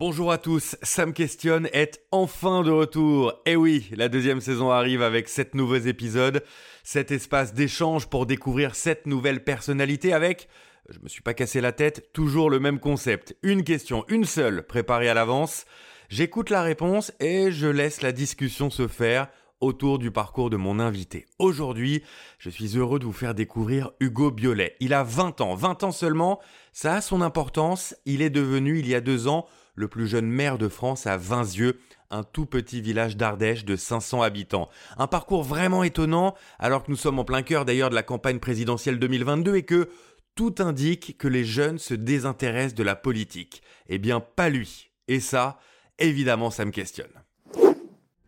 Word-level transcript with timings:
Bonjour 0.00 0.32
à 0.32 0.38
tous, 0.38 0.76
Sam 0.82 1.12
Question 1.12 1.64
est 1.74 2.00
enfin 2.10 2.62
de 2.62 2.70
retour. 2.70 3.34
Et 3.44 3.50
eh 3.50 3.56
oui, 3.56 3.90
la 3.92 4.08
deuxième 4.08 4.40
saison 4.40 4.70
arrive 4.70 5.02
avec 5.02 5.28
sept 5.28 5.54
nouveaux 5.54 5.76
épisodes, 5.76 6.42
cet 6.82 7.10
espace 7.10 7.52
d'échange 7.52 8.06
pour 8.06 8.24
découvrir 8.24 8.74
sept 8.74 9.04
nouvelles 9.04 9.44
personnalités 9.44 10.14
avec, 10.14 10.48
je 10.88 10.98
me 11.00 11.08
suis 11.08 11.20
pas 11.20 11.34
cassé 11.34 11.60
la 11.60 11.72
tête, 11.72 12.14
toujours 12.14 12.48
le 12.48 12.60
même 12.60 12.80
concept. 12.80 13.36
Une 13.42 13.62
question, 13.62 14.06
une 14.08 14.24
seule, 14.24 14.66
préparée 14.66 15.10
à 15.10 15.12
l'avance. 15.12 15.66
J'écoute 16.08 16.48
la 16.48 16.62
réponse 16.62 17.12
et 17.20 17.52
je 17.52 17.66
laisse 17.66 18.00
la 18.00 18.12
discussion 18.12 18.70
se 18.70 18.88
faire 18.88 19.28
autour 19.60 19.98
du 19.98 20.10
parcours 20.10 20.48
de 20.48 20.56
mon 20.56 20.80
invité. 20.80 21.26
Aujourd'hui, 21.38 22.02
je 22.38 22.48
suis 22.48 22.78
heureux 22.78 23.00
de 23.00 23.04
vous 23.04 23.12
faire 23.12 23.34
découvrir 23.34 23.90
Hugo 24.00 24.30
Biolay. 24.30 24.76
Il 24.80 24.94
a 24.94 25.02
20 25.02 25.42
ans, 25.42 25.54
20 25.54 25.84
ans 25.84 25.92
seulement, 25.92 26.40
ça 26.72 26.94
a 26.94 27.00
son 27.02 27.20
importance, 27.20 27.94
il 28.06 28.22
est 28.22 28.30
devenu 28.30 28.78
il 28.78 28.88
y 28.88 28.94
a 28.94 29.02
deux 29.02 29.28
ans 29.28 29.46
le 29.80 29.88
plus 29.88 30.06
jeune 30.06 30.26
maire 30.26 30.58
de 30.58 30.68
France 30.68 31.06
à 31.06 31.16
Vinzieux, 31.16 31.80
un 32.10 32.22
tout 32.22 32.46
petit 32.46 32.80
village 32.80 33.16
d'Ardèche 33.16 33.64
de 33.64 33.76
500 33.76 34.22
habitants. 34.22 34.68
Un 34.98 35.06
parcours 35.06 35.42
vraiment 35.42 35.82
étonnant, 35.82 36.34
alors 36.58 36.84
que 36.84 36.90
nous 36.90 36.96
sommes 36.96 37.18
en 37.18 37.24
plein 37.24 37.42
cœur 37.42 37.64
d'ailleurs 37.64 37.90
de 37.90 37.94
la 37.94 38.02
campagne 38.02 38.38
présidentielle 38.38 38.98
2022 38.98 39.56
et 39.56 39.62
que 39.62 39.88
tout 40.34 40.54
indique 40.58 41.16
que 41.18 41.28
les 41.28 41.44
jeunes 41.44 41.78
se 41.78 41.94
désintéressent 41.94 42.74
de 42.74 42.82
la 42.82 42.94
politique. 42.94 43.62
Eh 43.88 43.98
bien, 43.98 44.20
pas 44.20 44.48
lui. 44.48 44.90
Et 45.08 45.18
ça, 45.18 45.58
évidemment, 45.98 46.50
ça 46.50 46.64
me 46.64 46.70
questionne. 46.70 47.10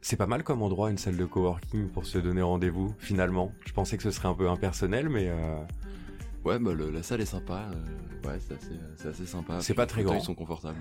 C'est 0.01 0.17
pas 0.17 0.27
mal 0.27 0.43
comme 0.43 0.63
endroit, 0.63 0.91
une 0.91 0.99
salle 0.99 1.17
de 1.17 1.25
coworking 1.25 1.89
pour 1.91 2.07
se 2.07 2.19
donner 2.19 2.43
rendez-vous, 2.43 2.93
finalement. 2.99 3.53
Je 3.65 3.73
pensais 3.73 3.97
que 3.97 4.03
ce 4.03 4.11
serait 4.11 4.29
un 4.29 4.35
peu 4.35 4.49
impersonnel, 4.49 5.09
mais... 5.09 5.29
Euh, 5.29 5.63
Ouais, 6.45 6.59
bah, 6.59 6.73
la 6.75 7.03
salle 7.03 7.21
est 7.21 7.27
sympa. 7.27 7.71
Euh, 7.73 8.29
ouais, 8.29 8.39
c'est 8.41 9.09
assez, 9.09 9.27
sympa. 9.27 9.55
C'est 9.61 9.75
pas 9.75 9.87
très 9.87 10.03
grand. 10.03 10.17
Ils 10.17 10.21
sont 10.21 10.35
confortables. 10.35 10.79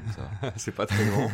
c'est 0.55 0.73
pas 0.73 0.85
très 0.85 1.05
grand, 1.05 1.29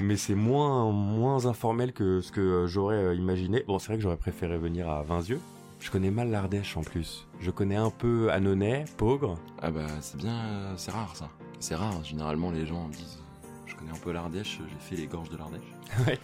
mais 0.00 0.16
c'est 0.16 0.34
moins 0.34 0.90
moins 0.92 1.46
informel 1.46 1.92
que 1.92 2.20
ce 2.20 2.30
que 2.30 2.66
j'aurais 2.68 2.96
euh, 2.96 3.14
imaginé. 3.14 3.64
Bon, 3.66 3.78
c'est 3.78 3.88
vrai 3.88 3.96
que 3.96 4.02
j'aurais 4.02 4.16
préféré 4.16 4.56
venir 4.58 4.88
à 4.88 5.02
Vinzieux. 5.02 5.40
Je 5.80 5.90
connais 5.90 6.12
mal 6.12 6.30
l'Ardèche 6.30 6.76
en 6.76 6.82
plus. 6.82 7.26
Je 7.40 7.50
connais 7.50 7.74
un 7.74 7.90
peu 7.90 8.30
Annonay, 8.30 8.84
Pogre. 8.96 9.36
Ah 9.60 9.72
bah 9.72 9.86
c'est 10.00 10.16
bien, 10.16 10.38
euh, 10.44 10.74
c'est 10.76 10.92
rare 10.92 11.16
ça. 11.16 11.28
C'est 11.58 11.74
rare. 11.74 12.04
Généralement 12.04 12.52
les 12.52 12.66
gens 12.66 12.88
disent, 12.88 13.18
je 13.66 13.74
connais 13.74 13.90
un 13.90 13.98
peu 13.98 14.12
l'Ardèche. 14.12 14.60
J'ai 14.68 14.78
fait 14.78 15.02
les 15.02 15.08
gorges 15.08 15.30
de 15.30 15.36
l'Ardèche. 15.36 15.60
ouais. 16.06 16.20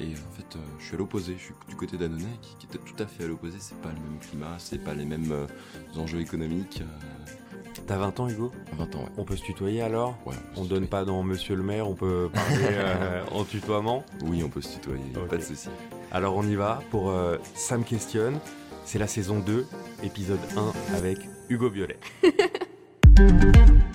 Et 0.00 0.12
en 0.12 0.32
fait, 0.32 0.56
euh, 0.56 0.60
je 0.78 0.84
suis 0.84 0.94
à 0.94 0.98
l'opposé. 0.98 1.34
Je 1.36 1.44
suis 1.44 1.54
du 1.68 1.76
côté 1.76 1.96
d'Annonay, 1.96 2.24
qui, 2.40 2.56
qui, 2.56 2.76
est 2.76 2.78
tout 2.78 3.02
à 3.02 3.06
fait 3.06 3.24
à 3.24 3.26
l'opposé. 3.26 3.56
C'est 3.58 3.80
pas 3.80 3.88
le 3.88 4.00
même 4.00 4.18
climat, 4.20 4.54
c'est 4.58 4.82
pas 4.82 4.94
les 4.94 5.04
mêmes 5.04 5.32
euh, 5.32 5.46
enjeux 6.00 6.20
économiques. 6.20 6.82
Euh. 6.82 7.32
T'as 7.86 7.96
20 7.96 8.20
ans, 8.20 8.28
Hugo? 8.28 8.52
20 8.72 8.96
ans, 8.96 8.98
ouais. 9.00 9.10
On 9.16 9.24
peut 9.24 9.36
se 9.36 9.42
tutoyer 9.42 9.82
alors? 9.82 10.16
Ouais. 10.26 10.34
On, 10.56 10.64
donne 10.64 10.86
pas 10.86 11.04
dans 11.04 11.22
Monsieur 11.22 11.54
le 11.56 11.62
maire, 11.62 11.88
on 11.88 11.94
peut 11.94 12.28
parler 12.32 12.76
en 13.32 13.44
tutoiement? 13.44 14.04
Oui, 14.24 14.42
on 14.42 14.48
peut 14.48 14.60
se 14.60 14.74
tutoyer, 14.74 15.02
pas 15.28 15.36
de 15.36 15.42
souci. 15.42 15.68
Alors 16.10 16.36
on 16.36 16.42
y 16.42 16.54
va 16.54 16.82
pour 16.90 17.14
Sam 17.54 17.84
questionne. 17.84 18.38
C'est 18.84 18.98
la 18.98 19.06
saison 19.06 19.38
2, 19.38 19.66
épisode 20.02 20.40
1 20.56 20.96
avec 20.96 21.18
Hugo 21.48 21.70
Violet. 21.70 21.98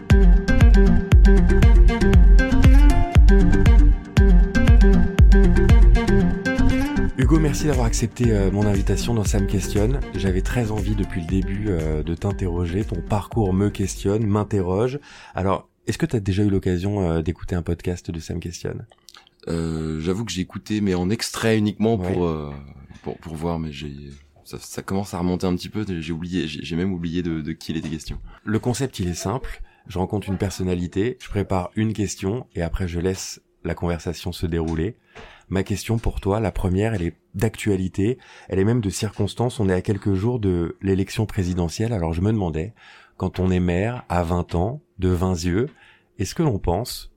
merci 7.44 7.66
d'avoir 7.66 7.88
accepté 7.88 8.32
euh, 8.32 8.50
mon 8.52 8.66
invitation 8.66 9.14
dans 9.14 9.26
Sam 9.26 9.48
Questionne. 9.48 10.00
J'avais 10.16 10.42
très 10.42 10.72
envie 10.72 10.96
depuis 10.96 11.20
le 11.20 11.28
début 11.28 11.66
euh, 11.68 12.02
de 12.02 12.16
t'interroger. 12.16 12.86
Ton 12.86 13.02
parcours 13.02 13.54
me 13.54 13.70
questionne, 13.70 14.26
m'interroge. 14.26 14.98
Alors, 15.36 15.68
est-ce 15.86 15.98
que 15.98 16.06
tu 16.06 16.16
as 16.16 16.22
déjà 16.22 16.44
eu 16.44 16.50
l'occasion 16.50 17.02
euh, 17.02 17.22
d'écouter 17.22 17.56
un 17.56 17.62
podcast 17.62 18.10
de 18.12 18.20
Sam 18.22 18.40
Questionne? 18.40 18.86
J'avoue 19.46 20.24
que 20.24 20.32
j'ai 20.32 20.40
écouté, 20.40 20.80
mais 20.80 20.94
en 20.94 21.10
extrait 21.10 21.58
uniquement 21.58 21.98
pour, 21.98 22.34
pour, 23.02 23.18
pour 23.18 23.36
voir, 23.36 23.60
mais 23.60 23.74
j'ai 23.74 23.94
ça, 24.46 24.58
ça, 24.58 24.82
commence 24.82 25.14
à 25.14 25.20
remonter 25.20 25.46
un 25.46 25.56
petit 25.58 25.68
peu. 25.68 25.86
J'ai 26.00 26.14
oublié, 26.14 26.48
j'ai 26.48 26.76
même 26.78 26.94
oublié 26.94 27.24
de, 27.24 27.42
de 27.42 27.52
qui 27.52 27.74
il 27.74 27.78
était 27.78 27.90
question. 27.90 28.20
Le 28.46 28.58
concept, 28.60 29.00
il 29.00 29.10
est 29.10 29.14
simple. 29.14 29.62
Je 29.88 30.00
rencontre 30.00 30.30
une 30.30 30.38
personnalité, 30.38 31.18
je 31.20 31.28
prépare 31.28 31.72
une 31.76 31.92
question 31.92 32.48
et 32.56 32.62
après 32.62 32.88
je 32.88 33.02
laisse 33.02 33.42
la 33.66 33.76
conversation 33.76 34.32
se 34.32 34.46
dérouler. 34.46 34.96
Ma 35.50 35.64
question 35.64 35.98
pour 35.98 36.22
toi, 36.22 36.40
la 36.40 36.52
première, 36.52 36.94
elle 36.94 37.04
est 37.04 37.18
d'actualité, 37.36 38.18
elle 38.50 38.60
est 38.60 38.64
même 38.64 38.82
de 38.82 38.90
circonstance. 38.90 39.60
On 39.60 39.70
est 39.70 39.74
à 39.74 39.82
quelques 39.82 40.14
jours 40.14 40.40
de 40.40 40.78
l'élection 40.82 41.26
présidentielle, 41.26 41.94
alors 41.94 42.14
je 42.14 42.22
me 42.22 42.32
demandais, 42.32 42.74
quand 43.18 43.40
on 43.40 43.52
est 43.52 43.60
maire 43.60 44.04
à 44.10 44.24
20 44.24 44.56
ans, 44.56 44.82
de 45.00 45.10
20 45.10 45.46
yeux, 45.46 45.70
est-ce 46.18 46.36
que 46.36 46.44
l'on 46.44 46.60
pense 46.60 47.12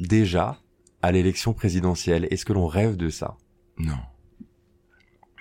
déjà 0.00 0.60
à 1.00 1.12
l'élection 1.12 1.52
présidentielle? 1.52 2.26
Est-ce 2.30 2.44
que 2.44 2.52
l'on 2.52 2.66
rêve 2.66 2.96
de 2.96 3.08
ça? 3.08 3.36
Non. 3.78 3.98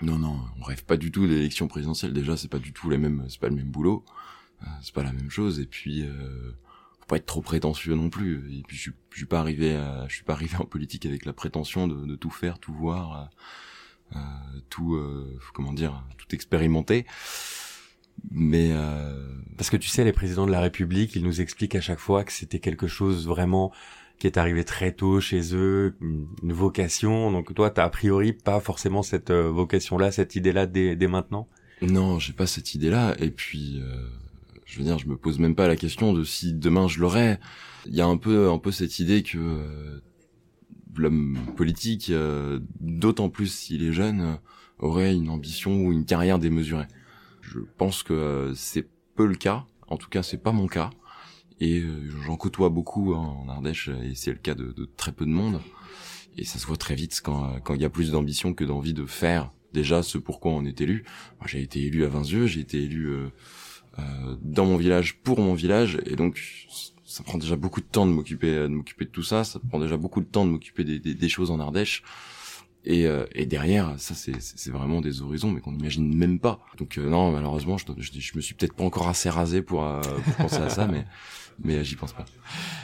Non, 0.02 0.18
non, 0.18 0.40
on 0.60 0.64
rêve 0.64 0.84
pas 0.84 0.98
du 0.98 1.12
tout 1.12 1.28
d'élection 1.28 1.68
présidentielle. 1.68 2.14
Déjà, 2.14 2.36
c'est 2.36 2.48
pas 2.48 2.60
du 2.60 2.74
tout 2.74 2.90
la 2.90 2.98
même, 2.98 3.26
c'est 3.30 3.40
pas 3.40 3.50
le 3.50 3.56
même 3.56 3.70
boulot, 3.70 4.04
euh, 4.64 4.66
c'est 4.82 4.94
pas 4.94 5.04
la 5.04 5.14
même 5.14 5.30
chose. 5.30 5.60
Et 5.60 5.66
puis, 5.66 6.04
euh, 6.04 6.58
pas 7.12 7.18
être 7.18 7.26
trop 7.26 7.42
prétentieux 7.42 7.94
non 7.94 8.10
plus. 8.10 8.58
Et 8.58 8.64
puis 8.64 8.78
je, 8.78 8.92
je 9.12 9.18
suis 9.18 9.26
pas 9.26 9.40
arrivé 9.40 9.76
à, 9.76 10.06
je 10.08 10.16
suis 10.16 10.24
pas 10.24 10.34
arrivé 10.34 10.56
en 10.58 10.66
politique 10.66 11.06
avec 11.06 11.26
la 11.26 11.34
prétention 11.34 11.88
de, 11.88 12.06
de 12.06 12.16
tout 12.16 12.30
faire, 12.30 12.58
tout 12.58 12.74
voir, 12.74 13.32
euh, 14.14 14.16
euh 14.16 14.60
tout, 14.70 14.96
euh, 14.96 15.38
comment 15.54 15.74
dire, 15.74 16.04
tout 16.18 16.34
expérimenter. 16.34 17.06
Mais 18.30 18.72
euh... 18.72 19.36
parce 19.58 19.70
que 19.70 19.78
tu 19.78 19.90
sais, 19.90 20.04
les 20.04 20.14
présidents 20.14 20.46
de 20.46 20.52
la 20.52 20.62
République, 20.62 21.16
ils 21.16 21.24
nous 21.24 21.42
expliquent 21.42 21.76
à 21.76 21.82
chaque 21.82 22.00
fois 22.00 22.24
que 22.24 22.32
c'était 22.32 22.60
quelque 22.60 22.88
chose 22.88 23.28
vraiment 23.28 23.74
qui 24.20 24.28
est 24.28 24.38
arrivé 24.38 24.64
très 24.64 24.92
tôt 24.92 25.20
chez 25.20 25.56
eux, 25.56 25.98
une 26.00 26.54
vocation. 26.54 27.32
Donc 27.32 27.54
toi, 27.56 27.72
t'as 27.72 27.86
a 27.86 27.90
priori 27.90 28.34
pas 28.34 28.60
forcément 28.60 29.02
cette 29.02 29.32
euh, 29.32 29.50
vocation-là, 29.50 30.12
cette 30.12 30.36
idée-là 30.36 30.66
dès, 30.68 30.96
dès 30.96 31.08
maintenant? 31.08 31.50
Non, 31.82 32.20
j'ai 32.20 32.34
pas 32.34 32.46
cette 32.46 32.76
idée-là. 32.76 33.16
Et 33.20 33.32
puis, 33.32 33.82
euh, 33.82 34.08
je 34.72 34.78
veux 34.78 34.86
dire, 34.86 34.98
je 34.98 35.08
me 35.08 35.18
pose 35.18 35.38
même 35.38 35.54
pas 35.54 35.68
la 35.68 35.76
question 35.76 36.14
de 36.14 36.24
si 36.24 36.54
demain 36.54 36.88
je 36.88 37.02
l'aurais. 37.02 37.42
Il 37.88 37.94
y 37.94 38.00
a 38.00 38.06
un 38.06 38.16
peu, 38.16 38.50
un 38.50 38.58
peu 38.58 38.72
cette 38.72 39.00
idée 39.00 39.22
que 39.22 39.38
euh, 39.38 40.00
l'homme 40.96 41.38
politique, 41.58 42.10
euh, 42.10 42.62
d'autant 42.80 43.30
plus 43.30 43.54
s'il 43.54 43.84
est 43.84 43.92
jeune, 43.92 44.38
aurait 44.80 45.14
une 45.14 45.30
ambition 45.30 45.76
ou 45.82 45.92
une 45.92 46.06
carrière 46.06 46.40
démesurée. 46.40 46.86
Je 47.42 47.60
pense 47.78 48.02
que 48.02 48.54
c'est 48.56 48.88
peu 49.16 49.26
le 49.26 49.36
cas. 49.36 49.66
En 49.90 49.98
tout 49.98 50.08
cas, 50.08 50.24
c'est 50.24 50.42
pas 50.42 50.54
mon 50.54 50.68
cas. 50.68 50.90
Et 51.60 51.82
euh, 51.82 52.10
j'en 52.26 52.38
côtoie 52.38 52.70
beaucoup 52.70 53.14
en 53.14 53.50
Ardèche, 53.50 53.90
et 53.90 54.16
c'est 54.16 54.32
le 54.32 54.38
cas 54.38 54.56
de, 54.56 54.74
très 54.96 55.12
peu 55.12 55.26
de 55.26 55.32
monde. 55.32 55.60
Et 56.38 56.46
ça 56.46 56.60
se 56.60 56.66
voit 56.66 56.78
très 56.78 56.96
vite 56.96 57.20
quand 57.22 57.60
quand 57.60 57.76
il 57.76 57.82
y 57.82 57.86
a 57.86 57.90
plus 57.90 58.12
d'ambition 58.12 58.54
que 58.54 58.64
d'envie 58.64 58.94
de 58.94 59.06
faire 59.06 59.52
déjà 59.74 60.02
ce 60.02 60.18
pourquoi 60.18 60.54
on 60.54 60.66
est 60.66 60.80
élu. 60.80 61.04
Moi, 61.40 61.48
j'ai 61.48 61.62
été 61.62 61.84
élu 61.84 62.06
à 62.06 62.08
Vinzieux, 62.08 62.48
j'ai 62.48 62.62
été 62.62 62.84
élu 62.84 63.08
euh, 63.08 63.30
dans 64.42 64.66
mon 64.66 64.78
village 64.78 65.18
pour 65.24 65.40
mon 65.40 65.54
village 65.54 66.00
et 66.06 66.16
donc 66.16 66.42
ça 67.04 67.24
prend 67.24 67.38
déjà 67.38 67.56
beaucoup 67.56 67.82
de 67.82 67.86
temps 67.86 68.06
de 68.06 68.12
m'occuper 68.12 68.56
de 68.56 68.68
m'occuper 68.68 69.06
de 69.06 69.10
tout 69.10 69.24
ça 69.24 69.44
ça 69.44 69.60
prend 69.60 69.80
déjà 69.80 69.98
beaucoup 69.98 70.22
de 70.22 70.26
temps 70.26 70.46
de 70.46 70.52
m'occuper 70.52 70.84
des, 70.84 71.00
des, 71.00 71.14
des, 71.14 71.30
choses 71.30 71.52
en 71.52 71.60
Ardèche 71.60 72.04
et, 72.84 73.06
euh, 73.06 73.26
et 73.34 73.46
derrière 73.46 73.94
ça 73.98 74.16
c'est 74.16 74.42
c'est 74.42 74.72
vraiment 74.72 75.02
des 75.02 75.22
horizons 75.22 75.52
mais 75.52 75.62
qu'on 75.62 75.74
n'imagine 75.74 76.16
même 76.16 76.40
pas. 76.40 76.60
Donc 76.78 76.98
euh, 76.98 77.10
non 77.10 77.32
malheureusement 77.32 77.78
je, 77.78 77.86
je, 77.98 78.12
je, 78.20 78.32
me 78.36 78.42
suis 78.42 78.56
peut-être 78.56 78.74
pas 78.74 78.84
encore 78.84 79.08
assez 79.08 79.30
rasé 79.30 79.62
pour, 79.62 79.86
euh, 79.86 80.02
pour 80.02 80.34
penser 80.36 80.58
à 80.58 80.70
ça 80.70 80.88
mais 80.92 81.06
mais 81.64 81.84
j'y 81.84 81.96
pense 81.96 82.14
pas. 82.14 82.26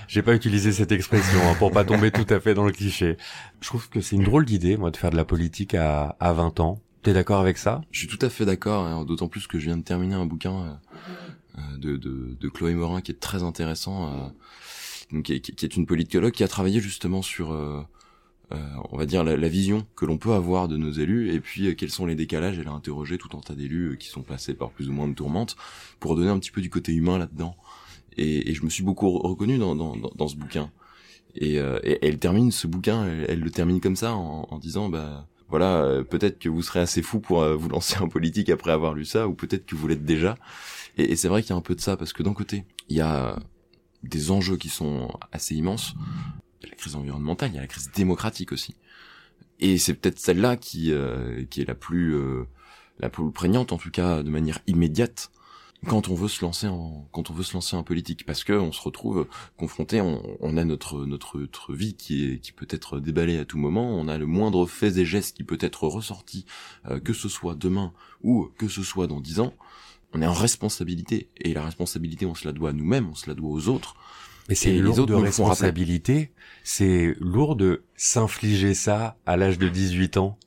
J'ai 0.07 0.21
pas 0.21 0.35
utilisé 0.35 0.71
cette 0.71 0.91
expression 0.91 1.39
hein, 1.43 1.55
pour 1.57 1.71
pas 1.71 1.83
tomber 1.83 2.11
tout 2.11 2.31
à 2.31 2.39
fait 2.39 2.53
dans 2.53 2.65
le 2.65 2.71
cliché. 2.71 3.17
Je 3.59 3.67
trouve 3.67 3.89
que 3.89 4.01
c'est 4.01 4.15
une 4.15 4.23
drôle 4.23 4.45
d'idée 4.45 4.77
moi 4.77 4.91
de 4.91 4.97
faire 4.97 5.09
de 5.09 5.15
la 5.15 5.25
politique 5.25 5.73
à 5.73 6.15
à 6.19 6.33
20 6.33 6.59
ans. 6.59 6.79
T'es 7.07 7.13
d'accord 7.13 7.39
avec 7.39 7.57
ça? 7.57 7.81
Je 7.89 7.99
suis 7.99 8.07
tout 8.09 8.23
à 8.25 8.29
fait 8.29 8.43
d'accord, 8.43 8.85
hein, 8.85 9.05
d'autant 9.05 9.29
plus 9.29 9.47
que 9.47 9.59
je 9.59 9.65
viens 9.65 9.77
de 9.77 9.81
terminer 9.81 10.15
un 10.15 10.25
bouquin 10.25 10.51
euh, 10.51 10.69
euh, 10.69 10.86
de, 11.77 11.97
de, 11.97 12.35
de, 12.39 12.49
Chloé 12.49 12.73
Morin 12.73 13.01
qui 13.01 13.11
est 13.11 13.19
très 13.19 13.43
intéressant, 13.43 14.07
euh, 14.07 14.27
donc, 15.11 15.23
qui, 15.23 15.33
est, 15.33 15.39
qui, 15.39 15.65
est, 15.65 15.75
une 15.75 15.85
politologue 15.85 16.33
qui 16.33 16.43
a 16.43 16.47
travaillé 16.47 16.79
justement 16.79 17.21
sur, 17.21 17.51
euh, 17.51 17.81
euh 18.51 18.57
on 18.91 18.97
va 18.97 19.05
dire, 19.05 19.23
la, 19.23 19.37
la 19.37 19.49
vision 19.49 19.85
que 19.95 20.05
l'on 20.05 20.17
peut 20.17 20.33
avoir 20.33 20.67
de 20.67 20.77
nos 20.77 20.91
élus 20.91 21.33
et 21.33 21.39
puis 21.39 21.75
quels 21.75 21.89
sont 21.89 22.05
les 22.05 22.15
décalages. 22.15 22.59
Elle 22.59 22.67
a 22.67 22.71
interrogé 22.71 23.17
tout 23.17 23.35
un 23.35 23.41
tas 23.41 23.55
d'élus 23.55 23.97
qui 23.99 24.07
sont 24.07 24.21
passés 24.21 24.53
par 24.53 24.71
plus 24.71 24.89
ou 24.89 24.93
moins 24.93 25.07
de 25.07 25.13
tourmentes 25.13 25.55
pour 25.99 26.15
donner 26.15 26.29
un 26.29 26.39
petit 26.39 26.51
peu 26.51 26.61
du 26.61 26.69
côté 26.69 26.93
humain 26.93 27.17
là-dedans. 27.17 27.55
Et, 28.17 28.49
et, 28.49 28.53
je 28.53 28.63
me 28.63 28.69
suis 28.69 28.83
beaucoup 28.83 29.11
reconnu 29.19 29.57
dans, 29.57 29.75
dans, 29.75 29.95
dans 29.95 30.27
ce 30.27 30.35
bouquin. 30.35 30.71
Et, 31.35 31.55
et, 31.55 31.99
elle 32.01 32.17
termine 32.17 32.51
ce 32.51 32.67
bouquin, 32.67 33.05
elle, 33.27 33.39
le 33.39 33.51
termine 33.51 33.79
comme 33.79 33.95
ça 33.95 34.15
en, 34.15 34.47
en 34.49 34.57
disant, 34.57 34.89
bah 34.89 35.27
voilà, 35.49 35.83
euh, 35.83 36.03
peut-être 36.03 36.39
que 36.39 36.49
vous 36.49 36.61
serez 36.61 36.81
assez 36.81 37.01
fou 37.01 37.19
pour 37.19 37.41
euh, 37.41 37.55
vous 37.55 37.69
lancer 37.69 37.97
en 37.99 38.09
politique 38.09 38.49
après 38.49 38.71
avoir 38.71 38.93
lu 38.93 39.05
ça, 39.05 39.27
ou 39.27 39.33
peut-être 39.33 39.65
que 39.65 39.75
vous 39.75 39.87
l'êtes 39.87 40.05
déjà. 40.05 40.37
Et, 40.97 41.15
c'est 41.15 41.27
vrai 41.27 41.41
qu'il 41.41 41.51
y 41.51 41.53
a 41.53 41.57
un 41.57 41.61
peu 41.61 41.75
de 41.75 41.81
ça, 41.81 41.97
parce 41.97 42.13
que 42.13 42.23
d'un 42.23 42.33
côté, 42.33 42.65
il 42.89 42.97
y 42.97 43.01
a 43.01 43.39
des 44.03 44.31
enjeux 44.31 44.57
qui 44.57 44.69
sont 44.69 45.09
assez 45.31 45.55
immenses. 45.55 45.93
Il 46.61 46.65
y 46.65 46.67
a 46.67 46.69
la 46.71 46.75
crise 46.75 46.95
environnementale, 46.95 47.51
il 47.51 47.55
y 47.55 47.59
a 47.59 47.61
la 47.61 47.67
crise 47.67 47.91
démocratique 47.91 48.51
aussi. 48.51 48.75
Et 49.59 49.77
c'est 49.77 49.93
peut-être 49.93 50.19
celle-là 50.19 50.55
qui, 50.57 50.91
euh, 50.91 51.45
qui 51.45 51.61
est 51.61 51.65
la 51.65 51.75
plus, 51.75 52.15
la 52.99 53.09
plus 53.09 53.31
prégnante, 53.31 53.71
en 53.71 53.77
tout 53.77 53.91
cas 53.91 54.23
de 54.23 54.29
manière 54.29 54.59
immédiate. 54.67 55.31
quand 55.85 56.09
on 56.09 56.15
veut 56.15 56.27
se 56.27 56.43
lancer 56.43 56.67
en 56.67 57.07
quand 57.11 57.29
on 57.29 57.33
veut 57.33 57.43
se 57.43 57.53
lancer 57.53 57.75
en 57.75 57.83
politique 57.83 58.25
parce 58.25 58.43
que 58.43 58.53
on 58.53 58.71
se 58.71 58.81
retrouve 58.81 59.27
confronté 59.57 60.01
on, 60.01 60.23
on 60.39 60.57
a 60.57 60.65
notre, 60.65 61.05
notre 61.05 61.37
notre 61.39 61.73
vie 61.73 61.93
qui 61.93 62.25
est 62.25 62.39
qui 62.39 62.51
peut 62.51 62.67
être 62.71 62.99
déballée 62.99 63.37
à 63.37 63.45
tout 63.45 63.59
moment 63.59 63.87
on 63.91 64.07
a 64.07 64.17
le 64.17 64.25
moindre 64.25 64.65
fait 64.65 64.97
et 64.97 65.05
geste 65.05 65.37
qui 65.37 65.43
peut 65.43 65.59
être 65.61 65.87
ressorti 65.87 66.45
euh, 66.89 66.99
que 66.99 67.13
ce 67.13 67.29
soit 67.29 67.53
demain 67.53 67.93
ou 68.23 68.49
que 68.57 68.67
ce 68.67 68.81
soit 68.81 69.05
dans 69.05 69.21
dix 69.21 69.39
ans 69.39 69.53
on 70.13 70.21
est 70.21 70.27
en 70.27 70.33
responsabilité 70.33 71.29
et 71.37 71.53
la 71.53 71.63
responsabilité 71.63 72.25
on 72.25 72.35
se 72.35 72.45
la 72.47 72.53
doit 72.53 72.71
à 72.71 72.73
nous-mêmes 72.73 73.09
on 73.09 73.15
se 73.15 73.27
la 73.27 73.35
doit 73.35 73.49
aux 73.49 73.67
autres 73.67 73.95
mais 74.49 74.55
c'est 74.55 74.73
lourd 74.73 75.05
de 75.05 75.13
responsabilité 75.13 76.31
c'est 76.63 77.15
lourd 77.19 77.55
de 77.55 77.83
s'infliger 77.95 78.73
ça 78.73 79.17
à 79.25 79.37
l'âge 79.37 79.57
de 79.57 79.67
18 79.69 80.17
ans 80.17 80.37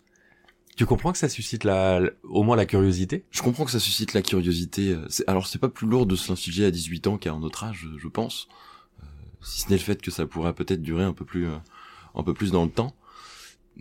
tu 0.81 0.87
comprends 0.87 1.13
que 1.13 1.19
ça 1.19 1.29
suscite 1.29 1.65
la, 1.65 2.01
au 2.23 2.43
moins 2.43 2.57
la 2.57 2.65
curiosité? 2.65 3.27
Je 3.31 3.43
comprends 3.43 3.67
que 3.67 3.71
ça 3.71 3.79
suscite 3.79 4.15
la 4.15 4.23
curiosité. 4.23 4.97
Alors 5.27 5.47
c'est 5.47 5.59
pas 5.59 5.69
plus 5.69 5.87
lourd 5.87 6.07
de 6.07 6.17
se 6.17 6.31
l'infliger 6.31 6.65
à 6.65 6.71
18 6.71 7.07
ans 7.07 7.19
qu'à 7.19 7.33
un 7.33 7.43
autre 7.43 7.65
âge, 7.65 7.87
je 7.99 8.09
pense. 8.09 8.49
Euh, 9.03 9.07
si 9.43 9.61
ce 9.61 9.69
n'est 9.69 9.77
le 9.77 9.83
fait 9.83 10.01
que 10.01 10.11
ça 10.11 10.25
pourrait 10.25 10.55
peut-être 10.55 10.81
durer 10.81 11.05
un 11.05 11.13
peu 11.13 11.27
plus, 11.27 11.49
euh, 11.49 11.57
un 12.15 12.23
peu 12.23 12.33
plus 12.33 12.51
dans 12.51 12.65
le 12.65 12.71
temps. 12.71 12.97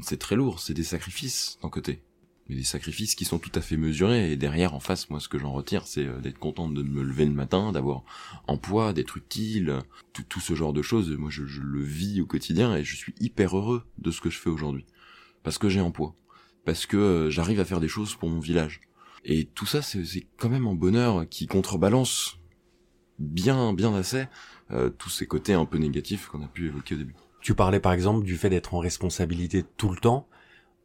C'est 0.01 0.19
très 0.19 0.35
lourd, 0.35 0.59
c'est 0.59 0.73
des 0.73 0.83
sacrifices 0.83 1.57
d'un 1.63 1.69
côté. 1.69 2.01
Mais 2.49 2.55
des 2.55 2.63
sacrifices 2.63 3.15
qui 3.15 3.25
sont 3.25 3.39
tout 3.39 3.51
à 3.55 3.61
fait 3.61 3.77
mesurés. 3.77 4.31
Et 4.31 4.35
derrière, 4.35 4.73
en 4.73 4.79
face, 4.79 5.09
moi, 5.09 5.19
ce 5.19 5.29
que 5.29 5.37
j'en 5.37 5.53
retire, 5.53 5.85
c'est 5.85 6.05
euh, 6.05 6.19
d'être 6.19 6.39
content 6.39 6.67
de 6.67 6.81
me 6.83 7.03
lever 7.03 7.25
le 7.25 7.33
matin, 7.33 7.71
d'avoir 7.71 8.03
poids, 8.61 8.91
d'être 8.91 9.17
utile, 9.17 9.79
tout, 10.13 10.23
tout, 10.23 10.39
ce 10.39 10.55
genre 10.55 10.73
de 10.73 10.81
choses. 10.81 11.09
Moi, 11.11 11.29
je, 11.29 11.43
le 11.43 11.81
vis 11.81 12.21
au 12.21 12.25
quotidien 12.25 12.75
et 12.75 12.83
je 12.83 12.95
suis 12.95 13.13
hyper 13.19 13.57
heureux 13.57 13.83
de 13.99 14.11
ce 14.11 14.19
que 14.19 14.29
je 14.29 14.39
fais 14.39 14.49
aujourd'hui. 14.49 14.85
Parce 15.43 15.57
que 15.57 15.69
j'ai 15.69 15.81
poids 15.91 16.15
parce 16.65 16.85
que 16.85 16.97
euh, 16.97 17.29
j'arrive 17.31 17.59
à 17.59 17.65
faire 17.65 17.79
des 17.79 17.87
choses 17.87 18.13
pour 18.13 18.29
mon 18.29 18.39
village. 18.39 18.81
Et 19.25 19.45
tout 19.45 19.65
ça, 19.65 19.81
c'est 19.81 20.27
quand 20.37 20.49
même 20.49 20.67
un 20.67 20.75
bonheur 20.75 21.27
qui 21.27 21.47
contrebalance 21.47 22.39
bien, 23.17 23.73
bien 23.73 23.93
assez 23.95 24.27
euh, 24.71 24.89
tous 24.89 25.09
ces 25.09 25.25
côtés 25.25 25.53
un 25.53 25.65
peu 25.65 25.77
négatifs 25.77 26.27
qu'on 26.27 26.43
a 26.43 26.47
pu 26.47 26.67
évoquer 26.67 26.95
au 26.95 26.99
début. 26.99 27.15
Tu 27.41 27.55
parlais 27.55 27.79
par 27.79 27.93
exemple 27.93 28.23
du 28.23 28.37
fait 28.37 28.49
d'être 28.49 28.73
en 28.73 28.79
responsabilité 28.79 29.63
tout 29.77 29.89
le 29.89 29.97
temps, 29.97 30.27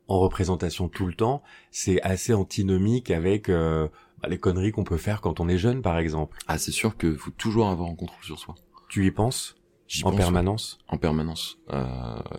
en 0.08 0.18
représentation 0.20 0.88
tout 0.88 1.06
le 1.06 1.14
temps. 1.14 1.42
C'est 1.70 2.00
assez 2.02 2.34
antinomique 2.34 3.10
avec 3.10 3.48
euh, 3.48 3.88
bah, 4.22 4.28
les 4.28 4.38
conneries 4.38 4.72
qu'on 4.72 4.84
peut 4.84 4.96
faire 4.96 5.20
quand 5.20 5.40
on 5.40 5.48
est 5.48 5.58
jeune, 5.58 5.82
par 5.82 5.98
exemple. 5.98 6.38
Ah, 6.46 6.58
c'est 6.58 6.72
sûr 6.72 6.96
qu'il 6.96 7.16
faut 7.16 7.30
toujours 7.30 7.68
avoir 7.68 7.90
un 7.90 7.94
contrôle 7.94 8.22
sur 8.22 8.38
soi. 8.38 8.54
Tu 8.88 9.06
y 9.06 9.10
penses 9.10 9.56
en 10.02 10.12
permanence? 10.12 10.78
En 10.88 10.96
permanence. 10.96 11.58
Euh, 11.72 11.86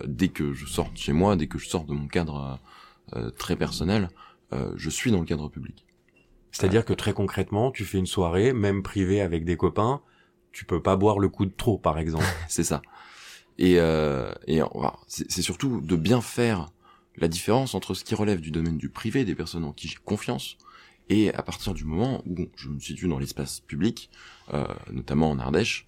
dès 0.06 0.30
que 0.30 0.54
je 0.54 0.66
sors 0.66 0.92
de 0.92 0.98
chez 0.98 1.14
moi, 1.14 1.36
dès 1.36 1.48
que 1.48 1.58
je 1.58 1.68
sors 1.68 1.86
de 1.86 1.94
mon 1.94 2.08
cadre 2.08 2.60
euh, 3.16 3.30
très 3.32 3.56
personnel, 3.56 4.10
euh, 4.54 4.72
je 4.76 4.90
suis 4.90 5.12
dans 5.12 5.20
le 5.20 5.26
cadre 5.26 5.50
public. 5.50 5.86
C'est-à-dire 6.52 6.86
que 6.86 6.94
très 6.94 7.14
concrètement, 7.14 7.72
tu 7.72 7.84
fais 7.84 7.98
une 7.98 8.06
soirée, 8.06 8.54
même 8.54 8.82
privée 8.82 9.22
avec 9.22 9.44
des 9.44 9.58
copains, 9.58 10.02
tu 10.52 10.66
peux 10.66 10.82
pas 10.82 10.96
boire 10.96 11.20
le 11.20 11.28
coup 11.30 11.46
de 11.46 11.54
trop, 11.56 11.78
par 11.78 12.00
exemple. 12.00 12.26
c'est 12.48 12.64
ça. 12.64 12.82
Et, 13.58 13.80
euh, 13.80 14.34
et 14.48 14.62
c'est 15.08 15.42
surtout 15.42 15.82
de 15.82 15.96
bien 15.96 16.22
faire 16.22 16.70
la 17.18 17.28
différence 17.28 17.76
entre 17.76 17.94
ce 17.94 18.04
qui 18.04 18.16
relève 18.16 18.42
du 18.42 18.52
domaine 18.52 18.78
du 18.78 18.90
privé, 18.90 19.26
des 19.26 19.36
personnes 19.36 19.64
en 19.64 19.74
qui 19.74 19.88
j'ai 19.88 19.98
confiance, 20.04 20.58
et 21.10 21.34
à 21.34 21.44
partir 21.44 21.74
du 21.74 21.86
moment 21.86 22.24
où 22.26 22.48
je 22.56 22.70
me 22.70 22.80
situe 22.80 23.08
dans 23.08 23.20
l'espace 23.20 23.60
public, 23.60 24.10
euh, 24.54 24.66
notamment 24.92 25.30
en 25.30 25.40
Ardèche, 25.40 25.86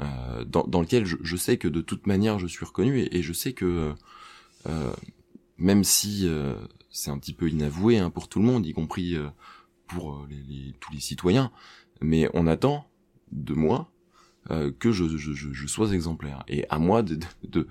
euh, 0.00 0.44
dans, 0.44 0.64
dans, 0.64 0.80
lequel 0.80 1.04
je, 1.06 1.16
je, 1.22 1.36
sais 1.36 1.56
que 1.56 1.68
de 1.68 1.80
toute 1.80 2.06
manière 2.06 2.38
je 2.38 2.46
suis 2.46 2.64
reconnu 2.64 3.08
et, 3.10 3.22
je 3.22 3.32
sais 3.32 3.52
que 3.52 3.94
euh, 4.66 4.92
même 5.58 5.84
si 5.84 6.22
euh, 6.24 6.54
c'est 6.90 7.10
un 7.10 7.18
petit 7.18 7.32
peu 7.32 7.48
inavoué 7.48 7.98
hein, 7.98 8.10
pour 8.10 8.28
tout 8.28 8.38
le 8.38 8.44
monde, 8.44 8.64
y 8.66 8.72
compris 8.72 9.16
euh, 9.16 9.28
pour 9.86 10.14
euh, 10.14 10.28
les, 10.30 10.74
tous 10.80 10.92
les 10.92 11.00
citoyens, 11.00 11.50
mais 12.00 12.30
on 12.32 12.46
attend 12.46 12.88
de 13.32 13.54
moi 13.54 13.90
que 14.78 14.92
je, 14.92 15.16
je, 15.16 15.32
je, 15.32 15.66
sois 15.66 15.92
exemplaire. 15.92 16.44
Et 16.48 16.64
à 16.70 16.78
moi 16.78 17.02
de, 17.02 17.18
de, 17.46 17.66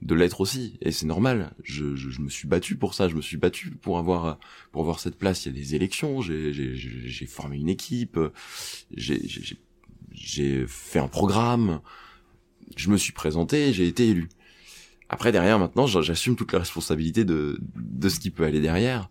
de 0.00 0.14
l'être 0.14 0.40
aussi. 0.40 0.78
Et 0.80 0.90
c'est 0.90 1.06
normal. 1.06 1.54
Je, 1.62 1.94
je, 1.94 2.20
me 2.20 2.28
suis 2.28 2.48
battu 2.48 2.76
pour 2.76 2.94
ça. 2.94 3.08
Je 3.08 3.14
me 3.14 3.20
suis 3.20 3.36
battu 3.36 3.70
pour 3.70 3.98
avoir 3.98 4.38
pour 4.70 4.82
avoir 4.82 4.98
cette 5.00 5.18
place. 5.18 5.44
Il 5.44 5.54
y 5.54 5.56
a 5.56 5.58
des 5.60 5.74
élections. 5.74 6.20
J'ai 6.22 7.26
formé 7.26 7.58
une 7.58 7.68
équipe. 7.68 8.18
J'ai 8.96 10.66
fait 10.66 10.98
un 10.98 11.08
programme. 11.08 11.80
Je 12.76 12.90
me 12.90 12.96
suis 12.96 13.12
présenté. 13.12 13.72
J'ai 13.72 13.86
été 13.86 14.08
élu. 14.08 14.28
Après 15.08 15.32
derrière 15.32 15.58
maintenant, 15.58 15.86
j'assume 15.86 16.36
toute 16.36 16.52
la 16.52 16.60
responsabilité 16.60 17.24
de 17.24 17.58
de 17.76 18.08
ce 18.08 18.18
qui 18.18 18.30
peut 18.30 18.44
aller 18.44 18.60
derrière. 18.60 19.08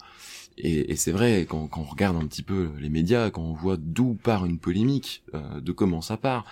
Et, 0.57 0.91
et 0.91 0.95
c'est 0.95 1.11
vrai 1.11 1.45
quand, 1.47 1.67
quand 1.67 1.81
on 1.81 1.85
regarde 1.85 2.17
un 2.17 2.25
petit 2.27 2.43
peu 2.43 2.71
les 2.79 2.89
médias, 2.89 3.29
quand 3.29 3.41
on 3.41 3.53
voit 3.53 3.77
d'où 3.77 4.15
part 4.15 4.45
une 4.45 4.59
polémique, 4.59 5.23
euh, 5.33 5.61
de 5.61 5.71
comment 5.71 6.01
ça 6.01 6.17
part, 6.17 6.45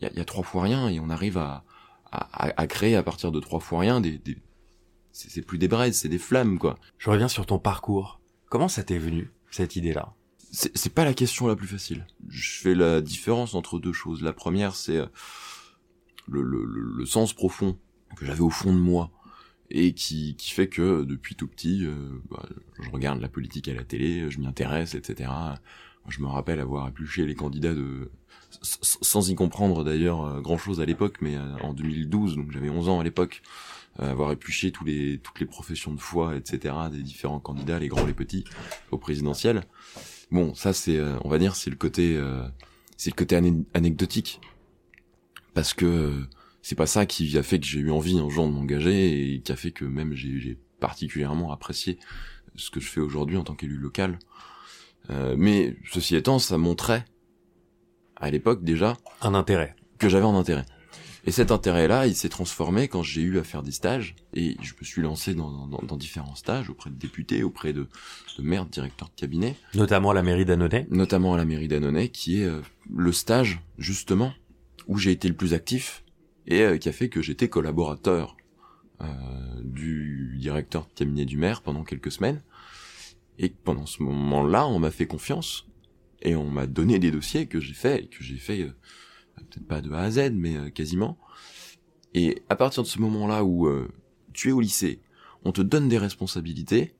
il 0.00 0.06
y 0.06 0.10
a, 0.10 0.12
y 0.12 0.20
a, 0.20 0.24
trois 0.24 0.44
fois 0.44 0.62
rien 0.62 0.88
et 0.88 1.00
on 1.00 1.10
arrive 1.10 1.38
à, 1.38 1.64
à, 2.10 2.60
à, 2.60 2.66
créer 2.66 2.96
à 2.96 3.02
partir 3.02 3.32
de 3.32 3.40
trois 3.40 3.60
fois 3.60 3.80
rien 3.80 4.00
des, 4.00 4.18
des 4.18 4.36
c'est 5.12 5.42
plus 5.42 5.58
des 5.58 5.68
braises, 5.68 5.98
c'est 5.98 6.08
des 6.08 6.18
flammes 6.18 6.58
quoi. 6.58 6.78
Je 6.98 7.10
reviens 7.10 7.28
sur 7.28 7.44
ton 7.44 7.58
parcours. 7.58 8.20
Comment 8.48 8.68
ça 8.68 8.84
t'est 8.84 8.98
venu 8.98 9.30
cette 9.50 9.76
idée-là? 9.76 10.14
C'est 10.52 10.94
pas 10.94 11.04
la 11.04 11.14
question 11.14 11.46
la 11.46 11.54
plus 11.54 11.68
facile. 11.68 12.06
Je 12.28 12.60
fais 12.60 12.74
la 12.74 13.00
différence 13.00 13.54
entre 13.54 13.78
deux 13.78 13.92
choses. 13.92 14.22
La 14.22 14.32
première 14.32 14.74
c'est 14.74 14.96
euh, 14.96 15.06
le, 16.28 16.42
le, 16.42 16.64
le 16.64 17.06
sens 17.06 17.32
profond 17.32 17.78
que 18.16 18.26
j'avais 18.26 18.40
au 18.40 18.50
fond 18.50 18.72
de 18.72 18.78
moi 18.78 19.10
et 19.70 19.94
qui, 19.94 20.34
qui 20.36 20.50
fait 20.50 20.68
que 20.68 21.04
depuis 21.04 21.36
tout 21.36 21.46
petit, 21.46 21.86
euh, 21.86 21.94
bah, 22.30 22.44
je 22.80 22.90
regarde 22.90 23.20
la 23.20 23.28
politique 23.28 23.68
à 23.68 23.74
la 23.74 23.84
télé, 23.84 24.28
je 24.30 24.40
m'y 24.40 24.46
intéresse, 24.46 24.94
etc. 24.94 25.30
Je 26.08 26.20
me 26.20 26.26
rappelle 26.26 26.60
avoir 26.60 26.88
épluché 26.88 27.26
les 27.26 27.34
candidats 27.34 27.74
de 27.74 28.10
sans 28.62 29.30
y 29.30 29.34
comprendre 29.34 29.84
d'ailleurs 29.84 30.24
euh, 30.24 30.40
grand 30.40 30.58
chose 30.58 30.80
à 30.80 30.84
l'époque, 30.84 31.18
mais 31.20 31.36
euh, 31.36 31.56
en 31.62 31.72
2012, 31.72 32.36
donc 32.36 32.50
j'avais 32.50 32.68
11 32.68 32.88
ans 32.88 33.00
à 33.00 33.04
l'époque, 33.04 33.42
avoir 33.98 34.32
épluché 34.32 34.70
tous 34.72 34.84
les 34.84 35.18
toutes 35.18 35.40
les 35.40 35.46
professions 35.46 35.92
de 35.92 36.00
foi, 36.00 36.34
etc. 36.34 36.74
des 36.90 37.02
différents 37.02 37.40
candidats, 37.40 37.78
les 37.78 37.88
grands, 37.88 38.06
les 38.06 38.14
petits, 38.14 38.44
au 38.92 38.98
présidentiel. 38.98 39.64
Bon, 40.30 40.54
ça 40.54 40.72
c'est, 40.72 40.98
on 41.22 41.28
va 41.28 41.38
dire, 41.38 41.54
c'est 41.54 41.68
le 41.68 41.76
côté, 41.76 42.18
c'est 42.96 43.10
le 43.10 43.16
côté 43.16 43.36
anecdotique, 43.74 44.40
parce 45.52 45.74
que 45.74 46.24
c'est 46.62 46.76
pas 46.76 46.86
ça 46.86 47.04
qui 47.04 47.36
a 47.36 47.42
fait 47.42 47.58
que 47.58 47.66
j'ai 47.66 47.80
eu 47.80 47.90
envie 47.90 48.18
un 48.18 48.28
jour 48.30 48.46
de 48.46 48.52
m'engager 48.52 49.34
et 49.34 49.40
qui 49.40 49.52
a 49.52 49.56
fait 49.56 49.70
que 49.70 49.84
même 49.84 50.14
j'ai 50.14 50.58
particulièrement 50.78 51.52
apprécié 51.52 51.98
ce 52.56 52.70
que 52.70 52.80
je 52.80 52.88
fais 52.88 53.00
aujourd'hui 53.00 53.36
en 53.36 53.44
tant 53.44 53.54
qu'élu 53.54 53.76
local. 53.76 54.18
Euh, 55.10 55.34
mais 55.36 55.76
ceci 55.90 56.16
étant, 56.16 56.38
ça 56.38 56.58
montrait 56.58 57.04
à 58.16 58.30
l'époque 58.30 58.64
déjà 58.64 58.96
un 59.22 59.34
intérêt 59.34 59.74
que 59.98 60.08
j'avais 60.08 60.26
un 60.26 60.34
intérêt. 60.34 60.64
Et 61.26 61.32
cet 61.32 61.50
intérêt-là, 61.50 62.06
il 62.06 62.14
s'est 62.14 62.30
transformé 62.30 62.88
quand 62.88 63.02
j'ai 63.02 63.20
eu 63.20 63.38
à 63.38 63.44
faire 63.44 63.62
des 63.62 63.72
stages 63.72 64.16
et 64.32 64.56
je 64.62 64.72
me 64.80 64.84
suis 64.84 65.02
lancé 65.02 65.34
dans, 65.34 65.66
dans, 65.66 65.82
dans 65.82 65.96
différents 65.96 66.34
stages 66.34 66.70
auprès 66.70 66.88
de 66.88 66.96
députés, 66.96 67.42
auprès 67.42 67.72
de, 67.72 67.88
de 68.38 68.42
maires, 68.42 68.64
de 68.64 68.70
directeurs 68.70 69.08
de 69.08 69.20
cabinet. 69.20 69.56
Notamment 69.74 70.10
à 70.10 70.14
la 70.14 70.22
mairie 70.22 70.46
d'Annonay. 70.46 70.86
Notamment 70.90 71.34
à 71.34 71.36
la 71.36 71.44
mairie 71.44 71.68
d'Annonay, 71.68 72.08
qui 72.08 72.40
est 72.40 72.46
euh, 72.46 72.62
le 72.94 73.12
stage 73.12 73.60
justement 73.76 74.32
où 74.86 74.96
j'ai 74.96 75.10
été 75.10 75.28
le 75.28 75.34
plus 75.34 75.52
actif 75.52 76.04
et 76.46 76.62
euh, 76.62 76.78
qui 76.78 76.88
a 76.88 76.92
fait 76.92 77.10
que 77.10 77.20
j'étais 77.20 77.48
collaborateur 77.48 78.36
euh, 79.02 79.06
du 79.62 80.36
directeur 80.38 80.86
de 80.86 80.92
cabinet 80.94 81.26
du 81.26 81.36
maire 81.36 81.60
pendant 81.60 81.84
quelques 81.84 82.12
semaines. 82.12 82.42
Et 83.40 83.48
pendant 83.48 83.86
ce 83.86 84.02
moment-là, 84.04 84.68
on 84.68 84.78
m'a 84.78 84.92
fait 84.92 85.06
confiance 85.06 85.66
et 86.22 86.36
on 86.36 86.48
m'a 86.48 86.66
donné 86.66 86.98
des 86.98 87.10
dossiers 87.10 87.46
que 87.46 87.58
j'ai 87.58 87.74
fait, 87.74 88.08
que 88.08 88.22
j'ai 88.22 88.36
fait 88.36 88.60
euh, 88.60 88.72
peut-être 89.36 89.66
pas 89.66 89.80
de 89.80 89.90
A 89.90 90.02
à 90.02 90.10
Z, 90.10 90.30
mais 90.34 90.70
quasiment. 90.70 91.18
Et 92.14 92.42
à 92.48 92.54
partir 92.54 92.84
de 92.84 92.88
ce 92.88 93.00
moment-là 93.00 93.44
où 93.44 93.68
tu 94.32 94.50
es 94.50 94.52
au 94.52 94.60
lycée, 94.60 95.00
on 95.44 95.52
te 95.52 95.62
donne 95.62 95.88
des 95.88 95.98
responsabilités, 95.98 96.94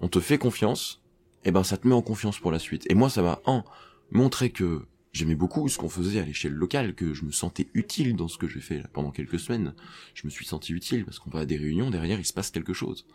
on 0.00 0.08
te 0.08 0.20
fait 0.20 0.38
confiance, 0.38 1.02
et 1.44 1.50
ben 1.50 1.62
ça 1.62 1.76
te 1.76 1.88
met 1.88 1.94
en 1.94 2.02
confiance 2.02 2.38
pour 2.38 2.52
la 2.52 2.58
suite. 2.58 2.84
Et 2.90 2.94
moi, 2.94 3.08
ça 3.08 3.22
m'a 3.22 3.40
un 3.46 3.64
montré 4.10 4.50
que 4.50 4.86
J'aimais 5.12 5.34
beaucoup 5.34 5.68
ce 5.68 5.78
qu'on 5.78 5.88
faisait 5.88 6.20
à 6.20 6.24
l'échelle 6.24 6.52
locale, 6.52 6.94
que 6.94 7.14
je 7.14 7.24
me 7.24 7.32
sentais 7.32 7.68
utile 7.74 8.14
dans 8.14 8.28
ce 8.28 8.38
que 8.38 8.46
j'ai 8.46 8.60
fait 8.60 8.86
pendant 8.92 9.10
quelques 9.10 9.40
semaines. 9.40 9.74
Je 10.14 10.26
me 10.26 10.30
suis 10.30 10.44
senti 10.44 10.72
utile 10.72 11.04
parce 11.04 11.18
qu'on 11.18 11.30
va 11.30 11.40
à 11.40 11.46
des 11.46 11.56
réunions, 11.56 11.90
derrière 11.90 12.18
il 12.18 12.24
se 12.24 12.32
passe 12.32 12.50
quelque 12.50 12.74
chose. 12.74 13.06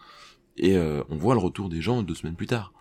Et 0.58 0.78
euh, 0.78 1.04
on 1.10 1.18
voit 1.18 1.34
le 1.34 1.40
retour 1.40 1.70
des 1.70 1.82
gens 1.82 2.04
deux 2.04 2.16
semaines 2.16 2.36
plus 2.36 2.48
tard. 2.48 2.74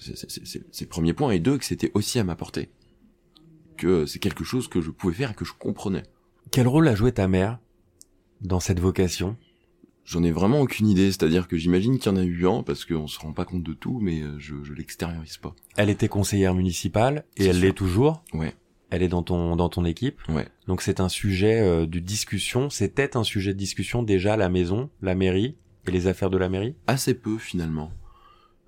C'est 0.00 0.80
le 0.80 0.88
premier 0.88 1.12
point. 1.12 1.30
Et 1.30 1.38
deux, 1.38 1.58
que 1.58 1.64
c'était 1.64 1.90
aussi 1.94 2.18
à 2.18 2.24
ma 2.24 2.36
portée. 2.36 2.70
Que 3.76 4.06
c'est 4.06 4.18
quelque 4.18 4.44
chose 4.44 4.68
que 4.68 4.80
je 4.80 4.90
pouvais 4.90 5.14
faire 5.14 5.30
et 5.30 5.34
que 5.34 5.44
je 5.44 5.52
comprenais. 5.52 6.02
Quel 6.50 6.66
rôle 6.66 6.88
a 6.88 6.94
joué 6.94 7.12
ta 7.12 7.28
mère 7.28 7.58
dans 8.40 8.60
cette 8.60 8.80
vocation? 8.80 9.36
J'en 10.04 10.22
ai 10.22 10.32
vraiment 10.32 10.60
aucune 10.60 10.88
idée, 10.88 11.12
c'est-à-dire 11.12 11.48
que 11.48 11.58
j'imagine 11.58 11.98
qu'il 11.98 12.10
y 12.10 12.14
en 12.14 12.16
a 12.16 12.24
eu 12.24 12.48
un, 12.48 12.62
parce 12.62 12.86
qu'on 12.86 13.06
se 13.06 13.18
rend 13.18 13.34
pas 13.34 13.44
compte 13.44 13.62
de 13.62 13.74
tout, 13.74 13.98
mais 14.00 14.22
euh, 14.22 14.38
je, 14.38 14.54
je 14.62 14.72
l'extériorise 14.72 15.36
pas. 15.36 15.54
Elle 15.76 15.90
était 15.90 16.08
conseillère 16.08 16.54
municipale, 16.54 17.26
et 17.36 17.44
elle 17.44 17.60
l'est 17.60 17.74
toujours 17.74 18.24
Ouais. 18.32 18.54
Elle 18.88 19.02
est 19.02 19.08
dans 19.08 19.22
ton 19.22 19.54
dans 19.54 19.68
ton 19.68 19.84
équipe. 19.84 20.18
Ouais. 20.30 20.48
Donc 20.66 20.80
c'est 20.80 21.00
un 21.00 21.10
sujet 21.10 21.60
euh, 21.60 21.84
de 21.84 21.98
discussion. 21.98 22.70
C'était 22.70 23.18
un 23.18 23.22
sujet 23.22 23.52
de 23.52 23.58
discussion 23.58 24.02
déjà 24.02 24.38
la 24.38 24.48
maison, 24.48 24.88
la 25.02 25.14
mairie 25.14 25.56
et 25.88 25.92
les 25.92 26.06
affaires 26.06 26.30
de 26.30 26.38
la 26.38 26.48
mairie? 26.48 26.74
Assez 26.86 27.14
peu 27.14 27.38
finalement. 27.38 27.92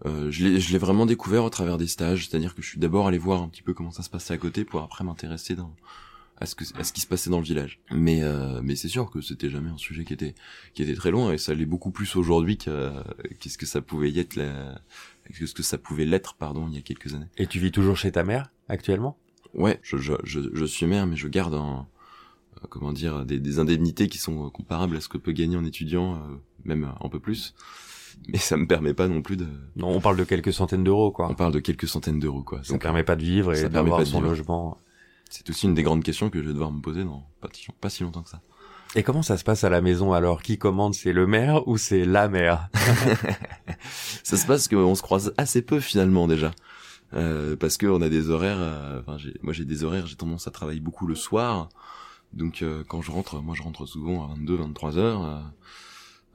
Euh, 0.06 0.30
je 0.30 0.72
l'ai 0.72 0.78
vraiment 0.78 1.04
découvert 1.04 1.44
au 1.44 1.50
travers 1.50 1.76
des 1.76 1.86
stages, 1.86 2.28
c'est-à-dire 2.28 2.54
que 2.54 2.62
je 2.62 2.68
suis 2.68 2.80
d'abord 2.80 3.06
allé 3.06 3.18
voir 3.18 3.42
un 3.42 3.48
petit 3.48 3.62
peu 3.62 3.74
comment 3.74 3.90
ça 3.90 4.02
se 4.02 4.10
passait 4.10 4.32
à 4.32 4.38
côté 4.38 4.64
pour 4.64 4.80
après 4.80 5.04
m'intéresser 5.04 5.54
dans 5.54 5.74
à 6.38 6.46
ce 6.46 6.54
que 6.54 6.64
à 6.78 6.84
ce 6.84 6.92
qui 6.94 7.02
se 7.02 7.06
passait 7.06 7.28
dans 7.28 7.38
le 7.38 7.44
village. 7.44 7.80
Mais 7.90 8.22
euh, 8.22 8.62
mais 8.62 8.76
c'est 8.76 8.88
sûr 8.88 9.10
que 9.10 9.20
c'était 9.20 9.50
jamais 9.50 9.68
un 9.68 9.76
sujet 9.76 10.04
qui 10.04 10.14
était 10.14 10.34
qui 10.72 10.82
était 10.82 10.94
très 10.94 11.10
loin 11.10 11.32
et 11.32 11.38
ça 11.38 11.52
l'est 11.52 11.66
beaucoup 11.66 11.90
plus 11.90 12.16
aujourd'hui 12.16 12.56
qu'est-ce 12.56 13.58
que 13.58 13.66
ça 13.66 13.82
pouvait 13.82 14.10
y 14.10 14.20
être 14.20 14.40
qu'est-ce 15.38 15.54
que 15.54 15.62
ça 15.62 15.76
pouvait 15.76 16.06
l'être 16.06 16.34
pardon 16.34 16.66
il 16.68 16.74
y 16.74 16.78
a 16.78 16.82
quelques 16.82 17.14
années. 17.14 17.28
Et 17.36 17.46
tu 17.46 17.58
vis 17.58 17.72
toujours 17.72 17.98
chez 17.98 18.10
ta 18.10 18.24
mère 18.24 18.50
actuellement? 18.68 19.18
Ouais, 19.52 19.80
je, 19.82 19.98
je, 19.98 20.14
je, 20.24 20.40
je 20.52 20.64
suis 20.64 20.86
mère 20.86 21.06
mais 21.06 21.16
je 21.16 21.28
garde 21.28 21.54
un 21.54 21.86
euh, 22.56 22.66
comment 22.70 22.92
dire 22.92 23.26
des, 23.26 23.38
des, 23.38 23.58
indemnités 23.58 24.08
qui 24.08 24.18
sont 24.18 24.48
comparables 24.50 24.96
à 24.96 25.00
ce 25.00 25.08
que 25.08 25.18
peut 25.18 25.32
gagner 25.32 25.56
un 25.56 25.64
étudiant 25.64 26.14
euh, 26.14 26.36
même 26.64 26.92
un 27.00 27.08
peu 27.08 27.20
plus 27.20 27.54
mais 28.28 28.38
ça 28.38 28.56
me 28.56 28.66
permet 28.66 28.94
pas 28.94 29.08
non 29.08 29.22
plus 29.22 29.36
de. 29.36 29.46
Non, 29.76 29.88
on 29.88 30.00
parle 30.00 30.16
de 30.16 30.24
quelques 30.24 30.52
centaines 30.52 30.84
d'euros, 30.84 31.10
quoi. 31.10 31.28
On 31.30 31.34
parle 31.34 31.52
de 31.52 31.60
quelques 31.60 31.88
centaines 31.88 32.18
d'euros, 32.18 32.42
quoi. 32.42 32.60
Ça 32.62 32.74
ne 32.74 32.78
permet 32.78 33.04
pas 33.04 33.16
de 33.16 33.22
vivre 33.22 33.54
et 33.54 33.68
d'avoir 33.68 34.06
son 34.06 34.20
logement. 34.20 34.76
C'est 35.28 35.48
aussi 35.48 35.66
une 35.66 35.74
des 35.74 35.82
grandes 35.82 36.02
questions 36.02 36.28
que 36.28 36.42
je 36.42 36.48
vais 36.48 36.52
devoir 36.52 36.72
me 36.72 36.80
poser 36.80 37.04
dans 37.04 37.24
pas, 37.40 37.48
pas 37.80 37.88
si 37.88 38.02
longtemps 38.02 38.22
que 38.22 38.30
ça. 38.30 38.40
Et 38.96 39.04
comment 39.04 39.22
ça 39.22 39.36
se 39.36 39.44
passe 39.44 39.62
à 39.62 39.70
la 39.70 39.80
maison 39.80 40.12
alors? 40.12 40.42
Qui 40.42 40.58
commande? 40.58 40.94
C'est 40.94 41.12
le 41.12 41.26
maire 41.26 41.66
ou 41.68 41.76
c'est 41.76 42.04
la 42.04 42.28
mère 42.28 42.68
Ça 44.24 44.36
se 44.36 44.46
passe 44.46 44.66
qu'on 44.66 44.96
se 44.96 45.02
croise 45.02 45.32
assez 45.36 45.62
peu 45.62 45.78
finalement 45.78 46.26
déjà. 46.26 46.50
Euh, 47.14 47.54
parce 47.56 47.76
que 47.76 47.86
on 47.86 48.02
a 48.02 48.08
des 48.08 48.30
horaires. 48.30 48.58
Euh, 48.58 49.00
enfin, 49.00 49.16
moi 49.42 49.52
j'ai 49.52 49.64
des 49.64 49.84
horaires. 49.84 50.06
J'ai 50.06 50.16
tendance 50.16 50.48
à 50.48 50.50
travailler 50.50 50.80
beaucoup 50.80 51.06
le 51.06 51.14
soir. 51.14 51.68
Donc 52.32 52.62
euh, 52.62 52.82
quand 52.88 53.00
je 53.00 53.12
rentre, 53.12 53.40
moi 53.40 53.54
je 53.56 53.62
rentre 53.62 53.86
souvent 53.86 54.24
à 54.24 54.34
22, 54.34 54.56
23 54.56 54.98
heures. 54.98 55.52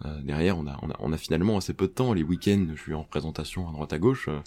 Euh, 0.04 0.08
euh, 0.16 0.22
derrière, 0.22 0.58
on 0.58 0.68
a, 0.68 0.78
on 0.82 0.90
a, 0.90 0.96
on 1.00 1.14
a 1.14 1.18
finalement 1.18 1.58
assez 1.58 1.74
peu 1.74 1.88
de 1.88 1.94
temps. 1.94 2.14
Les 2.14 2.24
week-ends, 2.24 2.68
je 2.76 2.82
suis 2.82 2.94
en 2.94 3.04
présentation 3.04 3.68
à 3.70 3.72
droite 3.72 3.94
à 3.94 4.00
gauche, 4.00 4.28
euh, 4.28 4.40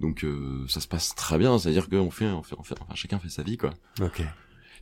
donc 0.00 0.24
euh, 0.24 0.64
ça 0.68 0.80
se 0.80 0.88
passe 0.88 1.14
très 1.14 1.38
bien. 1.38 1.58
C'est-à-dire 1.58 1.88
qu'on 1.88 2.10
fait, 2.10 2.26
on 2.26 2.42
fait, 2.42 2.56
on 2.58 2.62
fait, 2.62 2.74
enfin, 2.80 2.94
chacun 2.94 3.18
fait 3.18 3.28
sa 3.28 3.42
vie, 3.42 3.56
quoi. 3.56 3.70
Ok. 4.00 4.22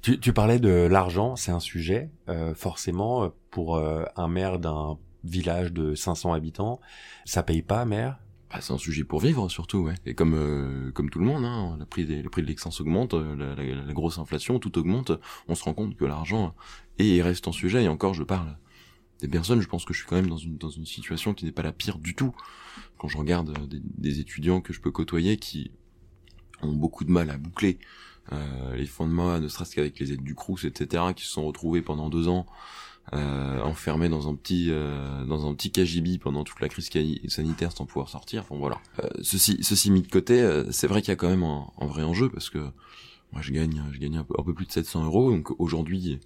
Tu, 0.01 0.19
tu 0.19 0.33
parlais 0.33 0.59
de 0.59 0.71
l'argent, 0.71 1.37
c'est 1.37 1.53
un 1.53 1.61
sujet 1.61 2.11
forcément 2.57 3.33
pour 3.53 3.79
un 3.79 4.29
maire 4.29 4.59
d'un 4.59 4.99
village 5.23 5.73
de 5.73 5.95
500 5.95 6.33
habitants, 6.33 6.81
ça 7.25 7.45
paye 7.45 7.63
pas, 7.63 7.85
maire? 7.85 8.19
Bah, 8.51 8.59
c'est 8.61 8.73
un 8.73 8.79
sujet 8.79 9.05
pour 9.05 9.21
vivre 9.21 9.49
surtout, 9.49 9.79
ouais. 9.79 9.95
Et 10.05 10.15
comme 10.15 10.91
comme 10.93 11.09
tout 11.09 11.21
le 11.21 11.25
monde, 11.25 11.45
hein, 11.45 11.77
le 11.79 11.87
prix 11.87 12.05
des, 12.05 12.21
le 12.21 12.31
prix 12.31 12.43
de 12.43 12.49
l'excence 12.49 12.81
augmente, 12.81 13.15
la, 13.15 13.55
la, 13.55 13.63
la, 13.63 13.93
grosse 13.93 14.19
inflation, 14.19 14.59
tout 14.59 14.77
augmente. 14.77 15.13
On 15.47 15.55
se 15.55 15.63
rend 15.63 15.73
compte 15.73 15.97
que 15.97 16.05
l'argent 16.05 16.53
et 16.99 17.23
reste 17.23 17.47
un 17.47 17.53
sujet. 17.53 17.85
Et 17.85 17.89
encore, 17.89 18.13
je 18.13 18.25
parle 18.25 18.57
des 19.23 19.29
personnes, 19.29 19.61
je 19.61 19.69
pense 19.69 19.85
que 19.85 19.93
je 19.93 20.01
suis 20.01 20.09
quand 20.09 20.17
même 20.17 20.29
dans 20.29 20.37
une, 20.37 20.57
dans 20.57 20.71
une 20.71 20.87
situation 20.87 21.35
qui 21.35 21.45
n'est 21.45 21.53
pas 21.53 21.63
la 21.63 21.73
pire 21.73 21.99
du 21.99 22.15
tout. 22.15 22.35
Quand 22.99 23.09
je 23.09 23.19
regarde 23.19 23.51
euh, 23.51 23.67
des, 23.71 24.21
étudiants 24.21 24.61
que 24.61 24.73
je 24.73 24.81
peux 24.81 24.91
côtoyer 24.91 25.37
qui 25.37 25.71
ont 26.63 26.73
beaucoup 26.73 27.05
de 27.05 27.11
mal 27.11 27.31
à 27.31 27.39
boucler 27.39 27.79
euh, 28.33 28.77
les 28.77 28.87
fondements, 28.87 29.39
ne 29.41 29.49
serait-ce 29.49 29.75
qu'avec 29.75 29.99
les 29.99 30.13
aides 30.13 30.23
du 30.23 30.35
Crous, 30.35 30.65
etc., 30.65 31.05
qui 31.17 31.25
se 31.25 31.31
sont 31.31 31.45
retrouvés 31.45 31.83
pendant 31.83 32.09
deux 32.09 32.29
ans 32.29 32.47
euh, 33.13 33.61
enfermés 33.61 34.09
dans 34.09 34.29
un 34.29 34.35
petit 34.35 34.69
euh, 34.71 35.25
dans 35.25 35.49
un 35.49 35.55
petit 35.55 35.71
KGB 35.71 36.19
pendant 36.19 36.45
toute 36.45 36.61
la 36.61 36.69
crise 36.69 36.89
sanitaire 37.29 37.73
sans 37.73 37.85
pouvoir 37.85 38.09
sortir. 38.09 38.43
Enfin 38.43 38.57
voilà. 38.57 38.81
Euh, 39.03 39.09
ceci 39.23 39.59
ceci 39.63 39.91
mis 39.91 40.03
de 40.03 40.09
côté, 40.09 40.41
euh, 40.41 40.71
c'est 40.71 40.87
vrai 40.87 41.03
qu'il 41.03 41.11
y 41.11 41.13
a 41.13 41.17
quand 41.17 41.29
même 41.29 41.43
un, 41.43 41.67
un, 41.79 41.87
vrai 41.87 42.05
enjeu 42.05 42.31
parce 42.31 42.49
que 42.49 42.59
moi 43.33 43.43
je 43.43 43.53
gagne 43.53 43.83
je 43.93 43.99
gagne 43.99 44.19
un 44.19 44.25
peu, 44.25 44.35
un 44.39 44.43
peu 44.43 44.55
plus 44.55 44.67
de 44.67 44.73
700 44.73 45.05
euros 45.05 45.33
donc 45.33 45.51
aujourd'hui 45.61 46.21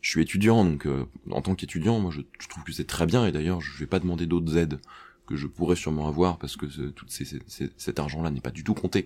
je 0.00 0.10
suis 0.10 0.22
étudiant, 0.22 0.64
donc 0.64 0.86
euh, 0.86 1.06
en 1.30 1.42
tant 1.42 1.54
qu'étudiant, 1.54 1.98
moi 1.98 2.12
je, 2.12 2.20
trouve 2.48 2.64
que 2.64 2.72
c'est 2.72 2.86
très 2.86 3.06
bien, 3.06 3.26
et 3.26 3.32
d'ailleurs 3.32 3.60
je 3.60 3.76
vais 3.78 3.86
pas 3.86 3.98
demander 3.98 4.26
d'autres 4.26 4.56
aides 4.56 4.80
que 5.26 5.36
je 5.36 5.46
pourrais 5.46 5.76
sûrement 5.76 6.08
avoir, 6.08 6.38
parce 6.38 6.56
que 6.56 6.66
tout 6.66 7.06
cet 7.08 7.98
argent-là 7.98 8.30
n'est 8.30 8.40
pas 8.40 8.50
du 8.50 8.64
tout 8.64 8.74
compté 8.74 9.04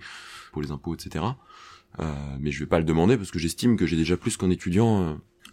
pour 0.52 0.62
les 0.62 0.70
impôts, 0.70 0.94
etc. 0.94 1.24
Euh, 1.98 2.14
mais 2.38 2.52
je 2.52 2.60
vais 2.60 2.66
pas 2.66 2.78
le 2.78 2.84
demander 2.84 3.16
parce 3.16 3.30
que 3.30 3.38
j'estime 3.38 3.76
que 3.76 3.86
j'ai 3.86 3.96
déjà 3.96 4.16
plus 4.16 4.36
qu'un 4.36 4.50
étudiant 4.50 5.02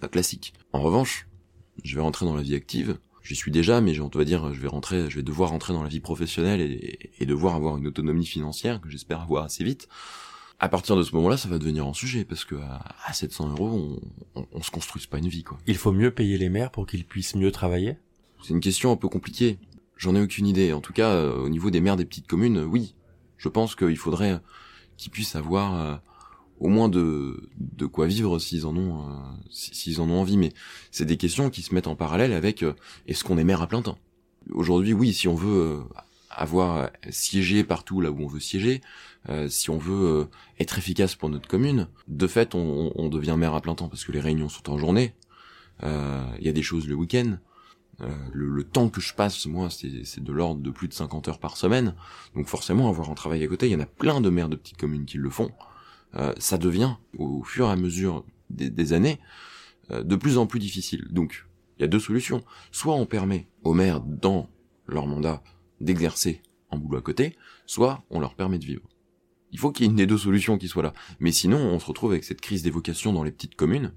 euh, 0.02 0.08
classique. 0.08 0.54
En 0.72 0.82
revanche, 0.82 1.28
je 1.84 1.96
vais 1.96 2.02
rentrer 2.02 2.26
dans 2.26 2.36
la 2.36 2.44
vie 2.44 2.56
active. 2.56 3.00
J'y 3.24 3.36
suis 3.36 3.52
déjà, 3.52 3.82
mais 3.82 4.00
on 4.00 4.10
va 4.10 4.26
dire, 4.26 4.54
je 4.54 4.60
vais 4.60 4.68
rentrer, 4.68 5.10
je 5.10 5.16
vais 5.16 5.24
devoir 5.24 5.50
rentrer 5.50 5.74
dans 5.74 5.84
la 5.84 5.90
vie 5.90 6.00
professionnelle 6.00 6.62
et 6.62 7.26
devoir 7.26 7.56
avoir 7.56 7.78
une 7.78 7.88
autonomie 7.88 8.26
financière 8.26 8.80
que 8.80 8.90
j'espère 8.90 9.22
avoir 9.22 9.44
assez 9.44 9.64
vite 9.64 9.88
à 10.60 10.68
partir 10.68 10.96
de 10.96 11.04
ce 11.04 11.16
moment-là, 11.16 11.38
ça 11.38 11.48
va 11.48 11.58
devenir 11.58 11.88
un 11.88 11.94
sujet 11.94 12.26
parce 12.26 12.44
que 12.44 12.56
à, 12.56 13.14
700 13.14 13.50
euros, 13.52 14.00
on, 14.36 14.46
on, 14.52 14.62
se 14.62 14.72
construise 14.72 15.06
pas 15.06 15.20
une 15.20 15.30
vie, 15.30 15.44
quoi. 15.44 15.58
Il 15.68 15.78
faut 15.78 15.94
mieux 15.94 16.12
payer 16.12 16.38
les 16.38 16.50
maires 16.50 16.72
pour 16.72 16.86
qu'ils 16.86 17.06
puissent 17.06 17.36
mieux 17.36 17.52
travailler? 17.52 17.98
C'est 18.44 18.54
une 18.54 18.60
question 18.60 18.92
un 18.92 18.98
peu 18.98 19.08
compliquée. 19.08 19.58
J'en 19.96 20.16
ai 20.16 20.22
aucune 20.22 20.48
idée. 20.48 20.74
En 20.74 20.82
tout 20.82 20.94
cas, 20.94 21.10
euh, 21.10 21.44
au 21.44 21.50
niveau 21.50 21.72
des 21.72 21.82
maires 21.82 21.98
des 21.98 22.06
petites 22.06 22.28
communes, 22.28 22.58
euh, 22.58 22.66
oui, 22.66 22.96
je 23.38 23.50
pense 23.50 23.76
qu'il 23.76 23.98
faudrait 23.98 24.40
qu'ils 24.98 25.12
puissent 25.12 25.36
avoir 25.36 25.76
euh, 25.76 25.96
au 26.60 26.68
moins 26.68 26.90
de 26.90 27.50
de 27.58 27.86
quoi 27.86 28.08
vivre 28.08 28.38
s'ils 28.40 28.66
en 28.66 28.76
ont 28.76 29.06
s'ils 29.50 30.02
en 30.02 30.10
ont 30.10 30.20
envie. 30.20 30.38
Mais 30.38 30.52
c'est 30.92 31.06
des 31.06 31.18
questions 31.18 31.50
qui 31.50 31.62
se 31.62 31.74
mettent 31.74 31.88
en 31.88 31.96
parallèle 31.96 32.34
avec 32.34 32.66
est-ce 33.08 33.24
qu'on 33.24 33.38
est 33.38 33.44
maire 33.46 33.62
à 33.62 33.68
plein 33.68 33.82
temps? 33.82 33.98
Aujourd'hui, 34.52 34.94
oui, 34.94 35.14
si 35.14 35.28
on 35.28 35.36
veut 35.36 35.84
avoir 36.30 36.90
siégé 37.10 37.64
partout 37.64 38.02
là 38.02 38.12
où 38.12 38.20
on 38.22 38.28
veut 38.28 38.40
siéger, 38.40 38.82
euh, 39.28 39.50
si 39.50 39.70
on 39.70 39.78
veut 39.78 40.08
euh, 40.08 40.26
être 40.60 40.78
efficace 40.78 41.16
pour 41.16 41.30
notre 41.30 41.48
commune, 41.48 41.88
de 42.08 42.28
fait, 42.28 42.56
on, 42.56 42.92
on, 42.96 43.10
devient 43.10 43.36
maire 43.38 43.54
à 43.54 43.62
plein 43.62 43.76
temps 43.76 43.90
parce 43.90 44.06
que 44.06 44.12
les 44.12 44.20
réunions 44.20 44.50
sont 44.50 44.70
en 44.70 44.78
journée. 44.78 45.14
Euh, 45.84 46.24
il 46.40 46.46
y 46.46 46.50
a 46.50 46.54
des 46.54 46.64
choses 46.64 46.88
le 46.88 46.96
week-end. 46.96 47.38
Le, 48.32 48.48
le, 48.48 48.64
temps 48.64 48.88
que 48.88 49.02
je 49.02 49.14
passe, 49.14 49.46
moi, 49.46 49.68
c'est 49.70 50.24
de 50.24 50.32
l'ordre 50.32 50.62
de 50.62 50.70
plus 50.70 50.88
de 50.88 50.94
50 50.94 51.28
heures 51.28 51.40
par 51.40 51.58
semaine. 51.58 51.96
Donc 52.34 52.48
forcément, 52.48 52.88
avoir 52.88 53.10
un 53.10 53.14
travail 53.14 53.44
à 53.44 53.48
côté, 53.48 53.68
il 53.68 53.74
y 53.74 53.76
en 53.76 53.82
a 53.82 53.86
plein 53.86 54.22
de 54.22 54.30
maires 54.30 54.48
de 54.48 54.56
petites 54.56 54.78
communes 54.78 55.04
qui 55.04 55.18
le 55.18 55.30
font. 55.30 55.52
ça 56.38 56.58
devient, 56.58 56.94
au 57.18 57.44
fur 57.44 57.68
et 57.68 57.72
à 57.72 57.76
mesure 57.76 58.24
des, 58.50 58.70
des 58.70 58.94
années, 58.94 59.20
de 59.90 60.16
plus 60.16 60.38
en 60.38 60.48
plus 60.48 60.60
difficile. 60.60 61.08
Donc, 61.10 61.46
il 61.78 61.82
y 61.82 61.84
a 61.84 61.88
deux 61.90 62.00
solutions. 62.00 62.42
Soit 62.72 62.96
on 62.96 63.06
permet 63.06 63.50
aux 63.66 63.74
maires, 63.74 64.00
dans 64.00 64.50
leur 64.88 65.06
mandat, 65.06 65.44
d'exercer 65.82 66.42
un 66.72 66.78
boulot 66.78 66.98
à 66.98 67.02
côté, 67.02 67.36
soit 67.66 68.04
on 68.10 68.20
leur 68.20 68.36
permet 68.36 68.60
de 68.60 68.66
vivre. 68.66 68.88
Il 69.52 69.60
faut 69.60 69.72
qu'il 69.72 69.86
y 69.86 69.88
ait 69.88 69.92
une 69.92 69.98
des 69.98 70.06
deux 70.06 70.18
solutions 70.18 70.58
qui 70.58 70.68
soient 70.68 70.84
là. 70.84 70.94
Mais 71.20 71.32
sinon, 71.32 71.58
on 71.58 71.80
se 71.80 71.86
retrouve 71.86 72.12
avec 72.12 72.24
cette 72.24 72.42
crise 72.42 72.62
d'évocation 72.62 73.14
dans 73.14 73.24
les 73.24 73.32
petites 73.32 73.56
communes. 73.56 73.94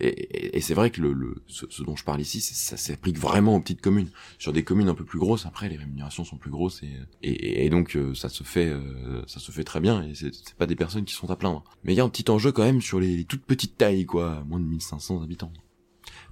Et, 0.00 0.60
c'est 0.60 0.74
vrai 0.74 0.90
que 0.90 1.00
le, 1.00 1.44
ce, 1.46 1.82
dont 1.82 1.94
je 1.94 2.04
parle 2.04 2.20
ici, 2.20 2.40
ça 2.40 2.76
s'applique 2.76 3.18
vraiment 3.18 3.56
aux 3.56 3.60
petites 3.60 3.80
communes. 3.80 4.10
Sur 4.38 4.52
des 4.52 4.64
communes 4.64 4.88
un 4.88 4.94
peu 4.94 5.04
plus 5.04 5.18
grosses, 5.18 5.46
après, 5.46 5.68
les 5.68 5.76
rémunérations 5.76 6.24
sont 6.24 6.38
plus 6.38 6.50
grosses 6.50 6.82
et, 7.22 7.64
et, 7.64 7.68
donc 7.70 7.96
euh, 7.96 8.14
ça 8.14 8.28
se 8.28 8.42
fait, 8.42 8.68
euh, 8.68 9.22
ça 9.26 9.38
se 9.38 9.52
fait 9.52 9.64
très 9.64 9.80
bien. 9.80 10.02
Et 10.02 10.14
c'est 10.14 10.54
pas 10.56 10.66
des 10.66 10.76
personnes 10.76 11.04
qui 11.04 11.14
sont 11.14 11.30
à 11.30 11.36
plaindre. 11.36 11.62
Mais 11.84 11.92
il 11.92 11.96
y 11.96 12.00
a 12.00 12.04
un 12.04 12.08
petit 12.08 12.30
enjeu 12.30 12.52
quand 12.52 12.64
même 12.64 12.80
sur 12.80 12.98
les, 12.98 13.24
toutes 13.24 13.44
petites 13.44 13.76
tailles, 13.76 14.06
quoi, 14.06 14.42
moins 14.44 14.60
de 14.60 14.64
1500 14.64 15.22
habitants. 15.22 15.52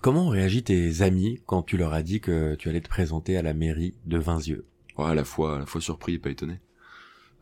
Comment 0.00 0.26
ont 0.26 0.30
réagi 0.30 0.62
tes 0.62 1.02
amis 1.02 1.40
quand 1.46 1.62
tu 1.62 1.76
leur 1.76 1.92
as 1.92 2.02
dit 2.02 2.20
que 2.20 2.54
tu 2.56 2.68
allais 2.68 2.80
te 2.80 2.88
présenter 2.88 3.36
à 3.36 3.42
la 3.42 3.54
mairie 3.54 3.94
de 4.06 4.18
Vinzieux? 4.18 4.64
À 5.08 5.14
la 5.14 5.24
fois, 5.24 5.56
à 5.56 5.58
la 5.58 5.66
fois 5.66 5.80
surpris 5.80 6.14
et 6.14 6.18
pas 6.18 6.30
étonné. 6.30 6.60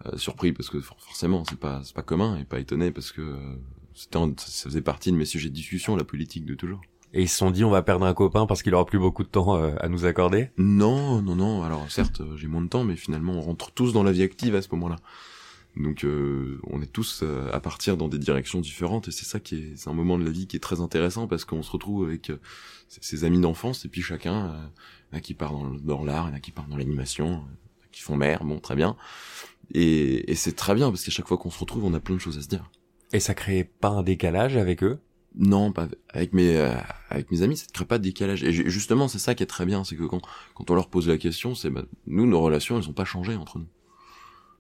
Euh, 0.07 0.17
surpris 0.17 0.53
parce 0.53 0.71
que 0.71 0.81
forcément 0.81 1.43
c'est 1.45 1.59
pas 1.59 1.81
c'est 1.83 1.95
pas 1.95 2.03
commun 2.03 2.39
et 2.39 2.45
pas 2.45 2.61
étonné 2.61 2.93
parce 2.93 3.11
que 3.11 3.21
euh, 3.21 3.57
c'était 3.95 4.19
ça 4.37 4.69
faisait 4.69 4.81
partie 4.81 5.11
de 5.11 5.17
mes 5.17 5.25
sujets 5.25 5.49
de 5.49 5.55
discussion 5.55 5.97
la 5.97 6.05
politique 6.05 6.45
de 6.45 6.55
toujours. 6.55 6.81
Et 7.15 7.23
ils 7.23 7.29
se 7.29 7.37
sont 7.37 7.51
dit 7.51 7.65
on 7.65 7.71
va 7.71 7.83
perdre 7.83 8.07
un 8.07 8.15
copain 8.15 8.47
parce 8.47 8.63
qu'il 8.63 8.75
aura 8.75 8.87
plus 8.87 9.01
beaucoup 9.01 9.25
de 9.25 9.29
temps 9.29 9.57
euh, 9.57 9.75
à 9.81 9.89
nous 9.89 10.05
accorder? 10.05 10.51
Non, 10.57 11.21
non, 11.21 11.35
non. 11.35 11.65
Alors 11.65 11.91
certes, 11.91 12.23
j'ai 12.37 12.47
moins 12.47 12.63
de 12.63 12.69
temps, 12.69 12.85
mais 12.85 12.95
finalement 12.95 13.33
on 13.33 13.41
rentre 13.41 13.73
tous 13.73 13.93
dans 13.93 14.05
la 14.05 14.13
vie 14.13 14.23
active 14.23 14.55
à 14.55 14.63
ce 14.63 14.69
moment-là. 14.73 14.97
Donc 15.77 16.05
on 16.05 16.83
est 16.83 16.93
tous 16.93 17.23
à 17.53 17.61
partir 17.61 17.97
dans 17.97 18.09
des 18.09 18.19
directions 18.19 18.61
différentes 18.61 19.07
et 19.07 19.11
c'est 19.13 19.27
ça 19.27 19.39
qui 19.39 19.57
est 19.57 19.73
c'est 19.77 19.89
un 19.89 19.93
moment 19.95 20.19
de 20.19 20.25
la 20.25 20.31
vie 20.31 20.49
qui 20.49 20.57
est 20.57 20.61
très 20.61 20.81
intéressant 20.81 21.29
parce 21.29 21.45
qu'on 21.45 21.63
se 21.63 21.71
retrouve 21.71 22.05
avec 22.05 22.33
ses 22.89 23.23
amis 23.23 23.41
d'enfance 23.41 23.85
et 23.85 23.89
puis 23.89 24.03
chacun 24.03 24.71
il 25.11 25.15
y 25.15 25.17
en 25.17 25.19
a 25.19 25.21
qui 25.21 25.35
part 25.35 25.53
dans, 25.53 25.71
dans 25.71 26.05
l'art, 26.05 26.27
il 26.27 26.31
y 26.31 26.33
en 26.35 26.37
a 26.37 26.41
qui 26.41 26.51
part 26.51 26.67
dans 26.67 26.77
l'animation, 26.77 27.45
qui 27.93 28.03
font 28.03 28.17
mère, 28.17 28.45
bon 28.45 28.61
très 28.61 28.77
bien. 28.77 28.97
Et, 29.73 30.31
et 30.31 30.35
c'est 30.35 30.57
très 30.57 30.75
bien 30.75 30.91
parce 30.91 31.05
qu'à 31.05 31.11
chaque 31.11 31.29
fois 31.29 31.39
qu'on 31.39 31.51
se 31.51 31.59
retrouve, 31.59 31.85
on 31.85 31.95
a 31.95 32.01
plein 32.01 32.15
de 32.15 32.21
choses 32.21 32.39
à 32.39 32.43
se 32.43 32.49
dire. 32.49 32.71
Et 33.13 33.21
ça 33.21 33.35
crée 33.35 33.65
pas 33.65 33.89
un 33.89 34.03
décalage 34.03 34.57
avec 34.57 34.83
eux? 34.83 35.01
Non, 35.35 35.73
pas 35.73 35.89
avec 36.09 36.33
mes 36.33 36.57
euh, 36.57 36.75
avec 37.11 37.31
mes 37.31 37.43
amis, 37.43 37.57
ça 37.57 37.67
ne 37.69 37.73
crée 37.73 37.85
pas 37.85 37.99
de 37.99 38.03
décalage. 38.03 38.43
Et 38.43 38.53
justement, 38.53 39.09
c'est 39.09 39.19
ça 39.19 39.35
qui 39.35 39.43
est 39.43 39.47
très 39.47 39.67
bien, 39.67 39.85
c'est 39.85 39.95
que 39.95 40.05
quand 40.05 40.23
quand 40.55 40.71
on 40.71 40.75
leur 40.75 40.89
pose 40.89 41.07
la 41.07 41.19
question, 41.19 41.55
c'est 41.55 41.71
bah, 41.71 41.85
nous 42.07 42.27
nos 42.27 42.41
relations, 42.41 42.79
elles 42.79 42.89
ont 42.89 42.95
pas 42.95 43.05
changé 43.05 43.37
entre 43.37 43.59
nous. 43.59 43.69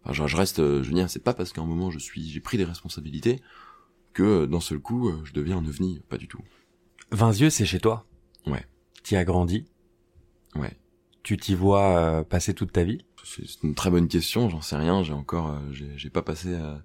Enfin, 0.04 0.12
je, 0.12 0.26
je 0.26 0.36
reste, 0.36 0.60
euh, 0.60 0.82
je 0.82 0.88
veux 0.88 0.94
dire, 0.94 1.10
c'est 1.10 1.24
pas 1.24 1.34
parce 1.34 1.52
qu'à 1.52 1.62
un 1.62 1.66
moment 1.66 1.90
je 1.90 1.98
suis, 1.98 2.28
j'ai 2.28 2.40
pris 2.40 2.58
des 2.58 2.64
responsabilités 2.64 3.40
que 4.12 4.22
euh, 4.22 4.46
d'un 4.46 4.60
seul 4.60 4.78
coup 4.78 5.10
je 5.24 5.32
deviens 5.32 5.58
un 5.58 5.66
ovni, 5.66 6.00
pas 6.08 6.18
du 6.18 6.28
tout. 6.28 6.42
Vingt 7.10 7.32
c'est 7.32 7.66
chez 7.66 7.80
toi? 7.80 8.06
Ouais. 8.46 8.64
Tu 9.02 9.16
as 9.16 9.24
grandi? 9.24 9.66
Ouais. 10.54 10.76
Tu 11.22 11.36
t'y 11.36 11.54
vois 11.54 12.24
passer 12.24 12.54
toute 12.54 12.72
ta 12.72 12.84
vie? 12.84 13.04
C'est 13.24 13.62
une 13.62 13.74
très 13.74 13.90
bonne 13.90 14.08
question, 14.08 14.48
j'en 14.48 14.60
sais 14.60 14.76
rien, 14.76 15.02
j'ai 15.02 15.12
encore, 15.12 15.50
euh, 15.50 15.72
j'ai 15.96 16.10
pas 16.10 16.22
passé, 16.22 16.48
euh, 16.50 16.76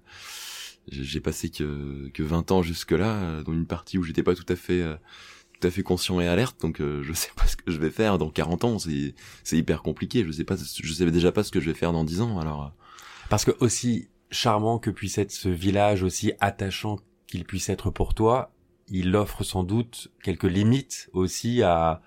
j'ai 0.88 1.20
passé 1.20 1.50
que, 1.50 2.08
que 2.12 2.22
20 2.22 2.52
ans 2.52 2.62
jusque 2.62 2.92
là, 2.92 3.14
euh, 3.14 3.42
dans 3.42 3.52
une 3.52 3.66
partie 3.66 3.98
où 3.98 4.02
j'étais 4.02 4.22
pas 4.22 4.34
tout 4.34 4.44
à 4.48 4.56
fait, 4.56 4.82
tout 4.82 5.60
tout 5.60 5.66
à 5.68 5.70
fait 5.70 5.82
conscient 5.82 6.20
et 6.20 6.28
alerte, 6.28 6.60
donc 6.60 6.80
euh, 6.80 7.02
je 7.02 7.12
sais 7.12 7.30
pas 7.36 7.46
ce 7.46 7.56
que 7.56 7.70
je 7.70 7.78
vais 7.78 7.90
faire 7.90 8.18
dans 8.18 8.30
40 8.30 8.64
ans. 8.64 8.78
C'est 8.78 9.14
c'est 9.42 9.56
hyper 9.56 9.82
compliqué. 9.82 10.24
Je 10.24 10.32
sais 10.32 10.44
pas, 10.44 10.56
je 10.56 10.92
sais 10.92 11.10
déjà 11.10 11.32
pas 11.32 11.42
ce 11.42 11.50
que 11.50 11.60
je 11.60 11.66
vais 11.70 11.74
faire 11.74 11.92
dans 11.92 12.04
10 12.04 12.20
ans. 12.20 12.38
Alors 12.38 12.72
parce 13.30 13.44
que 13.44 13.52
aussi 13.60 14.08
charmant 14.30 14.78
que 14.78 14.90
puisse 14.90 15.18
être 15.18 15.32
ce 15.32 15.48
village, 15.48 16.02
aussi 16.02 16.32
attachant 16.40 16.98
qu'il 17.26 17.44
puisse 17.44 17.68
être 17.68 17.90
pour 17.90 18.14
toi, 18.14 18.52
il 18.88 19.14
offre 19.16 19.44
sans 19.44 19.62
doute 19.62 20.08
quelques 20.22 20.44
limites 20.44 21.08
aussi 21.12 21.62
à, 21.62 22.02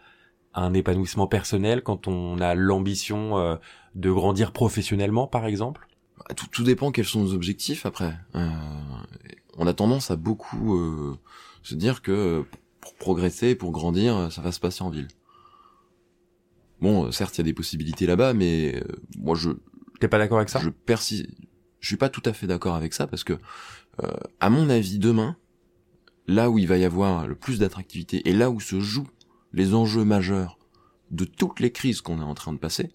un 0.58 0.74
épanouissement 0.74 1.28
personnel 1.28 1.84
quand 1.84 2.08
on 2.08 2.40
a 2.40 2.56
l'ambition 2.56 3.38
euh, 3.38 3.56
de 3.96 4.12
grandir 4.12 4.52
professionnellement, 4.52 5.28
par 5.28 5.46
exemple? 5.46 5.88
Bah, 6.18 6.34
tout, 6.36 6.48
tout, 6.48 6.64
dépend 6.64 6.92
quels 6.92 7.06
sont 7.06 7.22
nos 7.22 7.34
objectifs 7.34 7.86
après. 7.86 8.18
Euh, 8.36 8.50
on 9.56 9.68
a 9.68 9.74
tendance 9.74 10.10
à 10.10 10.16
beaucoup 10.16 10.76
euh, 10.76 11.18
se 11.62 11.76
dire 11.76 12.02
que 12.02 12.44
pour 12.82 12.96
progresser, 12.96 13.56
pour 13.56 13.72
grandir, 13.72 14.32
ça 14.32 14.42
va 14.42 14.52
se 14.52 14.60
passer 14.60 14.84
en 14.84 14.90
ville. 14.90 15.08
Bon, 16.82 17.12
certes, 17.12 17.36
il 17.36 17.40
y 17.40 17.42
a 17.42 17.46
des 17.46 17.54
possibilités 17.54 18.08
là-bas, 18.08 18.34
mais 18.34 18.84
moi, 19.18 19.36
je. 19.36 19.52
T'es 20.00 20.08
pas 20.08 20.20
d'accord 20.20 20.38
avec 20.38 20.50
ça? 20.50 20.60
Je 20.60 20.70
persiste. 20.70 21.28
Je 21.80 21.88
suis 21.88 21.98
pas 21.98 22.10
tout 22.10 22.22
à 22.26 22.34
fait 22.34 22.48
d'accord 22.48 22.76
avec 22.76 22.94
ça 22.94 23.08
parce 23.08 23.24
que, 23.24 23.34
à 24.40 24.50
mon 24.50 24.70
avis, 24.70 25.00
demain, 25.00 25.38
là 26.28 26.50
où 26.52 26.60
il 26.60 26.68
va 26.68 26.78
y 26.78 26.86
avoir 26.86 27.28
le 27.28 27.36
plus 27.36 27.60
d'attractivité 27.60 28.28
et 28.30 28.34
là 28.34 28.52
où 28.52 28.60
se 28.60 28.80
jouent 28.80 29.08
les 29.58 29.74
enjeux 29.74 30.06
majeurs 30.06 30.60
de 31.12 31.26
toutes 31.26 31.60
les 31.60 31.72
crises 31.72 32.02
qu'on 32.02 32.20
est 32.20 32.24
en 32.24 32.36
train 32.36 32.54
de 32.54 32.60
passer, 32.60 32.92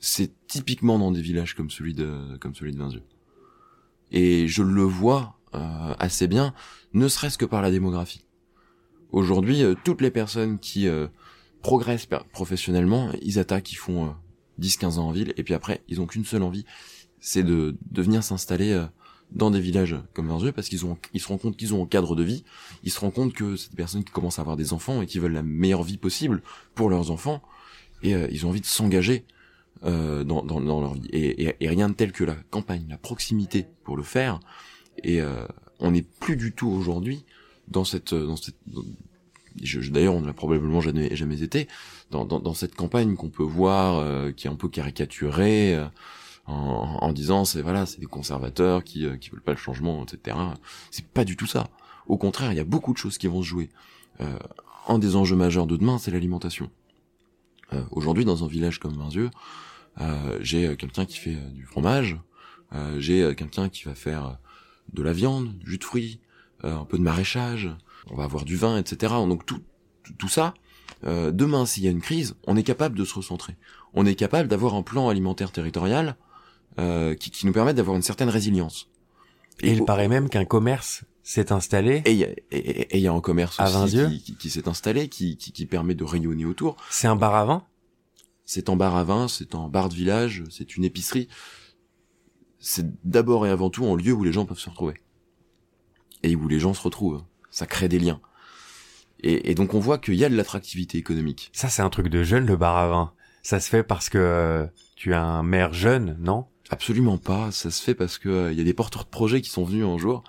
c'est 0.00 0.32
typiquement 0.46 0.98
dans 0.98 1.12
des 1.12 1.22
villages 1.22 1.54
comme 1.54 1.70
celui 1.70 1.94
de 1.94 2.36
comme 2.40 2.54
celui 2.54 2.72
de 2.72 2.78
Vinzieux. 2.78 3.04
Et 4.10 4.48
je 4.48 4.62
le 4.62 4.82
vois 4.82 5.38
euh, 5.54 5.94
assez 5.98 6.26
bien, 6.26 6.52
ne 6.92 7.08
serait-ce 7.08 7.38
que 7.38 7.44
par 7.44 7.62
la 7.62 7.70
démographie. 7.70 8.24
Aujourd'hui, 9.12 9.62
euh, 9.62 9.74
toutes 9.84 10.00
les 10.00 10.10
personnes 10.10 10.58
qui 10.58 10.88
euh, 10.88 11.06
progressent 11.62 12.08
professionnellement, 12.32 13.10
ils 13.22 13.38
attaquent, 13.38 13.72
ils 13.72 13.76
font 13.76 14.14
10-15 14.60 14.98
ans 14.98 15.08
en 15.08 15.12
ville, 15.12 15.32
et 15.36 15.44
puis 15.44 15.54
après, 15.54 15.82
ils 15.88 16.00
ont 16.00 16.06
qu'une 16.06 16.24
seule 16.24 16.42
envie, 16.42 16.64
c'est 17.20 17.42
de, 17.42 17.76
de 17.90 18.02
venir 18.02 18.22
s'installer 18.22 18.86
dans 19.30 19.50
des 19.50 19.60
villages 19.60 19.96
comme 20.14 20.28
Vinzieux 20.28 20.52
parce 20.52 20.68
qu'ils 20.68 20.86
ont 20.86 20.96
ils 21.12 21.20
se 21.20 21.28
rendent 21.28 21.40
compte 21.40 21.56
qu'ils 21.56 21.74
ont 21.74 21.84
un 21.84 21.86
cadre 21.86 22.16
de 22.16 22.22
vie, 22.22 22.44
ils 22.82 22.90
se 22.90 23.00
rendent 23.00 23.14
compte 23.14 23.32
que 23.32 23.56
c'est 23.56 23.70
des 23.70 23.76
personnes 23.76 24.04
qui 24.04 24.12
commencent 24.12 24.38
à 24.38 24.42
avoir 24.42 24.56
des 24.56 24.72
enfants 24.72 25.02
et 25.02 25.06
qui 25.06 25.18
veulent 25.18 25.32
la 25.32 25.42
meilleure 25.42 25.82
vie 25.82 25.98
possible 25.98 26.42
pour 26.74 26.88
leurs 26.88 27.10
enfants 27.10 27.42
et 28.02 28.14
euh, 28.14 28.28
ils 28.30 28.46
ont 28.46 28.50
envie 28.50 28.60
de 28.60 28.66
s'engager 28.66 29.24
euh, 29.84 30.24
dans, 30.24 30.42
dans, 30.42 30.60
dans, 30.60 30.80
leur 30.80 30.94
vie. 30.94 31.08
Et, 31.12 31.56
et, 31.60 31.68
rien 31.68 31.88
de 31.88 31.94
tel 31.94 32.12
que 32.12 32.24
la 32.24 32.34
campagne, 32.50 32.86
la 32.88 32.98
proximité 32.98 33.66
pour 33.84 33.96
le 33.96 34.02
faire. 34.02 34.40
Et 35.04 35.20
euh, 35.20 35.46
on 35.78 35.92
n'est 35.92 36.02
plus 36.02 36.36
du 36.36 36.52
tout 36.52 36.68
aujourd'hui 36.68 37.24
dans 37.68 37.84
cette 37.84 38.14
dans 38.14 38.36
cette 38.36 38.56
d'ailleurs 39.90 40.14
on 40.14 40.22
n'a 40.22 40.32
probablement 40.32 40.80
jamais 40.80 41.14
jamais 41.14 41.42
été 41.42 41.68
dans, 42.10 42.24
dans, 42.24 42.40
dans 42.40 42.54
cette 42.54 42.74
campagne 42.74 43.16
qu'on 43.16 43.28
peut 43.28 43.42
voir 43.42 43.98
euh, 43.98 44.32
qui 44.32 44.46
est 44.46 44.50
un 44.50 44.56
peu 44.56 44.68
caricaturée 44.68 45.74
euh, 45.74 45.86
en, 46.48 46.98
en 47.00 47.12
disant 47.12 47.44
c'est 47.44 47.60
voilà 47.62 47.86
c'est 47.86 48.00
des 48.00 48.06
conservateurs 48.06 48.82
qui 48.82 49.06
euh, 49.06 49.16
qui 49.16 49.30
veulent 49.30 49.42
pas 49.42 49.52
le 49.52 49.58
changement 49.58 50.02
etc 50.02 50.36
c'est 50.90 51.06
pas 51.06 51.24
du 51.24 51.36
tout 51.36 51.46
ça. 51.46 51.68
Au 52.06 52.16
contraire 52.16 52.52
il 52.52 52.56
y 52.56 52.60
a 52.60 52.64
beaucoup 52.64 52.92
de 52.92 52.98
choses 52.98 53.18
qui 53.18 53.26
vont 53.26 53.42
se 53.42 53.46
jouer. 53.46 53.68
Euh, 54.20 54.38
un 54.88 54.98
des 54.98 55.14
enjeux 55.14 55.36
majeurs 55.36 55.66
de 55.66 55.76
demain 55.76 55.98
c'est 55.98 56.10
l'alimentation. 56.10 56.70
Euh, 57.72 57.82
aujourd'hui 57.90 58.24
dans 58.24 58.44
un 58.44 58.48
village 58.48 58.80
comme 58.80 58.96
Vinzieux 58.96 59.30
euh, 60.00 60.38
j'ai 60.40 60.74
quelqu'un 60.76 61.04
qui 61.04 61.18
fait 61.18 61.36
du 61.52 61.64
fromage 61.64 62.16
j'ai 62.98 63.34
quelqu'un 63.34 63.70
qui 63.70 63.84
va 63.84 63.94
faire 63.94 64.38
de 64.92 65.02
la 65.02 65.12
viande 65.12 65.56
du 65.58 65.72
jus 65.72 65.78
de 65.78 65.84
fruits 65.84 66.20
un 66.62 66.84
peu 66.84 66.98
de 66.98 67.02
maraîchage 67.02 67.70
on 68.10 68.14
va 68.14 68.24
avoir 68.24 68.44
du 68.44 68.56
vin 68.56 68.76
etc 68.76 69.14
donc 69.26 69.46
tout 69.46 69.62
tout 70.18 70.28
ça 70.28 70.52
demain 71.02 71.64
s'il 71.64 71.84
y 71.84 71.88
a 71.88 71.90
une 71.90 72.02
crise 72.02 72.36
on 72.46 72.56
est 72.56 72.62
capable 72.62 72.96
de 72.96 73.04
se 73.04 73.14
recentrer. 73.14 73.56
On 73.94 74.04
est 74.04 74.14
capable 74.14 74.48
d'avoir 74.48 74.74
un 74.74 74.82
plan 74.82 75.08
alimentaire 75.08 75.50
territorial 75.50 76.16
euh, 76.78 77.14
qui, 77.14 77.30
qui, 77.30 77.46
nous 77.46 77.52
permettent 77.52 77.76
d'avoir 77.76 77.96
une 77.96 78.02
certaine 78.02 78.28
résilience. 78.28 78.88
Et, 79.60 79.72
il 79.72 79.84
paraît 79.84 80.08
même 80.08 80.28
qu'un 80.28 80.44
commerce 80.44 81.04
s'est 81.22 81.52
installé. 81.52 82.02
Et 82.04 82.12
il 82.12 83.00
y, 83.00 83.06
a 83.06 83.12
un 83.12 83.20
commerce 83.20 83.58
aussi 83.60 84.22
qui, 84.22 84.36
qui, 84.36 84.50
s'est 84.50 84.68
installé, 84.68 85.08
qui, 85.08 85.36
qui, 85.36 85.66
permet 85.66 85.94
de 85.94 86.04
rayonner 86.04 86.44
autour. 86.44 86.76
C'est 86.90 87.08
un 87.08 87.16
bar 87.16 87.34
à 87.34 87.44
vin 87.44 87.64
C'est 88.44 88.68
en 88.68 88.76
bar 88.76 88.96
à 88.96 89.04
vin, 89.04 89.28
c'est 89.28 89.54
en 89.54 89.68
bar 89.68 89.88
de 89.88 89.94
village, 89.94 90.44
c'est 90.50 90.76
une 90.76 90.84
épicerie. 90.84 91.28
C'est 92.60 92.86
d'abord 93.04 93.46
et 93.46 93.50
avant 93.50 93.70
tout 93.70 93.84
un 93.86 93.96
lieu 93.96 94.12
où 94.12 94.24
les 94.24 94.32
gens 94.32 94.46
peuvent 94.46 94.58
se 94.58 94.70
retrouver. 94.70 94.94
Et 96.22 96.36
où 96.36 96.48
les 96.48 96.60
gens 96.60 96.74
se 96.74 96.82
retrouvent. 96.82 97.22
Ça 97.50 97.66
crée 97.66 97.88
des 97.88 97.98
liens. 97.98 98.20
Et, 99.20 99.50
et 99.50 99.54
donc 99.54 99.74
on 99.74 99.80
voit 99.80 99.98
qu'il 99.98 100.14
y 100.14 100.24
a 100.24 100.28
de 100.28 100.36
l'attractivité 100.36 100.96
économique. 100.96 101.50
Ça 101.52 101.68
c'est 101.68 101.82
un 101.82 101.90
truc 101.90 102.08
de 102.08 102.22
jeune 102.22 102.46
le 102.46 102.56
bar 102.56 102.76
à 102.76 102.88
vin. 102.88 103.12
Ça 103.42 103.60
se 103.60 103.68
fait 103.68 103.82
parce 103.82 104.08
que 104.08 104.18
euh, 104.18 104.66
tu 104.96 105.14
as 105.14 105.22
un 105.22 105.42
maire 105.42 105.72
jeune, 105.72 106.16
non? 106.20 106.46
Absolument 106.70 107.18
pas. 107.18 107.50
Ça 107.50 107.70
se 107.70 107.82
fait 107.82 107.94
parce 107.94 108.18
que 108.18 108.28
il 108.28 108.32
euh, 108.32 108.52
y 108.52 108.60
a 108.60 108.64
des 108.64 108.74
porteurs 108.74 109.04
de 109.04 109.08
projets 109.08 109.40
qui 109.40 109.50
sont 109.50 109.64
venus 109.64 109.84
un 109.84 109.96
jour 109.96 110.24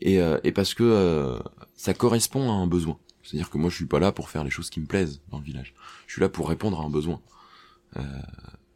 et, 0.00 0.20
euh, 0.20 0.38
et 0.42 0.52
parce 0.52 0.74
que 0.74 0.84
euh, 0.84 1.38
ça 1.74 1.92
correspond 1.92 2.50
à 2.50 2.54
un 2.54 2.66
besoin. 2.66 2.98
C'est-à-dire 3.22 3.50
que 3.50 3.58
moi, 3.58 3.68
je 3.68 3.76
suis 3.76 3.86
pas 3.86 4.00
là 4.00 4.12
pour 4.12 4.30
faire 4.30 4.44
les 4.44 4.50
choses 4.50 4.70
qui 4.70 4.80
me 4.80 4.86
plaisent 4.86 5.20
dans 5.30 5.38
le 5.38 5.44
village. 5.44 5.74
Je 6.06 6.14
suis 6.14 6.22
là 6.22 6.28
pour 6.28 6.48
répondre 6.48 6.80
à 6.80 6.84
un 6.84 6.90
besoin. 6.90 7.20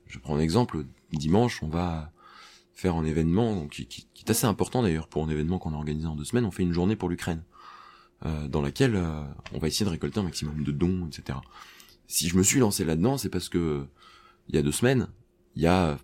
je 0.07 0.18
prends 0.18 0.37
un 0.37 0.40
exemple. 0.40 0.85
Dimanche, 1.12 1.62
on 1.62 1.68
va 1.68 2.12
faire 2.75 2.94
un 2.94 3.05
événement 3.05 3.66
qui, 3.68 4.07
est 4.18 4.31
assez 4.31 4.47
important 4.47 4.83
d'ailleurs 4.83 5.09
pour 5.09 5.25
un 5.25 5.29
événement 5.31 5.59
qu'on 5.59 5.73
a 5.73 5.77
organisé 5.77 6.07
en 6.07 6.14
deux 6.14 6.25
semaines. 6.25 6.44
On 6.44 6.51
fait 6.51 6.62
une 6.62 6.73
journée 6.73 6.94
pour 6.94 7.09
l'Ukraine, 7.09 7.42
dans 8.23 8.61
laquelle 8.61 9.03
on 9.53 9.59
va 9.59 9.66
essayer 9.66 9.87
de 9.87 9.90
récolter 9.90 10.20
un 10.20 10.25
maximum 10.25 10.62
de 10.62 10.73
dons, 10.73 11.09
etc. 11.09 11.38
Si 12.07 12.29
je 12.29 12.37
me 12.37 12.42
suis 12.42 12.61
lancé 12.61 12.85
là-dedans, 12.85 13.16
c'est 13.16 13.31
parce 13.31 13.49
que 13.49 13.87
il 14.49 14.55
y 14.55 14.59
a 14.59 14.62
deux 14.62 14.73
semaines, 14.73 15.09
il 15.57 15.62
y 15.62 15.66
a 15.66 15.99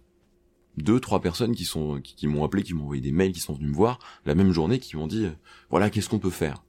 deux, 0.77 1.01
trois 1.01 1.21
personnes 1.21 1.55
qui 1.55 1.65
sont 1.65 2.01
qui, 2.01 2.27
m'ont 2.27 2.45
appelé, 2.45 2.63
qui 2.63 2.75
m'ont 2.75 2.85
envoyé 2.85 3.03
des 3.03 3.13
mails, 3.13 3.33
qui 3.33 3.41
sont 3.41 3.55
venus 3.55 3.71
me 3.71 3.75
voir 3.75 3.99
la 4.25 4.35
même 4.35 4.53
journée, 4.53 4.79
qui 4.79 4.97
m'ont 4.97 5.07
dit 5.07 5.27
voilà 5.69 5.91
qu'est-ce 5.91 6.09
qu'on 6.09 6.19
peut 6.19 6.31
faire? 6.31 6.63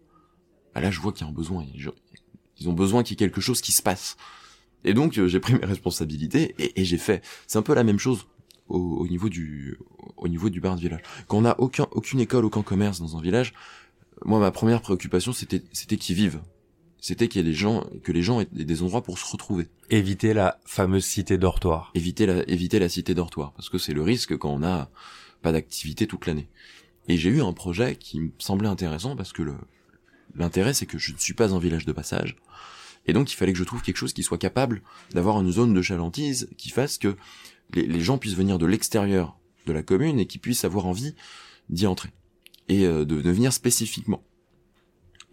Bah 0.74 0.82
là, 0.82 0.92
je 0.92 1.00
vois 1.00 1.12
qu'il 1.12 1.26
y 1.26 1.30
a 1.30 1.32
un 1.32 1.36
besoin. 1.36 1.66
Ils 2.60 2.70
ont 2.70 2.74
besoin 2.74 3.04
qu'il 3.04 3.14
y 3.14 3.16
ait 3.16 3.28
quelque 3.28 3.42
chose 3.42 3.62
qui 3.62 3.72
se 3.72 3.82
passe. 3.82 4.18
Et 4.84 4.94
donc 4.94 5.18
euh, 5.18 5.28
j'ai 5.28 5.40
pris 5.40 5.54
mes 5.54 5.66
responsabilités 5.66 6.56
et, 6.58 6.86
j'ai 6.86 6.98
fait. 6.98 7.24
C'est 7.48 7.58
un 7.58 7.62
peu 7.62 7.74
la 7.74 7.84
même 7.84 8.00
chose 8.00 8.28
au, 8.68 9.06
niveau 9.08 9.30
du 9.30 9.78
au 10.18 10.28
niveau 10.28 10.50
du 10.50 10.62
bar 10.62 10.76
de 10.76 10.82
village. 10.82 11.02
Quand 11.28 11.38
on 11.38 11.42
n'a 11.42 11.60
aucun 11.60 11.88
aucune 11.92 12.20
école, 12.20 12.46
aucun 12.46 12.64
commerce 12.64 13.00
dans 13.00 13.18
un 13.18 13.22
village, 13.22 13.54
moi 14.26 14.40
ma 14.40 14.52
première 14.52 14.82
préoccupation 14.82 15.34
c'était 15.34 15.62
c'était 15.72 15.98
qu'ils 15.98 16.16
vivent 16.16 16.42
c'était 17.02 17.28
qu'il 17.28 17.42
y 17.42 17.48
ait 17.48 17.52
des 17.52 17.58
gens, 17.58 17.84
que 18.04 18.12
les 18.12 18.22
gens 18.22 18.40
aient 18.40 18.48
des 18.52 18.84
endroits 18.84 19.04
pour 19.04 19.18
se 19.18 19.30
retrouver. 19.30 19.68
Éviter 19.90 20.34
la 20.34 20.60
fameuse 20.66 21.04
cité 21.04 21.38
dortoir. 21.38 21.92
Éviter 21.96 22.28
la, 22.28 22.48
éviter 22.48 22.80
la 22.80 22.88
cité 22.88 23.16
dortoir, 23.16 23.52
parce 23.54 23.70
que 23.70 23.80
c'est 23.80 23.94
le 23.94 24.04
risque 24.04 24.38
quand 24.38 24.52
on 24.52 24.64
a 24.64 24.90
pas 25.42 25.52
d'activité 25.52 26.06
toute 26.06 26.28
l'année. 26.28 26.48
Et 27.08 27.18
j'ai 27.18 27.30
eu 27.30 27.42
un 27.42 27.54
projet 27.54 27.96
qui 27.96 28.20
me 28.20 28.30
semblait 28.38 28.70
intéressant 28.70 29.16
parce 29.16 29.34
que 29.34 29.42
le, 29.42 29.56
l'intérêt 30.36 30.74
c'est 30.74 30.86
que 30.86 31.00
je 31.00 31.12
ne 31.12 31.18
suis 31.18 31.34
pas 31.34 31.54
un 31.54 31.60
village 31.60 31.86
de 31.86 31.92
passage. 31.92 32.38
Et 33.08 33.14
donc 33.14 33.34
il 33.34 33.36
fallait 33.36 33.52
que 33.52 33.58
je 33.58 33.64
trouve 33.64 33.82
quelque 33.82 33.98
chose 33.98 34.14
qui 34.14 34.22
soit 34.22 34.38
capable 34.38 34.84
d'avoir 35.12 35.42
une 35.42 35.52
zone 35.52 35.74
de 35.74 35.82
chalantise 35.82 36.48
qui 36.58 36.70
fasse 36.70 37.00
que 37.00 37.18
les, 37.74 37.88
les 37.88 38.02
gens 38.02 38.20
puissent 38.20 38.36
venir 38.36 38.60
de 38.60 38.68
l'extérieur 38.68 39.40
de 39.66 39.74
la 39.74 39.82
commune 39.82 40.20
et 40.20 40.28
qui 40.28 40.38
puissent 40.38 40.66
avoir 40.66 40.86
envie 40.86 41.16
d'y 41.70 41.88
entrer. 41.88 42.10
Et 42.70 42.86
euh, 42.86 43.06
de, 43.06 43.22
de 43.22 43.32
venir 43.32 43.52
spécifiquement. 43.52 44.24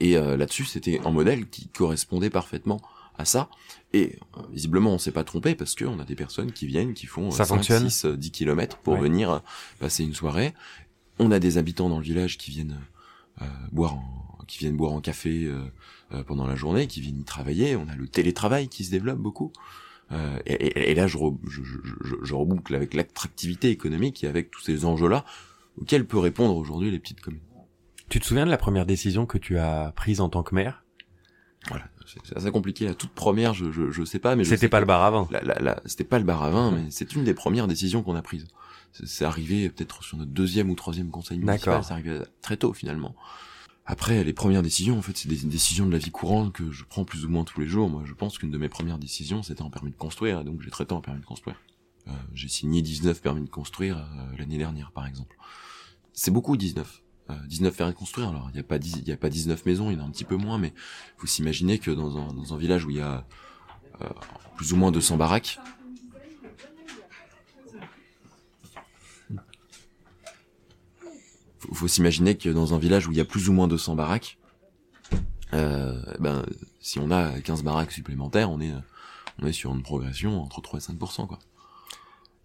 Et 0.01 0.17
euh, 0.17 0.37
là-dessus, 0.37 0.65
c'était 0.65 1.01
un 1.05 1.11
modèle 1.11 1.49
qui 1.49 1.69
correspondait 1.69 2.31
parfaitement 2.31 2.81
à 3.17 3.25
ça. 3.25 3.49
Et 3.93 4.17
euh, 4.37 4.43
visiblement, 4.53 4.93
on 4.93 4.99
s'est 4.99 5.13
pas 5.13 5.25
trompé 5.25 5.55
parce 5.55 5.75
qu'on 5.75 5.99
a 5.99 6.05
des 6.05 6.15
personnes 6.15 6.53
qui 6.53 6.67
viennent, 6.67 6.95
qui 6.95 7.07
font 7.07 7.31
ça 7.31 7.45
5, 7.45 7.65
6, 7.65 8.07
10 8.07 8.31
kilomètres 8.31 8.79
pour 8.79 8.97
venir 8.97 9.31
euh, 9.31 9.39
passer 9.81 10.05
une 10.05 10.15
soirée. 10.15 10.55
On 11.19 11.31
a 11.33 11.39
des 11.39 11.59
habitants 11.59 11.89
dans 11.89 11.99
le 11.99 12.05
village 12.05 12.39
qui 12.39 12.51
viennent 12.53 12.79
boire, 13.73 13.95
en, 13.95 14.39
qui 14.47 14.59
viennent 14.59 14.77
boire 14.77 14.93
un 14.93 15.01
café 15.01 15.53
pendant 16.29 16.47
la 16.47 16.55
journée, 16.55 16.87
qui 16.87 17.01
viennent 17.01 17.19
y 17.19 17.25
travailler. 17.25 17.75
On 17.75 17.89
a 17.89 17.97
le 17.97 18.07
télétravail 18.07 18.69
qui 18.69 18.85
se 18.85 18.93
développe 18.93 19.19
beaucoup. 19.19 19.53
Et, 20.13 20.53
et, 20.53 20.93
et, 20.93 20.95
là, 20.95 21.09
je, 21.09 21.19
je, 21.49 21.63
je, 21.65 22.15
je 22.23 22.35
reboucle 22.35 22.73
avec 22.73 22.95
l'attractivité 22.95 23.71
économique 23.71 24.23
et 24.23 24.29
avec 24.29 24.53
tous 24.53 24.61
ces 24.61 24.85
enjeux-là 24.85 25.25
auxquels 25.81 26.07
peut 26.07 26.19
répondre 26.19 26.57
aujourd'hui 26.57 26.93
les 26.93 27.01
petites 27.01 27.21
communes. 27.21 27.41
Tu 28.09 28.21
te 28.21 28.27
souviens 28.27 28.47
de 28.47 28.51
la 28.51 28.59
première 28.59 28.87
décision 28.87 29.27
que 29.27 29.39
tu 29.39 29.59
as 29.59 29.93
prise 29.95 30.21
en 30.21 30.29
tant 30.29 30.43
que 30.43 30.55
maire? 30.55 30.85
Voilà, 31.69 31.85
c'est 32.07 32.37
assez 32.37 32.51
compliqué. 32.51 32.87
La 32.87 32.95
toute 32.95 33.11
première, 33.11 33.53
je 33.53 33.71
je, 33.71 33.91
je 33.91 34.05
sais 34.05 34.19
pas, 34.19 34.37
mais 34.37 34.45
c'était 34.45 34.69
pas 34.69 34.81
le 34.81 34.87
bar 34.87 35.03
à 35.03 35.11
vin. 35.11 35.29
La, 35.31 35.43
la, 35.43 35.59
la 35.61 35.83
c'était 35.85 36.05
pas 36.05 36.19
le 36.19 36.25
bar 36.25 36.43
à 36.43 36.51
vin, 36.51 36.71
mais 36.71 36.87
c'est 36.91 37.15
une 37.15 37.25
des 37.25 37.35
premières 37.35 37.67
décisions 37.67 38.03
qu'on 38.03 38.15
a 38.15 38.23
prises. 38.23 38.47
C'est 39.05 39.25
arrivé 39.25 39.69
peut-être 39.69 40.03
sur 40.03 40.17
notre 40.17 40.31
deuxième 40.31 40.71
ou 40.71 40.75
troisième 40.75 41.11
conseil 41.11 41.39
municipal. 41.39 41.85
C'est 41.85 41.93
arrivé 41.93 42.21
très 42.41 42.57
tôt 42.57 42.73
finalement. 42.73 43.15
Après, 43.85 44.23
les 44.23 44.35
premières 44.35 44.63
décisions, 44.63 44.99
en 44.99 45.03
fait, 45.03 45.17
c'est 45.17 45.29
des 45.29 45.37
décisions 45.37 45.87
de 45.87 45.93
la 45.93 45.99
vie 45.99 46.11
courante 46.11 46.53
que 46.53 46.71
je 46.71 46.85
prends 46.85 47.05
plus 47.07 47.25
ou 47.25 47.31
moins 47.31 47.45
tous 47.45 47.59
les 47.59 47.67
jours. 47.67 47.89
Moi, 47.89 48.03
je 48.05 48.13
pense 48.13 48.37
qu'une 48.37 48.51
de 48.51 48.59
mes 48.59 48.69
premières 48.69 48.99
décisions, 48.99 49.43
c'était 49.43 49.63
en 49.63 49.71
permis 49.71 49.91
de 49.91 49.97
construire, 49.97 50.45
donc 50.45 50.61
j'ai 50.61 50.71
très 50.71 50.85
tôt 50.85 50.97
en 50.97 51.01
permis 51.01 51.21
de 51.21 51.25
construire. 51.27 51.57
Euh, 52.07 52.13
j'ai 52.35 52.49
signé 52.49 52.83
19 52.83 53.23
permis 53.23 53.43
de 53.43 53.49
construire 53.49 53.97
euh, 53.97 54.37
l'année 54.39 54.59
dernière, 54.59 54.93
par 54.93 55.07
exemple. 55.07 55.37
C'est 56.13 56.31
beaucoup 56.31 56.59
19. 56.59 57.03
19 57.47 57.75
faire 57.75 57.95
construire. 57.95 58.29
Alors 58.29 58.49
il 58.51 58.55
n'y 58.55 58.61
a 58.61 58.65
pas 58.65 58.77
il 58.77 59.07
y 59.07 59.13
a 59.13 59.17
pas 59.17 59.29
19 59.29 59.65
maisons, 59.67 59.91
il 59.91 59.99
y 59.99 60.01
en 60.01 60.05
a 60.05 60.07
un 60.07 60.11
petit 60.11 60.25
peu 60.25 60.37
moins, 60.37 60.59
mais 60.59 60.73
faut 61.17 61.27
s'imaginer 61.27 61.79
que 61.79 61.91
dans 61.91 62.17
un, 62.17 62.33
dans 62.33 62.55
un 62.55 62.57
village 62.57 62.85
où 62.85 62.91
il 62.91 62.97
y 62.97 63.01
a 63.01 63.25
plus 64.57 64.73
ou 64.73 64.77
moins 64.77 64.93
200 64.93 65.17
baraques, 65.17 65.59
faut, 71.59 71.75
faut 71.75 71.89
s'imaginer 71.89 72.37
que 72.37 72.49
dans 72.49 72.75
un 72.75 72.79
village 72.79 73.09
où 73.09 73.13
il 73.13 73.19
y 73.19 73.21
a 73.21 73.25
plus 73.25 73.49
ou 73.49 73.53
moins 73.53 73.69
200 73.69 73.95
baraques, 73.95 74.39
euh, 75.55 76.01
ben 76.19 76.45
si 76.81 76.99
on 76.99 77.11
a 77.11 77.41
15 77.41 77.63
baraques 77.63 77.93
supplémentaires, 77.93 78.51
on 78.51 78.61
est 78.61 78.73
on 79.41 79.47
est 79.47 79.53
sur 79.53 79.75
une 79.75 79.83
progression 79.83 80.43
entre 80.43 80.61
3 80.61 80.79
et 80.79 80.83
5 80.83 80.99
quoi. 80.99 81.39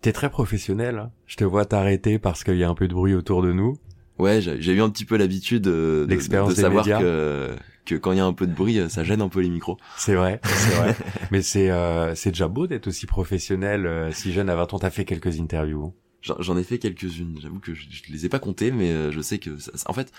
T'es 0.01 0.13
très 0.13 0.29
professionnel. 0.29 0.99
Hein. 0.99 1.11
Je 1.27 1.37
te 1.37 1.43
vois 1.43 1.65
t'arrêter 1.65 2.19
parce 2.19 2.43
qu'il 2.43 2.57
y 2.57 2.63
a 2.63 2.69
un 2.69 2.75
peu 2.75 2.87
de 2.87 2.93
bruit 2.93 3.15
autour 3.15 3.41
de 3.41 3.53
nous. 3.53 3.77
Ouais, 4.19 4.41
j'ai 4.41 4.73
eu 4.73 4.81
un 4.81 4.89
petit 4.89 5.05
peu 5.05 5.17
l'habitude 5.17 5.63
de, 5.63 6.05
de, 6.07 6.15
de, 6.15 6.53
savoir 6.53 6.85
que 6.85 7.55
que 7.85 7.95
quand 7.95 8.13
il 8.13 8.17
y 8.17 8.21
a 8.21 8.25
un 8.25 8.33
peu 8.33 8.47
de 8.47 8.53
bruit, 8.53 8.79
ça 8.89 9.03
gêne 9.03 9.21
un 9.21 9.29
peu 9.29 9.41
les 9.41 9.49
micros. 9.49 9.77
C'est 9.97 10.15
vrai, 10.15 10.39
c'est 10.43 10.75
vrai. 10.75 10.95
Mais 11.31 11.41
c'est 11.41 11.69
euh, 11.69 12.15
c'est 12.15 12.31
déjà 12.31 12.47
beau 12.47 12.67
d'être 12.67 12.87
aussi 12.87 13.05
professionnel, 13.05 13.85
euh, 13.85 14.11
si 14.11 14.31
jeune 14.31 14.49
à 14.49 14.55
20 14.55 14.73
ans. 14.73 14.79
T'as 14.79 14.89
fait 14.89 15.05
quelques 15.05 15.39
interviews. 15.39 15.93
J'en 16.21 16.55
ai 16.57 16.63
fait 16.63 16.79
quelques-unes. 16.79 17.37
J'avoue 17.41 17.59
que 17.59 17.73
je, 17.73 17.83
je, 17.89 18.13
les 18.13 18.25
ai 18.25 18.29
pas 18.29 18.39
comptées, 18.39 18.71
mais 18.71 18.91
euh, 18.91 19.11
je 19.11 19.19
sais 19.19 19.39
que, 19.39 19.57
ça, 19.57 19.71
en 19.87 19.93
fait, 19.93 20.09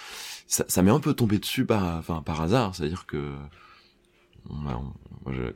ça, 0.47 0.67
ça 0.69 0.83
m'est 0.83 0.91
un 0.91 1.01
peu 1.01 1.15
tombé 1.15 1.39
dessus 1.39 1.65
par, 1.65 1.97
enfin, 1.97 2.21
par 2.21 2.43
hasard. 2.43 2.75
C'est-à-dire 2.75 3.07
que 3.07 3.33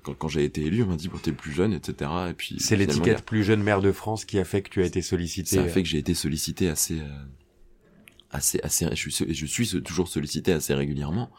quand, 0.03 0.15
quand 0.15 0.29
j'ai 0.29 0.45
été 0.45 0.65
élu, 0.65 0.83
on 0.83 0.87
m'a 0.87 0.97
dit 0.97 1.09
bon 1.09 1.19
t'es 1.19 1.33
plus 1.33 1.53
jeune, 1.53 1.73
etc. 1.73 2.11
Et 2.31 2.35
puis 2.35 2.57
c'est 2.59 2.77
l'étiquette 2.77 3.23
plus 3.25 3.45
jeune 3.45 3.63
maire 3.63 3.81
de 3.81 3.93
France 3.93 4.25
qui 4.25 4.39
a 4.39 4.45
fait 4.45 4.63
que 4.63 4.71
tu 4.71 4.83
as 4.83 4.87
été 4.87 5.03
sollicité. 5.03 5.57
Ça 5.57 5.63
a 5.63 5.69
fait 5.69 5.83
que 5.83 5.89
j'ai 5.89 5.99
été 5.99 6.15
sollicité 6.15 6.69
assez, 6.69 7.01
euh, 7.01 7.25
assez, 8.31 8.61
assez. 8.61 8.89
Je 8.95 9.11
suis, 9.11 9.35
je 9.35 9.47
suis 9.47 9.83
toujours 9.83 10.09
sollicité 10.09 10.53
assez 10.53 10.75
régulièrement. 10.75 11.31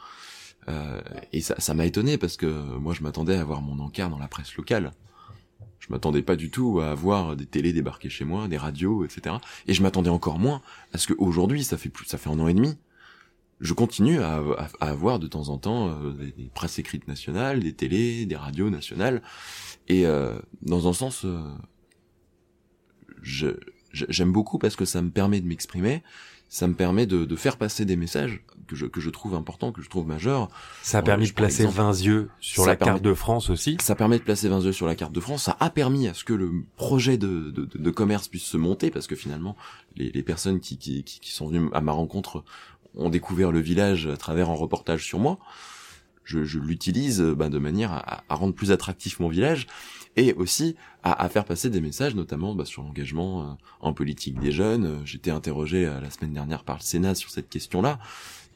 Euh, 0.68 1.02
et 1.34 1.42
ça, 1.42 1.56
ça 1.60 1.74
m'a 1.74 1.86
étonné 1.86 2.18
parce 2.18 2.38
que 2.38 2.46
moi 2.78 2.94
je 2.94 3.02
m'attendais 3.02 3.36
à 3.36 3.42
avoir 3.42 3.62
mon 3.62 3.80
encart 3.80 4.10
dans 4.10 4.20
la 4.20 4.28
presse 4.28 4.56
locale. 4.56 4.92
Je 5.80 5.88
m'attendais 5.90 6.22
pas 6.22 6.36
du 6.36 6.52
tout 6.52 6.80
à 6.82 6.92
avoir 6.92 7.36
des 7.36 7.46
télés 7.46 7.74
débarquer 7.74 8.10
chez 8.10 8.26
moi, 8.26 8.48
des 8.48 8.58
radios, 8.58 9.06
etc. 9.06 9.38
Et 9.68 9.74
je 9.74 9.82
m'attendais 9.82 10.10
encore 10.10 10.38
moins 10.38 10.62
à 10.94 10.98
ce 10.98 11.12
qu'aujourd'hui, 11.12 11.64
ça 11.64 11.78
fait 11.78 11.90
plus, 11.90 12.06
ça 12.06 12.18
fait 12.18 12.30
un 12.30 12.40
an 12.40 12.48
et 12.48 12.54
demi, 12.54 12.78
je 13.60 13.74
continue 13.74 14.22
à, 14.22 14.42
avoir 14.80 15.20
de 15.20 15.28
temps 15.28 15.50
en 15.50 15.58
temps 15.58 15.90
euh, 15.90 16.14
des, 16.14 16.50
presses 16.54 16.80
écrites 16.80 17.08
nationales, 17.08 17.62
des 17.62 17.74
télés, 17.74 18.26
des 18.26 18.36
radios 18.36 18.70
nationales. 18.70 19.22
Et 19.88 20.06
euh, 20.06 20.40
dans 20.62 20.88
un 20.88 20.94
sens, 20.94 21.26
euh, 21.26 21.44
j'aime 23.92 24.32
beaucoup 24.32 24.60
parce 24.60 24.76
que 24.76 24.86
ça 24.86 25.02
me 25.02 25.10
permet 25.10 25.42
de 25.42 25.48
m'exprimer, 25.48 26.04
ça 26.50 26.68
me 26.68 26.74
permet 26.74 27.06
de, 27.06 27.26
de, 27.26 27.36
faire 27.36 27.58
passer 27.58 27.86
des 27.86 27.96
messages 27.96 28.42
que 28.68 28.76
je, 28.76 28.88
que 28.88 29.00
je 29.00 29.12
trouve 29.12 29.36
importants, 29.36 29.72
que 29.72 29.84
je 29.84 29.90
trouve 29.90 30.08
majeurs. 30.08 30.50
Ça 30.82 30.98
a 30.98 31.02
permis 31.04 31.28
de 31.28 31.34
placer 31.34 31.68
20 31.68 32.02
yeux 32.02 32.30
sur 32.40 32.66
la 32.66 32.76
carte 32.76 33.04
de 33.04 33.14
France 33.14 33.52
aussi. 33.52 33.78
Ça 33.80 33.94
permet 33.94 34.18
de 34.18 34.24
placer 34.24 34.50
20 34.50 34.62
yeux 34.62 34.72
sur 34.72 34.88
la 34.88 34.96
carte 34.96 35.14
de 35.14 35.20
France. 35.20 35.44
Ça 35.44 35.56
a 35.60 35.70
permis 35.70 36.08
à 36.08 36.16
ce 36.16 36.24
que 36.24 36.34
le 36.34 36.52
projet 36.76 37.18
de, 37.18 37.52
de, 37.52 37.70
de 37.72 37.92
commerce 37.92 38.28
puisse 38.28 38.44
se 38.44 38.58
monter 38.58 38.90
parce 38.90 39.06
que 39.06 39.16
finalement, 39.16 39.56
les, 39.96 40.12
les 40.12 40.24
personnes 40.24 40.60
qui, 40.60 40.80
qui, 40.80 41.04
qui 41.04 41.32
sont 41.32 41.48
venues 41.48 41.70
à 41.72 41.82
ma 41.82 41.92
rencontre 41.92 42.44
ont 42.96 43.10
découvert 43.10 43.52
le 43.52 43.60
village 43.60 44.08
à 44.08 44.18
travers 44.18 44.50
un 44.50 44.56
reportage 44.56 45.06
sur 45.06 45.20
moi. 45.20 45.38
Je, 46.24 46.44
je 46.44 46.58
l'utilise 46.58 47.22
bah, 47.22 47.50
de 47.50 47.60
manière 47.60 47.92
à, 47.92 48.24
à, 48.28 48.36
rendre 48.36 48.56
plus 48.56 48.72
attractif 48.72 49.20
mon 49.20 49.30
village 49.30 49.68
et 50.16 50.34
aussi 50.34 50.76
à, 51.04 51.24
à 51.24 51.30
faire 51.30 51.46
passer 51.46 51.70
des 51.70 51.82
messages, 51.82 52.16
notamment 52.16 52.56
bah, 52.56 52.66
sur 52.66 52.84
l'engagement 52.84 53.44
euh, 53.44 53.54
en 53.80 53.94
politique 53.94 54.40
des 54.40 54.52
jeunes. 54.52 55.02
J'étais 55.06 55.32
interrogé 55.32 55.86
euh, 55.86 56.00
la 56.00 56.10
semaine 56.10 56.34
dernière 56.34 56.64
par 56.64 56.78
le 56.78 56.82
Sénat 56.82 57.16
sur 57.16 57.30
cette 57.30 57.50
question-là. 57.50 58.00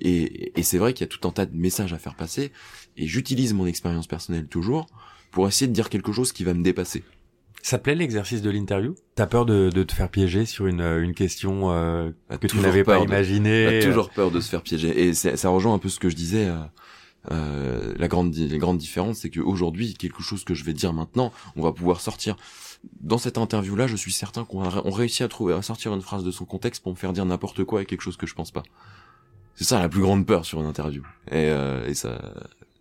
Et, 0.02 0.52
et 0.60 0.64
c'est 0.64 0.78
vrai 0.78 0.94
qu'il 0.94 1.06
y 1.06 1.10
a 1.10 1.16
tout 1.16 1.26
un 1.28 1.32
tas 1.32 1.46
de 1.46 1.56
messages 1.56 1.94
à 1.94 1.98
faire 1.98 2.16
passer. 2.16 2.52
Et 2.98 3.08
j'utilise 3.08 3.54
mon 3.54 3.66
expérience 3.66 4.08
personnelle 4.08 4.48
toujours 4.48 4.88
pour 5.32 5.48
essayer 5.48 5.68
de 5.68 5.74
dire 5.74 5.90
quelque 5.90 6.12
chose 6.12 6.32
qui 6.32 6.44
va 6.44 6.54
me 6.54 6.64
dépasser. 6.64 7.04
Ça 7.62 7.78
plaît 7.78 7.96
l'exercice 7.96 8.42
de 8.42 8.50
l'interview? 8.50 8.94
T'as 9.16 9.26
peur 9.26 9.46
de, 9.46 9.70
de, 9.70 9.84
te 9.84 9.94
faire 9.94 10.10
piéger 10.10 10.46
sur 10.46 10.68
une, 10.68 10.82
une 10.82 11.14
question 11.14 11.72
euh, 11.72 12.12
que 12.42 12.48
tu 12.48 12.58
n'avais 12.58 12.84
pas 12.84 13.00
imaginée 13.00 13.80
T'as 13.80 13.88
toujours 13.88 14.10
peur 14.10 14.32
de 14.32 14.42
se 14.42 14.50
faire 14.50 14.62
piéger. 14.62 15.08
Et 15.08 15.14
ça 15.14 15.50
rejoint 15.50 15.74
un 15.74 15.80
peu 15.80 15.88
ce 15.88 16.00
que 16.00 16.10
je 16.10 16.16
disais. 16.16 16.48
Euh, 16.48 16.58
euh, 17.32 17.94
la 17.98 18.08
grande, 18.08 18.34
les 18.36 18.58
grandes 18.58 18.78
différences, 18.78 19.20
c'est 19.20 19.30
qu'aujourd'hui, 19.30 19.94
quelque 19.94 20.22
chose 20.22 20.44
que 20.44 20.54
je 20.54 20.64
vais 20.64 20.74
dire 20.74 20.94
maintenant, 20.94 21.32
on 21.56 21.62
va 21.62 21.72
pouvoir 21.72 22.02
sortir. 22.02 22.36
Dans 23.00 23.18
cette 23.18 23.38
interview-là, 23.38 23.88
je 23.88 23.96
suis 23.96 24.12
certain 24.12 24.44
qu'on 24.44 24.64
on 24.64 24.92
réussit 24.92 25.22
à 25.22 25.28
trouver, 25.28 25.54
à 25.54 25.62
sortir 25.62 25.94
une 25.94 26.02
phrase 26.02 26.24
de 26.24 26.32
son 26.32 26.46
contexte 26.46 26.84
pour 26.84 26.92
me 26.92 26.98
faire 26.98 27.14
dire 27.14 27.26
n'importe 27.26 27.64
quoi 27.64 27.82
et 27.82 27.86
quelque 27.86 28.02
chose 28.02 28.18
que 28.18 28.28
je 28.28 28.36
pense 28.36 28.52
pas. 28.52 28.64
C'est 29.56 29.64
ça 29.64 29.80
la 29.80 29.88
plus 29.88 30.02
grande 30.02 30.26
peur 30.26 30.46
sur 30.46 30.60
une 30.60 30.66
interview. 30.66 31.04
Et, 31.28 31.36
euh, 31.36 31.88
et 31.88 31.94
ça, 31.94 32.20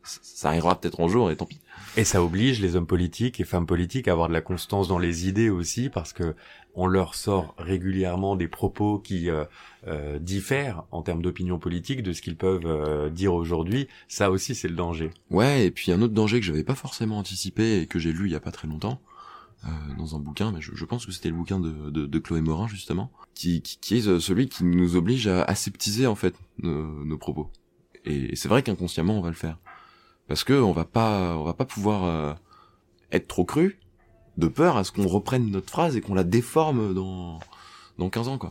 ça 0.02 0.48
arrivera 0.48 0.80
peut-être 0.80 1.00
un 1.00 1.08
jour 1.08 1.30
et 1.30 1.36
tant 1.36 1.46
pis. 1.46 1.60
Et 1.96 2.04
ça 2.04 2.22
oblige 2.22 2.60
les 2.60 2.76
hommes 2.76 2.86
politiques 2.86 3.40
et 3.40 3.44
femmes 3.44 3.66
politiques 3.66 4.08
à 4.08 4.12
avoir 4.12 4.28
de 4.28 4.32
la 4.32 4.40
constance 4.40 4.88
dans 4.88 4.98
les 4.98 5.28
idées 5.28 5.50
aussi, 5.50 5.90
parce 5.90 6.12
que 6.12 6.34
on 6.74 6.86
leur 6.86 7.14
sort 7.14 7.54
régulièrement 7.58 8.34
des 8.34 8.48
propos 8.48 8.98
qui 8.98 9.28
euh, 9.28 9.44
euh, 9.86 10.18
diffèrent 10.18 10.84
en 10.90 11.02
termes 11.02 11.20
d'opinion 11.20 11.58
politique 11.58 12.02
de 12.02 12.12
ce 12.12 12.22
qu'ils 12.22 12.36
peuvent 12.36 12.66
euh, 12.66 13.10
dire 13.10 13.34
aujourd'hui. 13.34 13.88
Ça 14.08 14.30
aussi, 14.30 14.54
c'est 14.54 14.68
le 14.68 14.74
danger. 14.74 15.10
Ouais, 15.30 15.66
et 15.66 15.70
puis 15.70 15.92
un 15.92 16.00
autre 16.00 16.14
danger 16.14 16.40
que 16.40 16.46
j'avais 16.46 16.64
pas 16.64 16.74
forcément 16.74 17.18
anticipé 17.18 17.80
et 17.80 17.86
que 17.86 17.98
j'ai 17.98 18.12
lu 18.12 18.26
il 18.26 18.32
y 18.32 18.36
a 18.36 18.40
pas 18.40 18.52
très 18.52 18.68
longtemps 18.68 19.00
dans 19.96 20.16
un 20.16 20.18
bouquin, 20.18 20.50
mais 20.50 20.60
je, 20.60 20.84
pense 20.84 21.06
que 21.06 21.12
c'était 21.12 21.28
le 21.28 21.36
bouquin 21.36 21.60
de, 21.60 21.88
de, 21.88 22.18
Chloé 22.18 22.40
Morin 22.40 22.66
justement, 22.66 23.12
qui, 23.32 23.62
qui, 23.62 23.94
est 23.94 24.18
celui 24.18 24.48
qui 24.48 24.64
nous 24.64 24.96
oblige 24.96 25.28
à 25.28 25.44
aseptiser 25.44 26.08
en 26.08 26.16
fait 26.16 26.34
nos, 26.58 27.04
nos 27.04 27.16
propos. 27.16 27.48
Et 28.04 28.34
c'est 28.34 28.48
vrai 28.48 28.64
qu'inconsciemment 28.64 29.16
on 29.16 29.20
va 29.20 29.28
le 29.28 29.36
faire 29.36 29.58
parce 30.33 30.45
que 30.45 30.55
on 30.55 30.73
va 30.73 30.87
pas 30.87 31.37
on 31.37 31.45
va 31.45 31.53
pas 31.53 31.66
pouvoir 31.66 32.05
euh, 32.05 32.33
être 33.11 33.29
trop 33.29 33.45
cru 33.45 33.79
de 34.38 34.49
peur 34.49 34.79
à 34.79 34.85
ce 34.85 34.90
qu'on 34.90 35.07
reprenne 35.07 35.51
notre 35.51 35.68
phrase 35.68 35.95
et 35.95 36.01
qu'on 36.01 36.14
la 36.14 36.25
déforme 36.25 36.95
dans 36.95 37.38
dans 37.99 38.09
15 38.09 38.29
ans 38.29 38.38
quoi. 38.38 38.51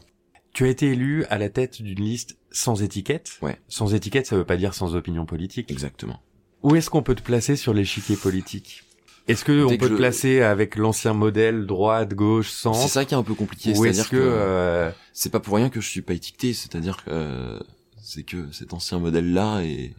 Tu 0.53 0.65
as 0.65 0.67
été 0.67 0.91
élu 0.91 1.25
à 1.31 1.39
la 1.39 1.49
tête 1.49 1.81
d'une 1.81 1.99
liste 1.99 2.37
sans 2.51 2.83
étiquette. 2.83 3.39
Ouais. 3.41 3.59
Sans 3.67 3.95
étiquette, 3.95 4.27
ça 4.27 4.35
veut 4.35 4.45
pas 4.45 4.57
dire 4.57 4.75
sans 4.75 4.95
opinion 4.95 5.25
politique. 5.25 5.71
Exactement. 5.71 6.21
Où 6.61 6.75
est-ce 6.75 6.91
qu'on 6.91 7.01
peut 7.01 7.15
te 7.15 7.23
placer 7.23 7.55
sur 7.55 7.73
l'échiquier 7.73 8.15
politique? 8.15 8.83
Est-ce 9.27 9.43
que 9.43 9.65
on 9.65 9.75
peut 9.75 9.89
te 9.89 9.95
placer 9.95 10.43
avec 10.43 10.75
l'ancien 10.75 11.13
modèle 11.13 11.65
droite, 11.65 12.13
gauche, 12.13 12.51
centre? 12.51 12.77
C'est 12.77 12.89
ça 12.89 13.05
qui 13.05 13.15
est 13.15 13.17
un 13.17 13.23
peu 13.23 13.33
compliqué. 13.33 13.75
Ou 13.75 13.85
est-ce 13.85 14.03
que, 14.03 14.17
que 14.17 14.21
euh... 14.21 14.91
c'est 15.13 15.31
pas 15.31 15.39
pour 15.39 15.55
rien 15.55 15.71
que 15.71 15.81
je 15.81 15.89
suis 15.89 16.03
pas 16.03 16.13
étiqueté. 16.13 16.53
C'est-à-dire 16.53 17.03
que 17.03 17.09
euh, 17.09 17.59
c'est 18.03 18.21
que 18.21 18.51
cet 18.51 18.75
ancien 18.75 18.99
modèle 18.99 19.33
là 19.33 19.61
est 19.61 19.95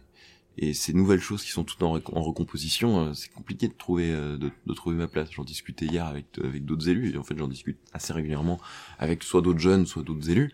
et 0.57 0.73
ces 0.73 0.93
nouvelles 0.93 1.19
choses 1.19 1.43
qui 1.43 1.49
sont 1.49 1.63
toutes 1.63 1.81
en, 1.81 1.93
recomposition, 1.93 3.07
euh, 3.07 3.13
c'est 3.13 3.31
compliqué 3.31 3.67
de 3.67 3.73
trouver 3.73 4.11
euh, 4.11 4.37
de, 4.37 4.73
trouver 4.73 4.95
ma 4.95 5.07
place. 5.07 5.29
J'en 5.31 5.43
discutais 5.43 5.85
hier 5.85 6.05
avec 6.05 6.25
avec 6.43 6.65
d'autres 6.65 6.89
élus 6.89 7.13
et 7.13 7.17
en 7.17 7.23
fait 7.23 7.37
j'en 7.37 7.47
discute 7.47 7.77
assez 7.91 8.13
régulièrement 8.13 8.59
avec 8.99 9.23
soit 9.23 9.41
d'autres 9.41 9.59
jeunes, 9.59 9.87
soit 9.87 10.03
d'autres 10.03 10.29
élus. 10.29 10.51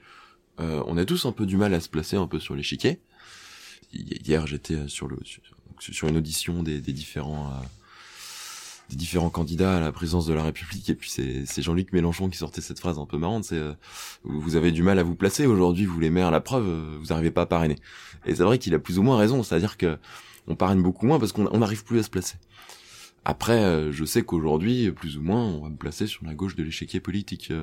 Euh, 0.60 0.84
on 0.88 0.98
a 0.98 1.06
tous 1.06 1.26
un 1.26 1.34
peu 1.34 1.46
du 1.46 1.58
mal 1.58 1.74
à 1.74 1.82
se 1.82 1.90
placer 1.90 2.16
un 2.16 2.28
peu 2.28 2.40
sur 2.40 2.56
l'échiquier. 2.56 3.00
Hier 3.92 4.48
j'étais 4.48 4.88
sur 4.88 5.08
le 5.08 5.18
sur, 5.80 6.08
une 6.08 6.18
audition 6.18 6.64
des, 6.64 6.80
des 6.80 6.94
différents 6.94 7.52
des 8.90 8.96
différents 8.96 9.30
candidats 9.30 9.78
à 9.78 9.80
la 9.80 9.92
présidence 9.92 10.26
de 10.26 10.34
la 10.34 10.44
République 10.44 10.90
et 10.90 10.96
puis 10.96 11.10
c'est 11.10 11.62
Jean-Luc 11.62 11.94
Mélenchon 11.94 12.30
qui 12.30 12.38
sortait 12.38 12.62
cette 12.62 12.80
phrase 12.80 12.98
un 12.98 13.06
peu 13.06 13.18
marrante 13.18 13.44
c'est 13.44 13.56
euh, 13.56 13.74
vous 14.24 14.56
avez 14.56 14.72
du 14.72 14.82
mal 14.82 14.98
à 14.98 15.04
vous 15.04 15.16
placer 15.16 15.46
aujourd'hui 15.46 15.86
vous 15.86 16.00
les 16.00 16.10
maires 16.10 16.32
la 16.32 16.42
preuve 16.42 16.68
euh, 16.68 16.98
vous 17.00 17.08
n'arrivez 17.08 17.32
pas 17.32 17.44
à 17.44 17.46
parrainer. 17.46 17.76
Et 18.26 18.36
c'est 18.36 18.44
vrai 18.44 18.58
qu'il 18.58 18.74
a 18.74 18.80
plus 18.80 18.98
ou 18.98 19.04
moins 19.04 19.18
raison 19.18 19.44
c'est-à-dire 19.44 19.78
que 19.78 19.98
on 20.48 20.56
parraine 20.56 20.82
beaucoup 20.82 21.06
moins 21.06 21.20
parce 21.20 21.32
qu'on 21.32 21.58
n'arrive 21.58 21.84
plus 21.84 22.00
à 22.00 22.04
se 22.04 22.10
placer. 22.10 22.38
Après 23.26 23.64
euh, 23.64 23.92
je 23.92 24.06
sais 24.06 24.24
qu'aujourd'hui 24.24 24.92
plus 24.92 25.18
ou 25.18 25.22
moins 25.22 25.44
on 25.44 25.62
va 25.62 25.70
me 25.70 25.78
placer 25.78 26.08
sur 26.08 26.26
la 26.26 26.34
gauche 26.34 26.56
de 26.56 26.64
l'échiquier 26.64 27.00
politique 27.00 27.54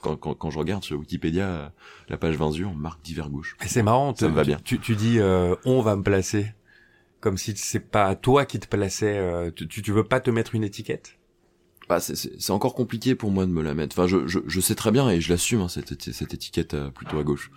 quand, 0.00 0.16
quand, 0.16 0.34
quand, 0.34 0.50
je 0.50 0.58
regarde 0.58 0.84
sur 0.84 0.96
Wikipédia 0.96 1.72
la 2.08 2.16
page 2.18 2.36
20 2.36 2.52
yeux 2.52 2.66
on 2.66 2.74
marque 2.74 3.02
divers 3.02 3.30
gauche 3.30 3.56
c'est 3.66 3.82
marrant 3.82 4.14
ça 4.14 4.28
me 4.28 4.34
va 4.34 4.44
bien. 4.44 4.60
tu, 4.62 4.78
tu 4.78 4.94
dis 4.94 5.18
on 5.64 5.82
va 5.82 5.96
me 5.96 6.02
placer 6.02 6.52
comme 7.20 7.38
si 7.38 7.56
c'est 7.56 7.80
pas 7.80 8.14
toi 8.14 8.44
qui 8.46 8.58
te 8.58 8.66
plaçais. 8.66 9.18
Euh, 9.18 9.50
tu, 9.50 9.68
tu 9.68 9.92
veux 9.92 10.04
pas 10.04 10.20
te 10.20 10.30
mettre 10.30 10.54
une 10.54 10.64
étiquette? 10.64 11.16
Bah, 11.88 11.98
c'est 12.00 12.50
encore 12.50 12.74
compliqué 12.74 13.14
pour 13.14 13.30
moi 13.30 13.46
de 13.46 13.50
me 13.50 13.62
la 13.62 13.74
mettre. 13.74 13.98
Enfin, 13.98 14.06
je, 14.06 14.26
je, 14.26 14.38
je 14.46 14.60
sais 14.60 14.76
très 14.76 14.92
bien 14.92 15.10
et 15.10 15.20
je 15.20 15.28
l'assume 15.28 15.60
hein, 15.60 15.68
cette, 15.68 16.12
cette 16.12 16.34
étiquette 16.34 16.74
euh, 16.74 16.90
plutôt 16.90 17.18
à 17.18 17.24
gauche. 17.24 17.50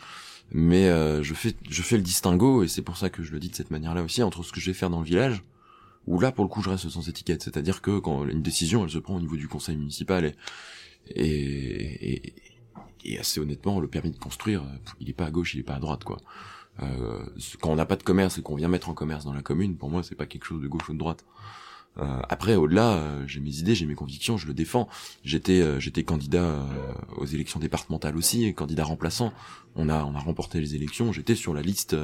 Mais 0.52 0.88
euh, 0.90 1.24
je 1.24 1.34
fais 1.34 1.56
je 1.70 1.82
fais 1.82 1.98
le 1.98 2.04
distinguo 2.04 2.64
et 2.64 2.68
c'est 2.68 2.82
pour 2.82 2.98
ça 2.98 3.10
que 3.10 3.24
je 3.24 3.32
le 3.32 3.40
dis 3.40 3.50
de 3.50 3.56
cette 3.56 3.72
manière-là 3.72 4.04
aussi 4.04 4.22
entre 4.22 4.44
ce 4.44 4.52
que 4.52 4.60
je 4.60 4.70
vais 4.72 4.74
faire 4.74 4.90
dans 4.90 5.00
le 5.00 5.06
village 5.06 5.42
où 6.06 6.20
là 6.20 6.32
pour 6.32 6.44
le 6.44 6.50
coup 6.50 6.62
je 6.62 6.70
reste 6.70 6.90
sans 6.90 7.08
étiquette, 7.08 7.44
c'est-à-dire 7.44 7.82
que 7.82 7.98
quand 7.98 8.26
une 8.28 8.42
décision 8.42 8.84
elle 8.84 8.90
se 8.90 8.98
prend 8.98 9.16
au 9.16 9.22
niveau 9.22 9.38
du 9.38 9.48
conseil 9.48 9.78
municipal 9.78 10.26
et 10.26 10.36
et, 11.08 12.14
et, 12.14 12.34
et 13.06 13.20
assez 13.20 13.40
honnêtement 13.40 13.80
le 13.80 13.88
permis 13.88 14.12
de 14.12 14.20
construire 14.20 14.64
il 15.00 15.10
est 15.10 15.14
pas 15.14 15.28
à 15.28 15.32
gauche 15.32 15.54
il 15.54 15.62
est 15.62 15.64
pas 15.64 15.76
à 15.76 15.80
droite 15.80 16.04
quoi. 16.04 16.20
Euh, 16.82 17.24
quand 17.62 17.70
on 17.70 17.76
n'a 17.76 17.86
pas 17.86 17.96
de 17.96 18.04
commerce 18.04 18.38
et 18.38 18.42
qu'on 18.42 18.56
vient 18.56 18.68
mettre 18.68 18.90
en 18.90 18.94
commerce 18.94 19.26
dans 19.26 19.34
la 19.34 19.42
commune, 19.42 19.76
pour 19.76 19.90
moi, 19.90 20.04
c'est 20.04 20.16
pas 20.16 20.26
quelque 20.26 20.46
chose 20.46 20.62
de 20.62 20.68
gauche 20.68 20.90
ou 20.90 20.94
de 20.94 21.00
droite. 21.00 21.24
Euh, 22.00 22.20
après, 22.30 22.56
au-delà, 22.56 22.94
euh, 22.94 23.24
j'ai 23.28 23.40
mes 23.40 23.58
idées, 23.58 23.76
j'ai 23.76 23.86
mes 23.86 23.96
convictions, 23.96 24.38
je 24.38 24.48
le 24.48 24.54
défends. 24.54 24.90
J'étais, 25.24 25.62
euh, 25.62 25.80
j'étais 25.80 26.04
candidat 26.04 26.66
aux 27.18 27.26
élections 27.26 27.60
départementales 27.60 28.18
aussi, 28.18 28.54
candidat 28.54 28.84
remplaçant. 28.84 29.34
On 29.76 29.90
a, 29.90 30.04
on 30.04 30.16
a 30.16 30.20
remporté 30.20 30.60
les 30.60 30.76
élections. 30.76 31.12
J'étais 31.12 31.36
sur 31.36 31.54
la 31.54 31.62
liste. 31.62 31.96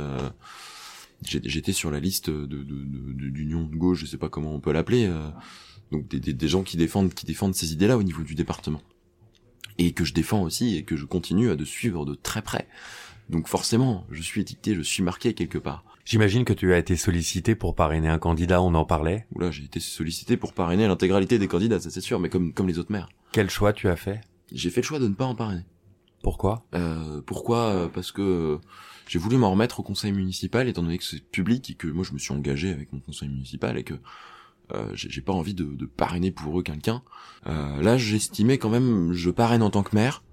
j'étais 1.23 1.73
sur 1.73 1.91
la 1.91 1.99
liste 1.99 2.29
de, 2.29 2.45
d'union 2.45 3.63
de, 3.63 3.71
de, 3.71 3.75
gauche, 3.75 3.99
je 3.99 4.05
sais 4.05 4.17
pas 4.17 4.29
comment 4.29 4.53
on 4.53 4.59
peut 4.59 4.71
l'appeler. 4.71 5.11
donc 5.91 6.07
des, 6.07 6.19
des, 6.19 6.33
des, 6.33 6.47
gens 6.47 6.63
qui 6.63 6.77
défendent, 6.77 7.13
qui 7.13 7.25
défendent 7.25 7.55
ces 7.55 7.73
idées-là 7.73 7.97
au 7.97 8.03
niveau 8.03 8.23
du 8.23 8.35
département 8.35 8.81
et 9.79 9.93
que 9.93 10.03
je 10.03 10.13
défends 10.13 10.43
aussi 10.43 10.75
et 10.75 10.83
que 10.83 10.97
je 10.97 11.05
continue 11.05 11.49
à 11.49 11.55
de 11.55 11.65
suivre 11.65 12.05
de 12.05 12.13
très 12.13 12.41
près. 12.41 12.67
Donc 13.29 13.47
forcément, 13.47 14.05
je 14.11 14.21
suis 14.21 14.41
étiqueté, 14.41 14.75
je 14.75 14.81
suis 14.81 15.03
marqué 15.03 15.33
quelque 15.33 15.57
part. 15.57 15.83
J'imagine 16.05 16.45
que 16.45 16.53
tu 16.53 16.73
as 16.73 16.79
été 16.79 16.95
sollicité 16.95 17.53
pour 17.53 17.75
parrainer 17.75 18.07
un 18.07 18.17
candidat, 18.17 18.61
on 18.61 18.73
en 18.73 18.85
parlait 18.85 19.27
Oula, 19.35 19.51
j'ai 19.51 19.63
été 19.63 19.79
sollicité 19.79 20.37
pour 20.37 20.53
parrainer 20.53 20.87
l'intégralité 20.87 21.37
des 21.37 21.47
candidats, 21.47 21.79
ça 21.79 21.91
c'est 21.91 22.01
sûr, 22.01 22.19
mais 22.19 22.29
comme, 22.29 22.53
comme 22.53 22.67
les 22.67 22.79
autres 22.79 22.91
maires. 22.91 23.09
Quel 23.31 23.49
choix 23.49 23.73
tu 23.73 23.87
as 23.87 23.95
fait? 23.95 24.21
J'ai 24.51 24.71
fait 24.71 24.81
le 24.81 24.85
choix 24.85 24.99
de 24.99 25.07
ne 25.07 25.13
pas 25.13 25.25
en 25.25 25.35
parrainer. 25.35 25.65
Pourquoi? 26.23 26.65
Euh, 26.73 27.21
Pourquoi? 27.21 27.67
Euh, 27.67 27.87
Parce 27.87 28.11
que 28.11 28.59
j'ai 29.07 29.19
voulu 29.19 29.37
m'en 29.37 29.51
remettre 29.51 29.79
au 29.79 29.83
conseil 29.83 30.11
municipal, 30.11 30.67
étant 30.67 30.81
donné 30.81 30.97
que 30.97 31.03
c'est 31.03 31.23
public 31.23 31.69
et 31.69 31.75
que 31.75 31.87
moi 31.87 32.03
je 32.03 32.13
me 32.13 32.17
suis 32.17 32.33
engagé 32.33 32.71
avec 32.71 32.91
mon 32.91 32.99
conseil 32.99 33.29
municipal 33.29 33.77
et 33.77 33.83
que 33.83 33.93
euh, 34.73 34.91
j'ai 34.93 35.21
pas 35.21 35.33
envie 35.33 35.53
de, 35.53 35.63
de, 35.63 35.85
parrainer 35.85 36.31
pour 36.31 36.59
eux 36.59 36.63
quelqu'un. 36.63 37.01
Euh, 37.47 37.81
là, 37.81 37.97
j'estimais 37.97 38.59
quand 38.59 38.69
même, 38.69 39.13
je 39.13 39.31
parraine 39.31 39.63
en 39.63 39.71
tant 39.71 39.81
que 39.81 39.95
maire, 39.95 40.23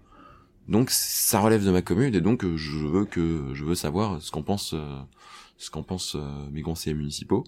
donc 0.68 0.90
ça 0.90 1.40
relève 1.40 1.64
de 1.64 1.70
ma 1.70 1.83
commune 1.83 2.14
et 2.14 2.20
donc 2.20 2.44
euh, 2.44 2.57
je 2.57 2.79
veux 2.79 3.05
que 3.05 3.50
je 3.55 3.64
veux 3.64 3.74
savoir 3.74 4.20
ce 4.20 4.31
qu'en 4.31 4.42
pense 4.42 4.74
euh, 4.74 5.00
ce 5.59 5.70
qu'en 5.70 5.83
pensent 5.83 6.16
euh, 6.16 6.50
mes 6.50 6.62
conseillers 6.62 6.96
municipaux. 6.96 7.44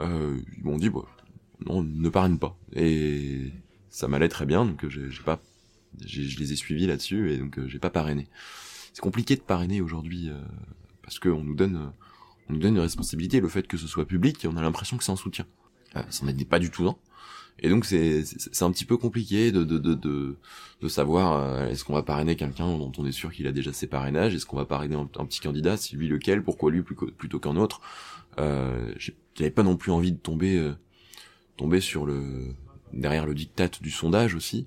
Euh, 0.00 0.40
ils 0.58 0.64
m'ont 0.64 0.78
dit 0.78 0.90
bon, 0.90 1.04
non, 1.64 1.82
ne 1.82 2.08
parraine 2.08 2.38
pas 2.38 2.58
et 2.74 3.52
ça 3.88 4.08
m'allait 4.08 4.28
très 4.28 4.46
bien 4.46 4.64
donc 4.64 4.88
j'ai 4.88 5.22
pas 5.22 5.40
je 6.04 6.38
les 6.38 6.52
ai 6.52 6.56
suivis 6.56 6.86
là-dessus 6.86 7.32
et 7.32 7.38
donc 7.38 7.64
j'ai 7.66 7.78
pas 7.78 7.90
parrainé. 7.90 8.28
C'est 8.92 9.02
compliqué 9.02 9.36
de 9.36 9.42
parrainer 9.42 9.80
aujourd'hui 9.80 10.30
parce 11.02 11.18
qu'on 11.18 11.44
nous 11.44 11.54
donne 11.54 11.92
on 12.48 12.54
nous 12.54 12.58
donne 12.58 12.74
une 12.74 12.80
responsabilité 12.80 13.40
le 13.40 13.48
fait 13.48 13.66
que 13.66 13.76
ce 13.76 13.86
soit 13.86 14.04
public 14.04 14.44
et 14.44 14.48
on 14.48 14.56
a 14.56 14.62
l'impression 14.62 14.96
que 14.96 15.04
c'est 15.04 15.12
un 15.12 15.16
soutien. 15.16 15.46
ça 16.10 16.26
n'en 16.26 16.36
est 16.36 16.44
pas 16.44 16.58
du 16.58 16.70
tout 16.70 16.82
non. 16.82 16.96
Et 17.60 17.68
donc 17.70 17.86
c'est 17.86 18.22
c'est 18.24 18.62
un 18.62 18.70
petit 18.70 18.84
peu 18.84 18.96
compliqué 18.96 19.50
de 19.50 19.64
de 19.64 19.78
de 19.78 19.94
de, 19.94 20.36
de 20.82 20.88
savoir 20.88 21.32
euh, 21.32 21.68
est-ce 21.68 21.84
qu'on 21.84 21.94
va 21.94 22.02
parrainer 22.02 22.36
quelqu'un 22.36 22.66
dont 22.66 22.92
on 22.98 23.06
est 23.06 23.12
sûr 23.12 23.32
qu'il 23.32 23.46
a 23.46 23.52
déjà 23.52 23.72
ses 23.72 23.86
parrainages, 23.86 24.34
est-ce 24.34 24.44
qu'on 24.44 24.56
va 24.56 24.66
parrainer 24.66 24.94
un, 24.94 25.06
petit 25.06 25.40
candidat, 25.40 25.76
si 25.76 25.96
lui 25.96 26.08
lequel, 26.08 26.42
pourquoi 26.42 26.70
lui 26.70 26.82
plutôt 26.82 27.40
qu'un 27.40 27.56
autre? 27.56 27.80
Euh, 28.38 28.92
J'avais 29.34 29.50
pas 29.50 29.62
non 29.62 29.76
plus 29.76 29.90
envie 29.90 30.12
de 30.12 30.18
tomber 30.18 30.58
euh, 30.58 30.74
tomber 31.56 31.80
sur 31.80 32.04
le 32.04 32.54
derrière 32.92 33.26
le 33.26 33.34
diktat 33.34 33.70
du 33.80 33.90
sondage 33.90 34.34
aussi. 34.34 34.66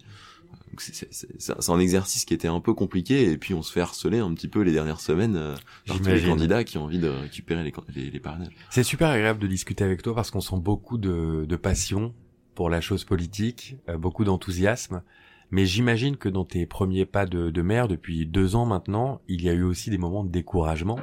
C'est 0.77 1.69
un 1.69 1.79
exercice 1.79 2.25
qui 2.25 2.33
était 2.33 2.47
un 2.47 2.59
peu 2.59 2.73
compliqué 2.73 3.31
et 3.31 3.37
puis 3.37 3.53
on 3.53 3.61
se 3.61 3.71
fait 3.71 3.81
harceler 3.81 4.19
un 4.19 4.33
petit 4.33 4.47
peu 4.47 4.61
les 4.61 4.71
dernières 4.71 5.01
semaines 5.01 5.35
euh, 5.35 5.55
par 5.87 5.97
tous 5.97 6.09
les 6.09 6.23
candidats 6.23 6.63
qui 6.63 6.77
ont 6.77 6.83
envie 6.83 6.99
de 6.99 7.07
récupérer 7.09 7.63
les, 7.63 7.73
les, 7.95 8.11
les 8.11 8.19
parrainages. 8.19 8.53
C'est 8.69 8.83
super 8.83 9.09
agréable 9.09 9.39
de 9.39 9.47
discuter 9.47 9.83
avec 9.83 10.01
toi 10.01 10.15
parce 10.15 10.31
qu'on 10.31 10.41
sent 10.41 10.59
beaucoup 10.59 10.97
de, 10.97 11.45
de 11.47 11.55
passion 11.55 12.13
pour 12.59 12.69
la 12.69 12.81
chose 12.81 13.05
politique, 13.05 13.77
euh, 13.87 13.97
beaucoup 13.97 14.25
d'enthousiasme. 14.25 15.01
Mais 15.49 15.65
j'imagine 15.65 16.17
que 16.17 16.27
dans 16.27 16.43
tes 16.43 16.65
premiers 16.65 17.05
pas 17.05 17.25
de, 17.25 17.51
de 17.51 17.61
maire, 17.61 17.87
depuis 17.87 18.25
deux 18.25 18.57
ans 18.57 18.65
maintenant, 18.65 19.21
il 19.29 19.41
y 19.41 19.47
a 19.47 19.53
eu 19.53 19.63
aussi 19.63 19.89
des 19.89 19.97
moments 19.97 20.25
de 20.25 20.29
découragement. 20.29 20.99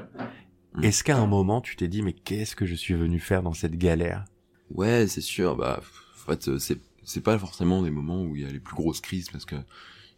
Mm. 0.74 0.84
Est-ce 0.84 1.02
qu'à 1.02 1.16
un 1.16 1.26
moment, 1.26 1.62
tu 1.62 1.74
t'es 1.74 1.88
dit, 1.88 2.02
mais 2.02 2.12
qu'est-ce 2.12 2.56
que 2.56 2.66
je 2.66 2.74
suis 2.74 2.92
venu 2.92 3.18
faire 3.20 3.42
dans 3.42 3.54
cette 3.54 3.78
galère? 3.78 4.26
Ouais, 4.68 5.06
c'est 5.06 5.22
sûr. 5.22 5.56
Bah, 5.56 5.80
en 5.80 6.30
fait, 6.30 6.46
euh, 6.48 6.58
c'est 6.58 6.78
c'est 7.04 7.22
pas 7.22 7.38
forcément 7.38 7.82
des 7.82 7.90
moments 7.90 8.22
où 8.22 8.36
il 8.36 8.42
y 8.42 8.44
a 8.44 8.50
les 8.50 8.60
plus 8.60 8.76
grosses 8.76 9.00
crises, 9.00 9.30
parce 9.30 9.46
que 9.46 9.56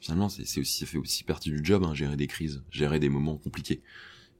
finalement, 0.00 0.28
c'est 0.28 0.42
aussi 0.42 0.80
ça 0.80 0.86
fait 0.86 0.98
aussi 0.98 1.22
partie 1.22 1.50
du 1.50 1.60
job, 1.62 1.84
hein, 1.84 1.94
gérer 1.94 2.16
des 2.16 2.26
crises, 2.26 2.64
gérer 2.72 2.98
des 2.98 3.10
moments 3.10 3.36
compliqués. 3.36 3.80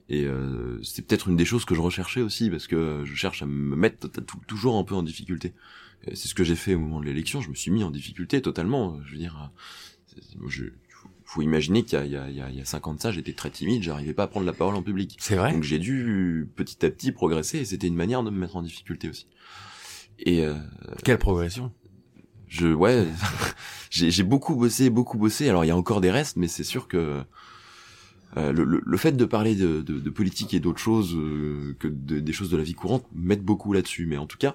Et 0.08 0.24
euh, 0.24 0.82
c'est 0.82 1.06
peut-être 1.06 1.28
une 1.28 1.36
des 1.36 1.44
choses 1.44 1.64
que 1.64 1.76
je 1.76 1.80
recherchais 1.80 2.22
aussi, 2.22 2.50
parce 2.50 2.66
que 2.66 3.04
je 3.04 3.14
cherche 3.14 3.40
à 3.40 3.46
me 3.46 3.76
mettre 3.76 4.08
toujours 4.48 4.78
un 4.78 4.82
peu 4.82 4.96
en 4.96 5.04
difficulté. 5.04 5.54
C'est 6.06 6.28
ce 6.28 6.34
que 6.34 6.44
j'ai 6.44 6.56
fait 6.56 6.74
au 6.74 6.78
moment 6.78 7.00
de 7.00 7.06
l'élection. 7.06 7.40
Je 7.40 7.50
me 7.50 7.54
suis 7.54 7.70
mis 7.70 7.84
en 7.84 7.90
difficulté 7.90 8.40
totalement. 8.40 8.98
Je 9.04 9.12
veux 9.12 9.18
dire, 9.18 9.50
je, 10.46 10.64
faut 11.28 11.42
imaginer 11.42 11.84
qu'il 11.84 11.98
y 12.06 12.10
y 12.10 12.56
y 12.56 12.60
a 12.60 12.64
50 12.64 13.02
ça, 13.02 13.12
j'étais 13.12 13.34
très 13.34 13.50
timide, 13.50 13.82
j'arrivais 13.82 14.14
pas 14.14 14.22
à 14.22 14.26
prendre 14.28 14.46
la 14.46 14.54
parole 14.54 14.74
en 14.74 14.82
public. 14.82 15.14
C'est 15.20 15.36
vrai. 15.36 15.52
Donc 15.52 15.62
j'ai 15.62 15.78
dû 15.78 16.48
petit 16.56 16.84
à 16.86 16.90
petit 16.90 17.12
progresser 17.12 17.58
et 17.58 17.64
c'était 17.66 17.86
une 17.86 17.96
manière 17.96 18.22
de 18.22 18.30
me 18.30 18.38
mettre 18.38 18.56
en 18.56 18.62
difficulté 18.62 19.10
aussi. 19.10 19.26
Et 20.20 20.42
euh, 20.44 20.54
quelle 21.04 21.18
progression? 21.18 21.70
Je 22.48 22.68
ouais, 22.68 23.06
j'ai 23.90 24.22
beaucoup 24.22 24.54
bossé, 24.54 24.88
beaucoup 24.88 25.18
bossé. 25.18 25.50
Alors 25.50 25.66
il 25.66 25.68
y 25.68 25.70
a 25.70 25.76
encore 25.76 26.00
des 26.00 26.10
restes, 26.10 26.38
mais 26.38 26.48
c'est 26.48 26.64
sûr 26.64 26.88
que 26.88 27.22
euh, 28.38 28.52
le, 28.52 28.80
le, 28.82 28.96
fait 28.96 29.12
de 29.12 29.24
parler 29.26 29.54
de, 29.54 29.82
de, 29.82 30.00
de 30.00 30.10
politique 30.10 30.54
et 30.54 30.60
d'autres 30.60 30.80
choses 30.80 31.14
euh, 31.14 31.76
que 31.78 31.88
des 31.88 32.32
choses 32.32 32.50
de 32.50 32.56
la 32.56 32.62
vie 32.62 32.74
courante 32.74 33.04
m'aide 33.14 33.42
beaucoup 33.42 33.74
là-dessus. 33.74 34.06
Mais 34.06 34.16
en 34.16 34.26
tout 34.26 34.38
cas, 34.38 34.54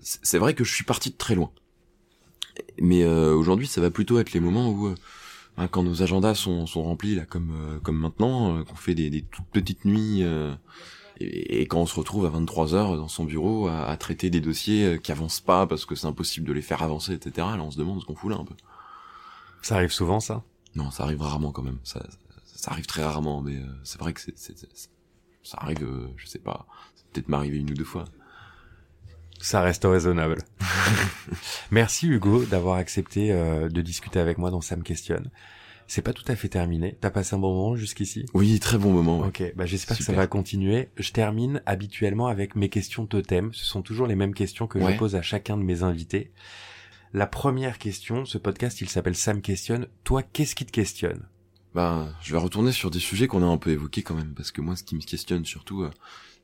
c'est 0.00 0.38
vrai 0.38 0.54
que 0.54 0.64
je 0.64 0.74
suis 0.74 0.84
parti 0.84 1.10
de 1.10 1.16
très 1.16 1.34
loin. 1.34 1.50
Mais 2.80 3.02
euh, 3.04 3.34
aujourd'hui, 3.34 3.66
ça 3.66 3.80
va 3.80 3.90
plutôt 3.90 4.18
être 4.18 4.32
les 4.32 4.40
moments 4.40 4.70
où, 4.70 4.94
hein, 5.56 5.68
quand 5.68 5.82
nos 5.82 6.02
agendas 6.02 6.34
sont, 6.34 6.66
sont 6.66 6.82
remplis, 6.82 7.14
là, 7.14 7.24
comme 7.24 7.52
euh, 7.52 7.78
comme 7.80 7.96
maintenant, 7.96 8.64
qu'on 8.64 8.74
fait 8.74 8.94
des, 8.94 9.10
des, 9.10 9.22
toutes 9.22 9.46
petites 9.46 9.84
nuits, 9.84 10.22
et, 11.22 11.60
et, 11.60 11.66
quand 11.66 11.80
on 11.80 11.86
se 11.86 11.94
retrouve 11.94 12.24
à 12.24 12.30
23 12.30 12.74
heures 12.74 12.96
dans 12.96 13.08
son 13.08 13.24
bureau 13.24 13.68
à, 13.68 13.84
à 13.86 13.96
traiter 13.96 14.30
des 14.30 14.40
dossiers 14.40 14.98
qui 15.02 15.12
avancent 15.12 15.40
pas 15.40 15.66
parce 15.66 15.84
que 15.84 15.94
c'est 15.94 16.06
impossible 16.06 16.46
de 16.46 16.52
les 16.52 16.62
faire 16.62 16.82
avancer, 16.82 17.12
etc. 17.12 17.46
Là, 17.56 17.62
on 17.62 17.70
se 17.70 17.78
demande 17.78 18.00
ce 18.00 18.06
qu'on 18.06 18.16
fout 18.16 18.30
là 18.30 18.38
un 18.38 18.44
peu. 18.44 18.54
Ça 19.62 19.76
arrive 19.76 19.92
souvent, 19.92 20.20
ça? 20.20 20.42
Non, 20.74 20.90
ça 20.90 21.02
arrive 21.02 21.20
rarement 21.20 21.52
quand 21.52 21.62
même. 21.62 21.78
Ça, 21.84 22.06
ça 22.46 22.70
arrive 22.70 22.86
très 22.86 23.04
rarement, 23.04 23.42
mais 23.42 23.60
c'est 23.84 24.00
vrai 24.00 24.14
que 24.14 24.20
c'est, 24.20 24.34
ça 25.42 25.58
arrive, 25.60 25.86
je 26.16 26.26
sais 26.26 26.38
pas, 26.38 26.66
peut-être 27.12 27.28
m'arriver 27.28 27.58
une 27.58 27.70
ou 27.70 27.74
deux 27.74 27.84
fois. 27.84 28.06
Ça 29.40 29.62
reste 29.62 29.84
raisonnable. 29.84 30.38
Merci 31.70 32.06
Hugo 32.06 32.44
d'avoir 32.44 32.76
accepté 32.76 33.32
euh, 33.32 33.68
de 33.68 33.80
discuter 33.80 34.18
avec 34.18 34.38
moi 34.38 34.50
dans 34.50 34.60
Ça 34.60 34.76
me 34.76 34.82
questionne. 34.82 35.30
C'est 35.86 36.02
pas 36.02 36.12
tout 36.12 36.24
à 36.28 36.36
fait 36.36 36.48
terminé. 36.48 36.96
T'as 37.00 37.10
passé 37.10 37.34
un 37.34 37.38
bon 37.38 37.52
moment 37.52 37.74
jusqu'ici? 37.74 38.26
Oui, 38.32 38.60
très 38.60 38.78
bon 38.78 38.92
moment. 38.92 39.20
Ok, 39.20 39.42
bah 39.56 39.66
j'espère 39.66 39.98
que 39.98 40.04
ça 40.04 40.12
va 40.12 40.28
continuer. 40.28 40.88
Je 40.96 41.10
termine 41.10 41.62
habituellement 41.66 42.28
avec 42.28 42.54
mes 42.54 42.68
questions 42.68 43.06
totem. 43.06 43.52
Ce 43.52 43.64
sont 43.64 43.82
toujours 43.82 44.06
les 44.06 44.14
mêmes 44.14 44.34
questions 44.34 44.68
que 44.68 44.78
je 44.78 44.96
pose 44.96 45.16
à 45.16 45.22
chacun 45.22 45.56
de 45.56 45.64
mes 45.64 45.82
invités. 45.82 46.30
La 47.12 47.26
première 47.26 47.78
question, 47.78 48.24
ce 48.24 48.38
podcast 48.38 48.80
il 48.82 48.88
s'appelle 48.88 49.16
Sam 49.16 49.40
questionne. 49.40 49.88
Toi, 50.04 50.22
qu'est-ce 50.22 50.54
qui 50.54 50.64
te 50.64 50.70
questionne? 50.70 51.26
Bah, 51.74 52.08
je 52.22 52.32
vais 52.32 52.38
retourner 52.38 52.70
sur 52.70 52.90
des 52.90 53.00
sujets 53.00 53.26
qu'on 53.26 53.42
a 53.42 53.46
un 53.46 53.56
peu 53.56 53.70
évoqués 53.70 54.02
quand 54.02 54.14
même, 54.14 54.34
parce 54.34 54.52
que 54.52 54.60
moi, 54.60 54.76
ce 54.76 54.84
qui 54.84 54.94
me 54.94 55.00
questionne 55.00 55.44
surtout, 55.44 55.82
euh, 55.82 55.90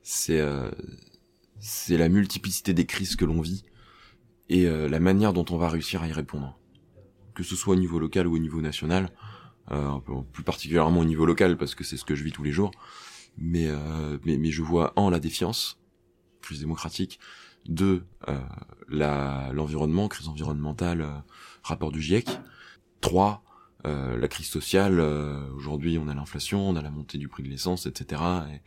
c'est 0.02 0.40
euh, 0.40 0.70
c'est 1.58 1.96
la 1.96 2.08
multiplicité 2.08 2.74
des 2.74 2.86
crises 2.86 3.16
que 3.16 3.24
l'on 3.24 3.40
vit 3.40 3.64
et 4.48 4.66
euh, 4.66 4.88
la 4.88 5.00
manière 5.00 5.32
dont 5.32 5.44
on 5.50 5.56
va 5.56 5.68
réussir 5.68 6.02
à 6.02 6.08
y 6.08 6.12
répondre. 6.12 6.58
Que 7.34 7.42
ce 7.42 7.56
soit 7.56 7.74
au 7.74 7.78
niveau 7.78 7.98
local 7.98 8.26
ou 8.26 8.36
au 8.36 8.38
niveau 8.38 8.60
national, 8.60 9.10
euh, 9.72 9.98
plus 10.32 10.44
particulièrement 10.44 11.00
au 11.00 11.04
niveau 11.04 11.26
local 11.26 11.56
parce 11.56 11.74
que 11.74 11.82
c'est 11.82 11.96
ce 11.96 12.04
que 12.04 12.14
je 12.14 12.22
vis 12.22 12.30
tous 12.30 12.44
les 12.44 12.52
jours, 12.52 12.70
mais, 13.36 13.66
euh, 13.66 14.16
mais, 14.24 14.50
je 14.52 14.62
vois 14.62 14.92
en 14.94 15.10
la 15.10 15.18
défiance, 15.18 15.80
plus 16.40 16.60
démocratique, 16.60 17.18
deux, 17.68 18.04
euh, 18.28 18.38
la, 18.88 19.50
l'environnement, 19.52 20.06
crise 20.06 20.28
environnementale, 20.28 21.24
rapport 21.64 21.90
du 21.90 22.00
GIEC, 22.00 22.28
trois, 23.00 23.42
la 23.84 24.26
crise 24.26 24.48
sociale, 24.48 24.98
aujourd'hui 25.54 25.96
on 25.96 26.08
a 26.08 26.14
l'inflation, 26.14 26.68
on 26.68 26.74
a 26.74 26.82
la 26.82 26.90
montée 26.90 27.18
du 27.18 27.28
prix 27.28 27.44
de 27.44 27.48
l'essence, 27.48 27.86
etc. 27.86 28.20
Et, 28.52 28.60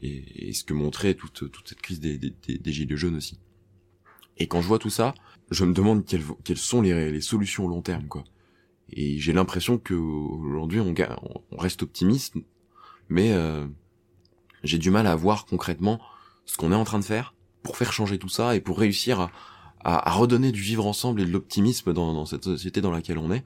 et, 0.00 0.48
et 0.48 0.52
ce 0.52 0.64
que 0.64 0.74
montrait 0.74 1.14
toute, 1.14 1.50
toute 1.50 1.68
cette 1.68 1.80
crise 1.80 2.00
des, 2.00 2.18
des, 2.18 2.32
des, 2.58 2.72
gilets 2.72 2.96
jaunes 2.96 3.16
aussi. 3.16 3.38
Et 4.38 4.46
quand 4.46 4.62
je 4.62 4.68
vois 4.68 4.78
tout 4.78 4.90
ça, 4.90 5.14
je 5.50 5.64
me 5.64 5.74
demande 5.74 6.04
quelles, 6.04 6.24
quelles 6.44 6.58
sont 6.58 6.80
les, 6.80 7.10
les 7.10 7.20
solutions 7.20 7.68
long 7.68 7.82
terme, 7.82 8.06
quoi. 8.08 8.24
Et 8.90 9.18
j'ai 9.18 9.32
l'impression 9.32 9.78
que 9.78 9.94
aujourd'hui 9.94 10.80
on, 10.80 10.94
on, 11.50 11.56
reste 11.56 11.82
optimiste, 11.82 12.34
mais 13.08 13.32
euh, 13.32 13.66
j'ai 14.64 14.78
du 14.78 14.90
mal 14.90 15.06
à 15.06 15.16
voir 15.16 15.46
concrètement 15.46 16.00
ce 16.44 16.58
qu'on 16.58 16.72
est 16.72 16.76
en 16.76 16.84
train 16.84 16.98
de 16.98 17.04
faire 17.04 17.34
pour 17.62 17.76
faire 17.76 17.92
changer 17.92 18.18
tout 18.18 18.28
ça 18.28 18.54
et 18.54 18.60
pour 18.60 18.78
réussir 18.78 19.20
à, 19.20 19.30
à, 19.80 20.10
à 20.10 20.12
redonner 20.12 20.52
du 20.52 20.60
vivre 20.60 20.86
ensemble 20.86 21.22
et 21.22 21.24
de 21.24 21.30
l'optimisme 21.30 21.94
dans, 21.94 22.12
dans, 22.12 22.26
cette 22.26 22.44
société 22.44 22.80
dans 22.80 22.90
laquelle 22.90 23.18
on 23.18 23.32
est. 23.32 23.44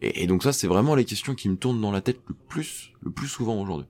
Et, 0.00 0.22
et 0.22 0.26
donc 0.26 0.42
ça, 0.42 0.52
c'est 0.52 0.66
vraiment 0.66 0.94
les 0.94 1.04
questions 1.04 1.34
qui 1.34 1.48
me 1.50 1.56
tournent 1.56 1.80
dans 1.80 1.92
la 1.92 2.00
tête 2.00 2.20
le 2.28 2.34
plus, 2.34 2.92
le 3.02 3.10
plus 3.10 3.28
souvent 3.28 3.60
aujourd'hui. 3.60 3.88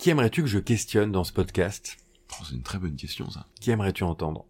Qui 0.00 0.08
aimerais-tu 0.08 0.40
que 0.40 0.48
je 0.48 0.58
questionne 0.58 1.12
dans 1.12 1.24
ce 1.24 1.32
podcast? 1.34 1.98
Oh, 2.32 2.44
C'est 2.48 2.54
une 2.54 2.62
très 2.62 2.78
bonne 2.78 2.96
question 2.96 3.28
ça. 3.28 3.46
Qui 3.60 3.70
aimerais-tu 3.70 4.02
entendre? 4.02 4.46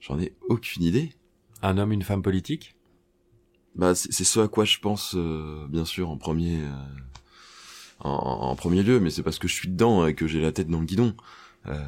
J'en 0.00 0.18
ai 0.18 0.34
aucune 0.48 0.84
idée. 0.84 1.12
Un 1.60 1.76
homme, 1.76 1.92
une 1.92 2.02
femme 2.02 2.22
politique? 2.22 2.76
Bah 3.74 3.94
c'est 3.94 4.24
ce 4.24 4.40
à 4.40 4.48
quoi 4.48 4.64
je 4.64 4.78
pense 4.78 5.14
euh, 5.14 5.66
bien 5.68 5.84
sûr 5.84 6.08
en 6.08 6.16
premier 6.16 6.62
euh, 6.62 6.72
en, 8.00 8.56
premier 8.56 8.82
lieu, 8.82 8.98
mais 8.98 9.10
c'est 9.10 9.22
parce 9.22 9.38
que 9.38 9.48
je 9.48 9.52
suis 9.52 9.68
dedans 9.68 10.06
et 10.06 10.14
que 10.14 10.26
j'ai 10.26 10.40
la 10.40 10.50
tête 10.50 10.68
dans 10.68 10.80
le 10.80 10.86
guidon. 10.86 11.14
euh, 11.66 11.78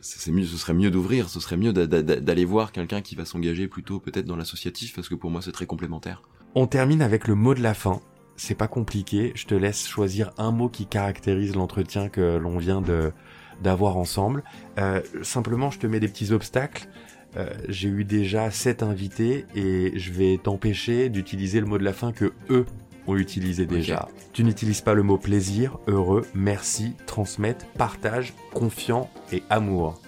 c'est 0.00 0.32
mieux, 0.32 0.46
ce 0.46 0.56
serait 0.56 0.72
mieux 0.72 0.90
d'ouvrir, 0.90 1.28
ce 1.28 1.40
serait 1.40 1.58
mieux 1.58 1.74
d'aller 1.74 2.44
voir 2.46 2.72
quelqu'un 2.72 3.02
qui 3.02 3.14
va 3.14 3.26
s'engager 3.26 3.68
plutôt 3.68 4.00
peut-être 4.00 4.24
dans 4.24 4.36
l'associatif, 4.36 4.94
parce 4.94 5.10
que 5.10 5.14
pour 5.14 5.30
moi 5.30 5.42
c'est 5.42 5.52
très 5.52 5.66
complémentaire. 5.66 6.22
On 6.54 6.66
termine 6.66 7.02
avec 7.02 7.28
le 7.28 7.34
mot 7.34 7.54
de 7.54 7.60
la 7.60 7.74
fin. 7.74 8.00
C'est 8.38 8.54
pas 8.54 8.68
compliqué, 8.68 9.32
je 9.34 9.46
te 9.46 9.54
laisse 9.54 9.86
choisir 9.86 10.30
un 10.38 10.52
mot 10.52 10.68
qui 10.68 10.86
caractérise 10.86 11.56
l'entretien 11.56 12.08
que 12.08 12.36
l'on 12.36 12.56
vient 12.56 12.80
de 12.80 13.12
d'avoir 13.60 13.96
ensemble. 13.96 14.44
Euh, 14.78 15.00
simplement, 15.22 15.72
je 15.72 15.80
te 15.80 15.88
mets 15.88 15.98
des 15.98 16.06
petits 16.06 16.30
obstacles. 16.30 16.88
Euh, 17.36 17.48
j'ai 17.68 17.88
eu 17.88 18.04
déjà 18.04 18.52
sept 18.52 18.84
invités 18.84 19.44
et 19.56 19.98
je 19.98 20.12
vais 20.12 20.38
t'empêcher 20.40 21.08
d'utiliser 21.08 21.58
le 21.58 21.66
mot 21.66 21.76
de 21.76 21.84
la 21.84 21.92
fin 21.92 22.12
que 22.12 22.32
eux 22.48 22.64
ont 23.08 23.16
utilisé 23.16 23.66
déjà. 23.66 24.08
Tu 24.32 24.44
n'utilises 24.44 24.82
pas 24.82 24.94
le 24.94 25.02
mot 25.02 25.18
plaisir, 25.18 25.76
heureux, 25.88 26.24
merci, 26.32 26.94
transmettre, 27.06 27.66
partage, 27.66 28.34
confiant 28.54 29.10
et 29.32 29.42
amour. 29.50 30.00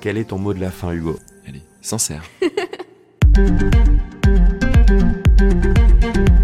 Quel 0.00 0.16
est 0.16 0.26
ton 0.26 0.38
mot 0.38 0.54
de 0.54 0.60
la 0.60 0.70
fin, 0.70 0.92
Hugo? 0.92 1.18
Allez, 1.48 1.62
sincère. 1.80 2.22